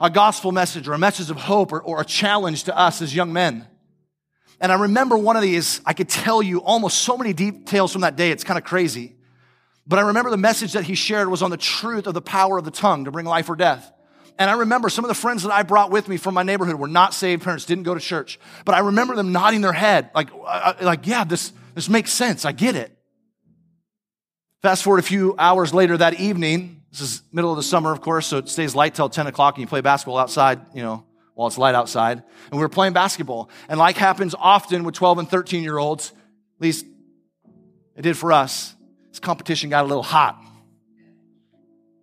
a 0.00 0.08
gospel 0.08 0.50
message 0.52 0.88
or 0.88 0.94
a 0.94 0.98
message 0.98 1.30
of 1.30 1.36
hope 1.36 1.70
or, 1.70 1.80
or 1.80 2.00
a 2.00 2.04
challenge 2.04 2.64
to 2.64 2.76
us 2.76 3.02
as 3.02 3.14
young 3.14 3.32
men. 3.32 3.68
And 4.58 4.72
I 4.72 4.76
remember 4.76 5.18
one 5.18 5.36
of 5.36 5.42
these, 5.42 5.82
I 5.84 5.92
could 5.92 6.08
tell 6.08 6.42
you 6.42 6.60
almost 6.62 6.98
so 6.98 7.16
many 7.18 7.34
details 7.34 7.92
from 7.92 8.00
that 8.00 8.16
day. 8.16 8.30
It's 8.30 8.42
kind 8.42 8.58
of 8.58 8.64
crazy. 8.64 9.14
But 9.86 9.98
I 9.98 10.02
remember 10.02 10.30
the 10.30 10.38
message 10.38 10.72
that 10.72 10.84
he 10.84 10.94
shared 10.94 11.28
was 11.28 11.42
on 11.42 11.50
the 11.50 11.56
truth 11.56 12.06
of 12.06 12.14
the 12.14 12.22
power 12.22 12.56
of 12.56 12.64
the 12.64 12.70
tongue 12.70 13.04
to 13.04 13.12
bring 13.12 13.26
life 13.26 13.50
or 13.50 13.54
death. 13.54 13.91
And 14.38 14.50
I 14.50 14.54
remember 14.54 14.88
some 14.88 15.04
of 15.04 15.08
the 15.08 15.14
friends 15.14 15.42
that 15.42 15.52
I 15.52 15.62
brought 15.62 15.90
with 15.90 16.08
me 16.08 16.16
from 16.16 16.34
my 16.34 16.42
neighborhood 16.42 16.76
were 16.76 16.88
not 16.88 17.14
saved 17.14 17.42
parents, 17.42 17.64
didn't 17.64 17.84
go 17.84 17.94
to 17.94 18.00
church. 18.00 18.38
But 18.64 18.74
I 18.74 18.80
remember 18.80 19.14
them 19.14 19.32
nodding 19.32 19.60
their 19.60 19.72
head, 19.72 20.10
like, 20.14 20.30
uh, 20.32 20.36
uh, 20.44 20.74
like, 20.80 21.06
yeah, 21.06 21.24
this, 21.24 21.52
this 21.74 21.88
makes 21.88 22.12
sense. 22.12 22.44
I 22.44 22.52
get 22.52 22.74
it. 22.74 22.96
Fast 24.62 24.84
forward 24.84 25.00
a 25.00 25.02
few 25.02 25.34
hours 25.38 25.74
later 25.74 25.96
that 25.96 26.18
evening. 26.20 26.82
This 26.90 27.00
is 27.00 27.22
middle 27.32 27.50
of 27.50 27.56
the 27.56 27.62
summer, 27.62 27.92
of 27.92 28.00
course, 28.00 28.26
so 28.26 28.38
it 28.38 28.48
stays 28.48 28.74
light 28.74 28.94
till 28.94 29.08
10 29.08 29.26
o'clock 29.26 29.56
and 29.56 29.62
you 29.62 29.66
play 29.66 29.80
basketball 29.80 30.18
outside, 30.18 30.60
you 30.74 30.82
know, 30.82 31.04
while 31.34 31.48
it's 31.48 31.58
light 31.58 31.74
outside. 31.74 32.18
And 32.18 32.52
we 32.52 32.58
were 32.58 32.68
playing 32.68 32.92
basketball. 32.92 33.50
And 33.68 33.78
like 33.78 33.96
happens 33.96 34.34
often 34.38 34.84
with 34.84 34.94
12 34.94 35.18
and 35.18 35.28
13 35.28 35.62
year 35.62 35.78
olds, 35.78 36.12
at 36.56 36.62
least 36.62 36.86
it 37.96 38.02
did 38.02 38.16
for 38.16 38.32
us, 38.32 38.74
this 39.10 39.20
competition 39.20 39.68
got 39.68 39.84
a 39.84 39.88
little 39.88 40.02
hot. 40.02 40.40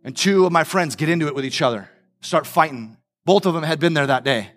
And 0.04 0.16
two 0.16 0.46
of 0.46 0.52
my 0.52 0.64
friends 0.64 0.96
get 0.96 1.10
into 1.10 1.28
it 1.28 1.36
with 1.36 1.46
each 1.46 1.62
other 1.62 1.90
start 2.22 2.48
fighting. 2.48 2.98
Both 3.26 3.46
of 3.46 3.54
them 3.54 3.64
had 3.64 3.80
been 3.80 3.94
there 3.94 4.08
that 4.08 4.24
day. 4.24 4.52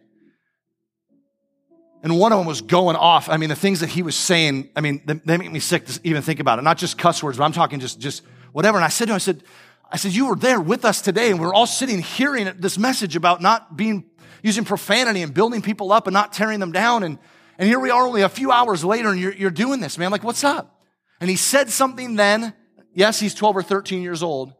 And 2.03 2.19
one 2.19 2.33
of 2.33 2.39
them 2.39 2.47
was 2.47 2.63
going 2.63 2.97
off. 2.97 3.29
I 3.29 3.37
mean, 3.37 3.49
the 3.49 3.55
things 3.55 3.81
that 3.81 3.89
he 3.89 4.03
was 4.03 4.17
saying, 4.17 4.71
I 4.75 4.81
mean, 4.81 5.03
they, 5.05 5.39
make 5.39 5.53
me 5.53 5.61
sick 5.61 5.87
to 5.87 6.01
even 6.03 6.23
think 6.23 6.41
about 6.41 6.59
it. 6.59 6.63
Not 6.63 6.77
just 6.77 6.99
cuss 6.99 7.23
words, 7.23 7.39
but 7.39 7.45
I'm 7.45 7.53
talking 7.53 7.79
just, 7.79 8.01
just 8.01 8.25
whatever. 8.51 8.77
And 8.77 8.85
I 8.85 8.89
said 8.89 9.07
to 9.07 9.13
him, 9.13 9.17
I 9.17 9.19
said, 9.19 9.45
I 9.91 9.97
said, 9.97 10.13
you 10.13 10.27
were 10.27 10.35
there 10.35 10.61
with 10.61 10.85
us 10.85 11.01
today 11.01 11.31
and 11.31 11.39
we 11.39 11.47
are 11.47 11.55
all 11.55 11.67
sitting 11.67 12.01
hearing 12.01 12.51
this 12.57 12.77
message 12.77 13.15
about 13.15 13.41
not 13.41 13.77
being, 13.77 14.11
using 14.43 14.65
profanity 14.65 15.23
and 15.23 15.33
building 15.33 15.63
people 15.63 15.93
up 15.93 16.09
and 16.09 16.15
not 16.15 16.33
tearing 16.33 16.59
them 16.59 16.73
down. 16.73 17.05
And, 17.05 17.19
and 17.57 17.69
here 17.69 17.79
we 17.79 17.91
are 17.91 18.05
only 18.05 18.23
a 18.23 18.29
few 18.29 18.51
hours 18.51 18.85
later 18.85 19.11
and 19.11 19.21
you're, 19.21 19.35
you're 19.35 19.51
doing 19.51 19.81
this, 19.81 19.97
man. 19.97 20.11
Like, 20.11 20.25
what's 20.25 20.43
up? 20.43 20.83
And 21.21 21.31
he 21.31 21.37
said 21.37 21.71
something 21.71 22.17
then. 22.17 22.53
Yes, 22.95 23.21
he's 23.21 23.35
12 23.35 23.59
or 23.59 23.63
13 23.63 24.03
years 24.03 24.25
old. 24.25 24.55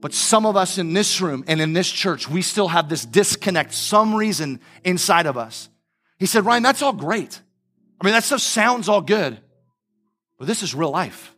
But 0.00 0.14
some 0.14 0.46
of 0.46 0.56
us 0.56 0.78
in 0.78 0.94
this 0.94 1.20
room 1.20 1.44
and 1.46 1.60
in 1.60 1.72
this 1.72 1.90
church, 1.90 2.28
we 2.28 2.42
still 2.42 2.68
have 2.68 2.88
this 2.88 3.04
disconnect, 3.04 3.74
some 3.74 4.14
reason 4.14 4.60
inside 4.84 5.26
of 5.26 5.36
us. 5.36 5.68
He 6.18 6.26
said, 6.26 6.44
Ryan, 6.44 6.62
that's 6.62 6.82
all 6.82 6.92
great. 6.92 7.40
I 8.00 8.04
mean, 8.04 8.14
that 8.14 8.24
stuff 8.24 8.40
sounds 8.40 8.88
all 8.88 9.02
good, 9.02 9.38
but 10.38 10.46
this 10.46 10.62
is 10.62 10.74
real 10.74 10.90
life. 10.90 11.34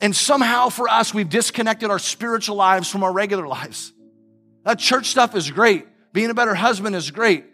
And 0.00 0.14
somehow 0.14 0.68
for 0.68 0.88
us, 0.88 1.12
we've 1.12 1.28
disconnected 1.28 1.90
our 1.90 1.98
spiritual 1.98 2.56
lives 2.56 2.88
from 2.88 3.02
our 3.02 3.12
regular 3.12 3.48
lives. 3.48 3.92
That 4.64 4.78
church 4.78 5.06
stuff 5.06 5.34
is 5.34 5.50
great. 5.50 5.86
Being 6.12 6.30
a 6.30 6.34
better 6.34 6.54
husband 6.54 6.94
is 6.94 7.10
great. 7.10 7.44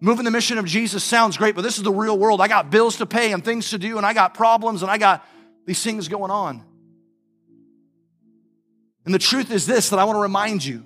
Moving 0.00 0.24
the 0.24 0.32
mission 0.32 0.58
of 0.58 0.64
Jesus 0.64 1.04
sounds 1.04 1.36
great, 1.36 1.54
but 1.54 1.62
this 1.62 1.76
is 1.76 1.84
the 1.84 1.92
real 1.92 2.18
world. 2.18 2.40
I 2.40 2.48
got 2.48 2.70
bills 2.70 2.96
to 2.96 3.06
pay 3.06 3.32
and 3.32 3.44
things 3.44 3.70
to 3.70 3.78
do, 3.78 3.98
and 3.98 4.04
I 4.04 4.14
got 4.14 4.34
problems, 4.34 4.82
and 4.82 4.90
I 4.90 4.98
got 4.98 5.24
these 5.64 5.82
things 5.82 6.08
going 6.08 6.32
on. 6.32 6.64
And 9.04 9.14
the 9.14 9.18
truth 9.18 9.50
is 9.50 9.66
this 9.66 9.90
that 9.90 9.98
I 9.98 10.04
want 10.04 10.16
to 10.16 10.20
remind 10.20 10.64
you 10.64 10.84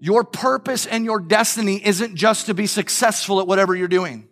your 0.00 0.22
purpose 0.22 0.86
and 0.86 1.04
your 1.04 1.18
destiny 1.18 1.80
isn't 1.84 2.14
just 2.14 2.46
to 2.46 2.54
be 2.54 2.66
successful 2.66 3.40
at 3.40 3.46
whatever 3.46 3.74
you're 3.74 3.88
doing. 3.88 4.28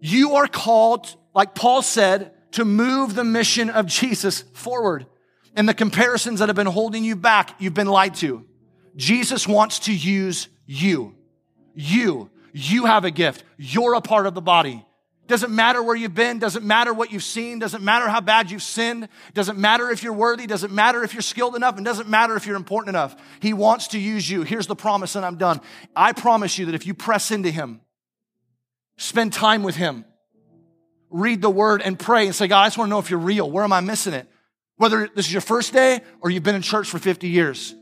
You 0.00 0.34
are 0.36 0.48
called, 0.48 1.14
like 1.34 1.54
Paul 1.54 1.82
said, 1.82 2.32
to 2.52 2.64
move 2.64 3.14
the 3.14 3.22
mission 3.22 3.70
of 3.70 3.86
Jesus 3.86 4.42
forward. 4.54 5.06
And 5.54 5.68
the 5.68 5.74
comparisons 5.74 6.40
that 6.40 6.48
have 6.48 6.56
been 6.56 6.66
holding 6.66 7.04
you 7.04 7.16
back, 7.16 7.54
you've 7.60 7.74
been 7.74 7.86
lied 7.86 8.14
to. 8.16 8.44
Jesus 8.96 9.46
wants 9.46 9.80
to 9.80 9.94
use 9.94 10.48
you. 10.66 11.14
You. 11.74 12.30
You 12.52 12.86
have 12.86 13.04
a 13.04 13.10
gift. 13.10 13.44
You're 13.56 13.94
a 13.94 14.00
part 14.00 14.26
of 14.26 14.34
the 14.34 14.40
body. 14.40 14.84
Doesn't 15.30 15.54
matter 15.54 15.80
where 15.80 15.94
you've 15.94 16.12
been, 16.12 16.40
doesn't 16.40 16.64
matter 16.64 16.92
what 16.92 17.12
you've 17.12 17.22
seen, 17.22 17.60
doesn't 17.60 17.84
matter 17.84 18.08
how 18.08 18.20
bad 18.20 18.50
you've 18.50 18.64
sinned, 18.64 19.08
doesn't 19.32 19.56
matter 19.56 19.88
if 19.88 20.02
you're 20.02 20.12
worthy, 20.12 20.44
doesn't 20.44 20.72
matter 20.72 21.04
if 21.04 21.14
you're 21.14 21.22
skilled 21.22 21.54
enough, 21.54 21.76
and 21.76 21.84
doesn't 21.84 22.08
matter 22.08 22.34
if 22.34 22.46
you're 22.46 22.56
important 22.56 22.88
enough. 22.88 23.14
He 23.38 23.52
wants 23.52 23.86
to 23.88 23.98
use 24.00 24.28
you. 24.28 24.42
Here's 24.42 24.66
the 24.66 24.74
promise, 24.74 25.14
and 25.14 25.24
I'm 25.24 25.36
done. 25.36 25.60
I 25.94 26.14
promise 26.14 26.58
you 26.58 26.66
that 26.66 26.74
if 26.74 26.84
you 26.84 26.94
press 26.94 27.30
into 27.30 27.48
Him, 27.48 27.80
spend 28.98 29.32
time 29.32 29.62
with 29.62 29.76
Him, 29.76 30.04
read 31.10 31.42
the 31.42 31.48
Word, 31.48 31.80
and 31.80 31.96
pray 31.96 32.26
and 32.26 32.34
say, 32.34 32.48
God, 32.48 32.62
I 32.62 32.66
just 32.66 32.76
want 32.76 32.88
to 32.88 32.90
know 32.90 32.98
if 32.98 33.08
you're 33.08 33.20
real. 33.20 33.48
Where 33.48 33.62
am 33.62 33.72
I 33.72 33.78
missing 33.78 34.14
it? 34.14 34.26
Whether 34.78 35.08
this 35.14 35.26
is 35.26 35.32
your 35.32 35.42
first 35.42 35.72
day 35.72 36.00
or 36.22 36.30
you've 36.30 36.42
been 36.42 36.56
in 36.56 36.62
church 36.62 36.88
for 36.88 36.98
50 36.98 37.28
years. 37.28 37.72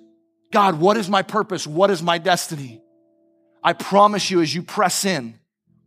God, 0.53 0.79
what 0.79 0.99
is 0.99 1.09
my 1.09 1.23
purpose? 1.23 1.67
What 1.67 1.91
is 1.91 2.03
my 2.03 2.19
destiny? 2.19 2.83
I 3.65 3.73
promise 3.73 4.31
you, 4.31 4.43
as 4.43 4.55
you 4.55 4.63
press 4.63 5.07
in, 5.07 5.39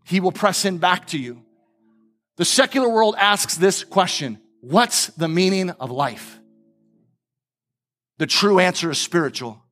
He 0.05 0.19
will 0.19 0.31
press 0.31 0.65
in 0.65 0.79
back 0.79 1.05
to 1.09 1.19
you. 1.19 1.45
The 2.37 2.45
secular 2.45 2.89
world 2.89 3.15
asks 3.17 3.55
this 3.55 3.83
question 3.83 4.39
What's 4.61 5.07
the 5.07 5.27
meaning 5.27 5.71
of 5.71 5.91
life? 5.91 6.39
The 8.17 8.27
true 8.27 8.59
answer 8.59 8.91
is 8.91 8.99
spiritual. 8.99 9.63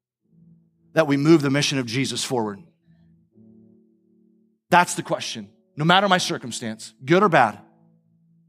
that 0.93 1.05
we 1.05 1.17
move 1.17 1.43
the 1.43 1.51
mission 1.51 1.77
of 1.77 1.85
Jesus 1.85 2.23
forward? 2.23 2.59
That's 4.71 4.95
the 4.95 5.03
question. 5.03 5.49
No 5.77 5.85
matter 5.85 6.09
my 6.09 6.17
circumstance, 6.17 6.93
good 7.05 7.23
or 7.23 7.29
bad, 7.29 7.59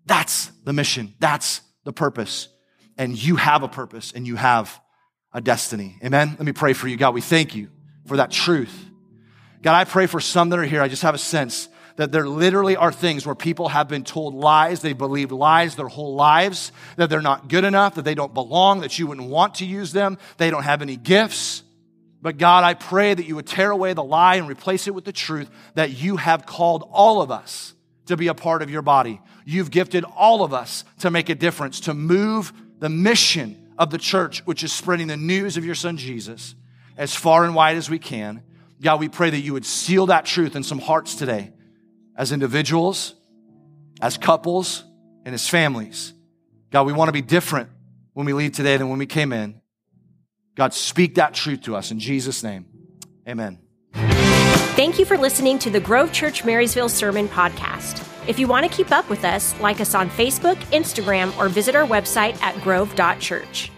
that's 0.07 0.47
the 0.65 0.73
mission. 0.73 1.15
That's 1.21 1.61
the 1.85 1.93
purpose. 1.93 2.49
And 2.99 3.17
you 3.17 3.37
have 3.37 3.63
a 3.63 3.69
purpose 3.69 4.13
and 4.13 4.27
you 4.27 4.37
have 4.37 4.81
a 5.33 5.41
destiny. 5.41 5.99
Amen. 6.05 6.31
Let 6.31 6.41
me 6.41 6.53
pray 6.53 6.73
for 6.73 6.89
you. 6.89 6.97
God, 6.97 7.15
we 7.15 7.21
thank 7.21 7.55
you 7.55 7.69
for 8.07 8.17
that 8.17 8.31
truth. 8.31 8.75
God, 9.63 9.75
I 9.75 9.85
pray 9.85 10.07
for 10.07 10.21
some 10.21 10.49
that 10.49 10.59
are 10.59 10.65
here. 10.65 10.83
I 10.83 10.89
just 10.89 11.03
have 11.03 11.15
a 11.15 11.19
sense 11.19 11.69
that 11.97 12.13
there 12.13 12.29
literally 12.29 12.77
are 12.77 12.93
things 12.93 13.27
where 13.27 13.35
people 13.35 13.69
have 13.69 13.89
been 13.89 14.05
told 14.05 14.35
lies. 14.35 14.83
They 14.83 14.93
believed 14.93 15.33
lies 15.33 15.77
their 15.77 15.89
whole 15.89 16.15
lives, 16.15 16.73
that 16.97 17.11
they're 17.11 17.23
not 17.23 17.49
good 17.49 17.65
enough, 17.65 17.95
that 17.97 18.05
they 18.05 18.15
don't 18.15 18.35
belong, 18.35 18.81
that 18.81 18.99
you 18.99 19.07
wouldn't 19.07 19.29
want 19.29 19.57
to 19.57 19.67
use 19.67 19.93
them. 19.93 20.19
They 20.39 20.51
don't 20.51 20.63
have 20.63 20.83
any 20.83 20.97
gifts. 20.97 21.63
But 22.23 22.39
God, 22.39 22.65
I 22.65 22.75
pray 22.75 23.15
that 23.15 23.25
you 23.25 23.37
would 23.37 23.47
tear 23.47 23.71
away 23.71 23.95
the 23.95 24.05
lie 24.05 24.37
and 24.37 24.49
replace 24.49 24.87
it 24.87 24.95
with 24.95 25.05
the 25.05 25.13
truth 25.13 25.51
that 25.75 25.91
you 25.91 26.17
have 26.17 26.47
called 26.47 26.89
all 26.93 27.23
of 27.23 27.31
us 27.31 27.75
to 28.07 28.17
be 28.17 28.29
a 28.29 28.35
part 28.35 28.63
of 28.63 28.71
your 28.71 28.83
body. 28.83 29.21
You've 29.45 29.71
gifted 29.71 30.05
all 30.05 30.45
of 30.45 30.53
us 30.53 30.85
to 30.99 31.11
make 31.11 31.29
a 31.29 31.35
difference, 31.35 31.81
to 31.81 31.95
move 31.95 32.53
the 32.79 32.89
mission 32.91 33.73
of 33.79 33.91
the 33.91 33.99
church, 33.99 34.45
which 34.47 34.63
is 34.63 34.73
spreading 34.73 35.07
the 35.07 35.17
news 35.17 35.57
of 35.57 35.65
your 35.65 35.75
son 35.75 35.97
Jesus 35.97 36.55
as 36.97 37.15
far 37.15 37.45
and 37.45 37.55
wide 37.55 37.77
as 37.79 37.89
we 37.89 37.99
can. 37.99 38.43
God, 38.83 39.01
we 39.01 39.09
pray 39.09 39.31
that 39.31 39.41
you 39.41 39.55
would 39.55 39.65
seal 39.65 40.07
that 40.07 40.27
truth 40.27 40.57
in 40.57 40.63
some 40.63 40.79
hearts 40.79 41.15
today 41.15 41.53
as 42.21 42.33
individuals, 42.33 43.15
as 44.03 44.19
couples, 44.19 44.85
and 45.25 45.35
as 45.35 45.49
families. 45.49 46.13
God, 46.71 46.83
we 46.87 46.93
want 46.93 47.09
to 47.09 47.13
be 47.13 47.23
different 47.23 47.71
when 48.13 48.27
we 48.27 48.35
leave 48.35 48.53
today 48.53 48.77
than 48.77 48.91
when 48.91 48.99
we 48.99 49.07
came 49.07 49.33
in. 49.33 49.59
God, 50.55 50.75
speak 50.75 51.15
that 51.15 51.33
truth 51.33 51.63
to 51.63 51.75
us 51.75 51.91
in 51.91 51.99
Jesus' 51.99 52.43
name. 52.43 52.67
Amen. 53.27 53.59
Thank 53.95 54.99
you 54.99 55.07
for 55.07 55.17
listening 55.17 55.59
to 55.61 55.71
the 55.71 55.81
Grove 55.81 56.13
Church 56.13 56.45
Marysville 56.45 56.91
Sermon 56.91 57.27
Podcast. 57.27 58.07
If 58.29 58.39
you 58.39 58.47
want 58.47 58.71
to 58.71 58.77
keep 58.77 58.93
up 58.93 59.09
with 59.09 59.25
us, 59.25 59.59
like 59.59 59.81
us 59.81 59.95
on 59.95 60.11
Facebook, 60.11 60.57
Instagram, 60.73 61.35
or 61.39 61.49
visit 61.49 61.75
our 61.75 61.87
website 61.87 62.41
at 62.43 62.55
grove.church. 62.63 63.73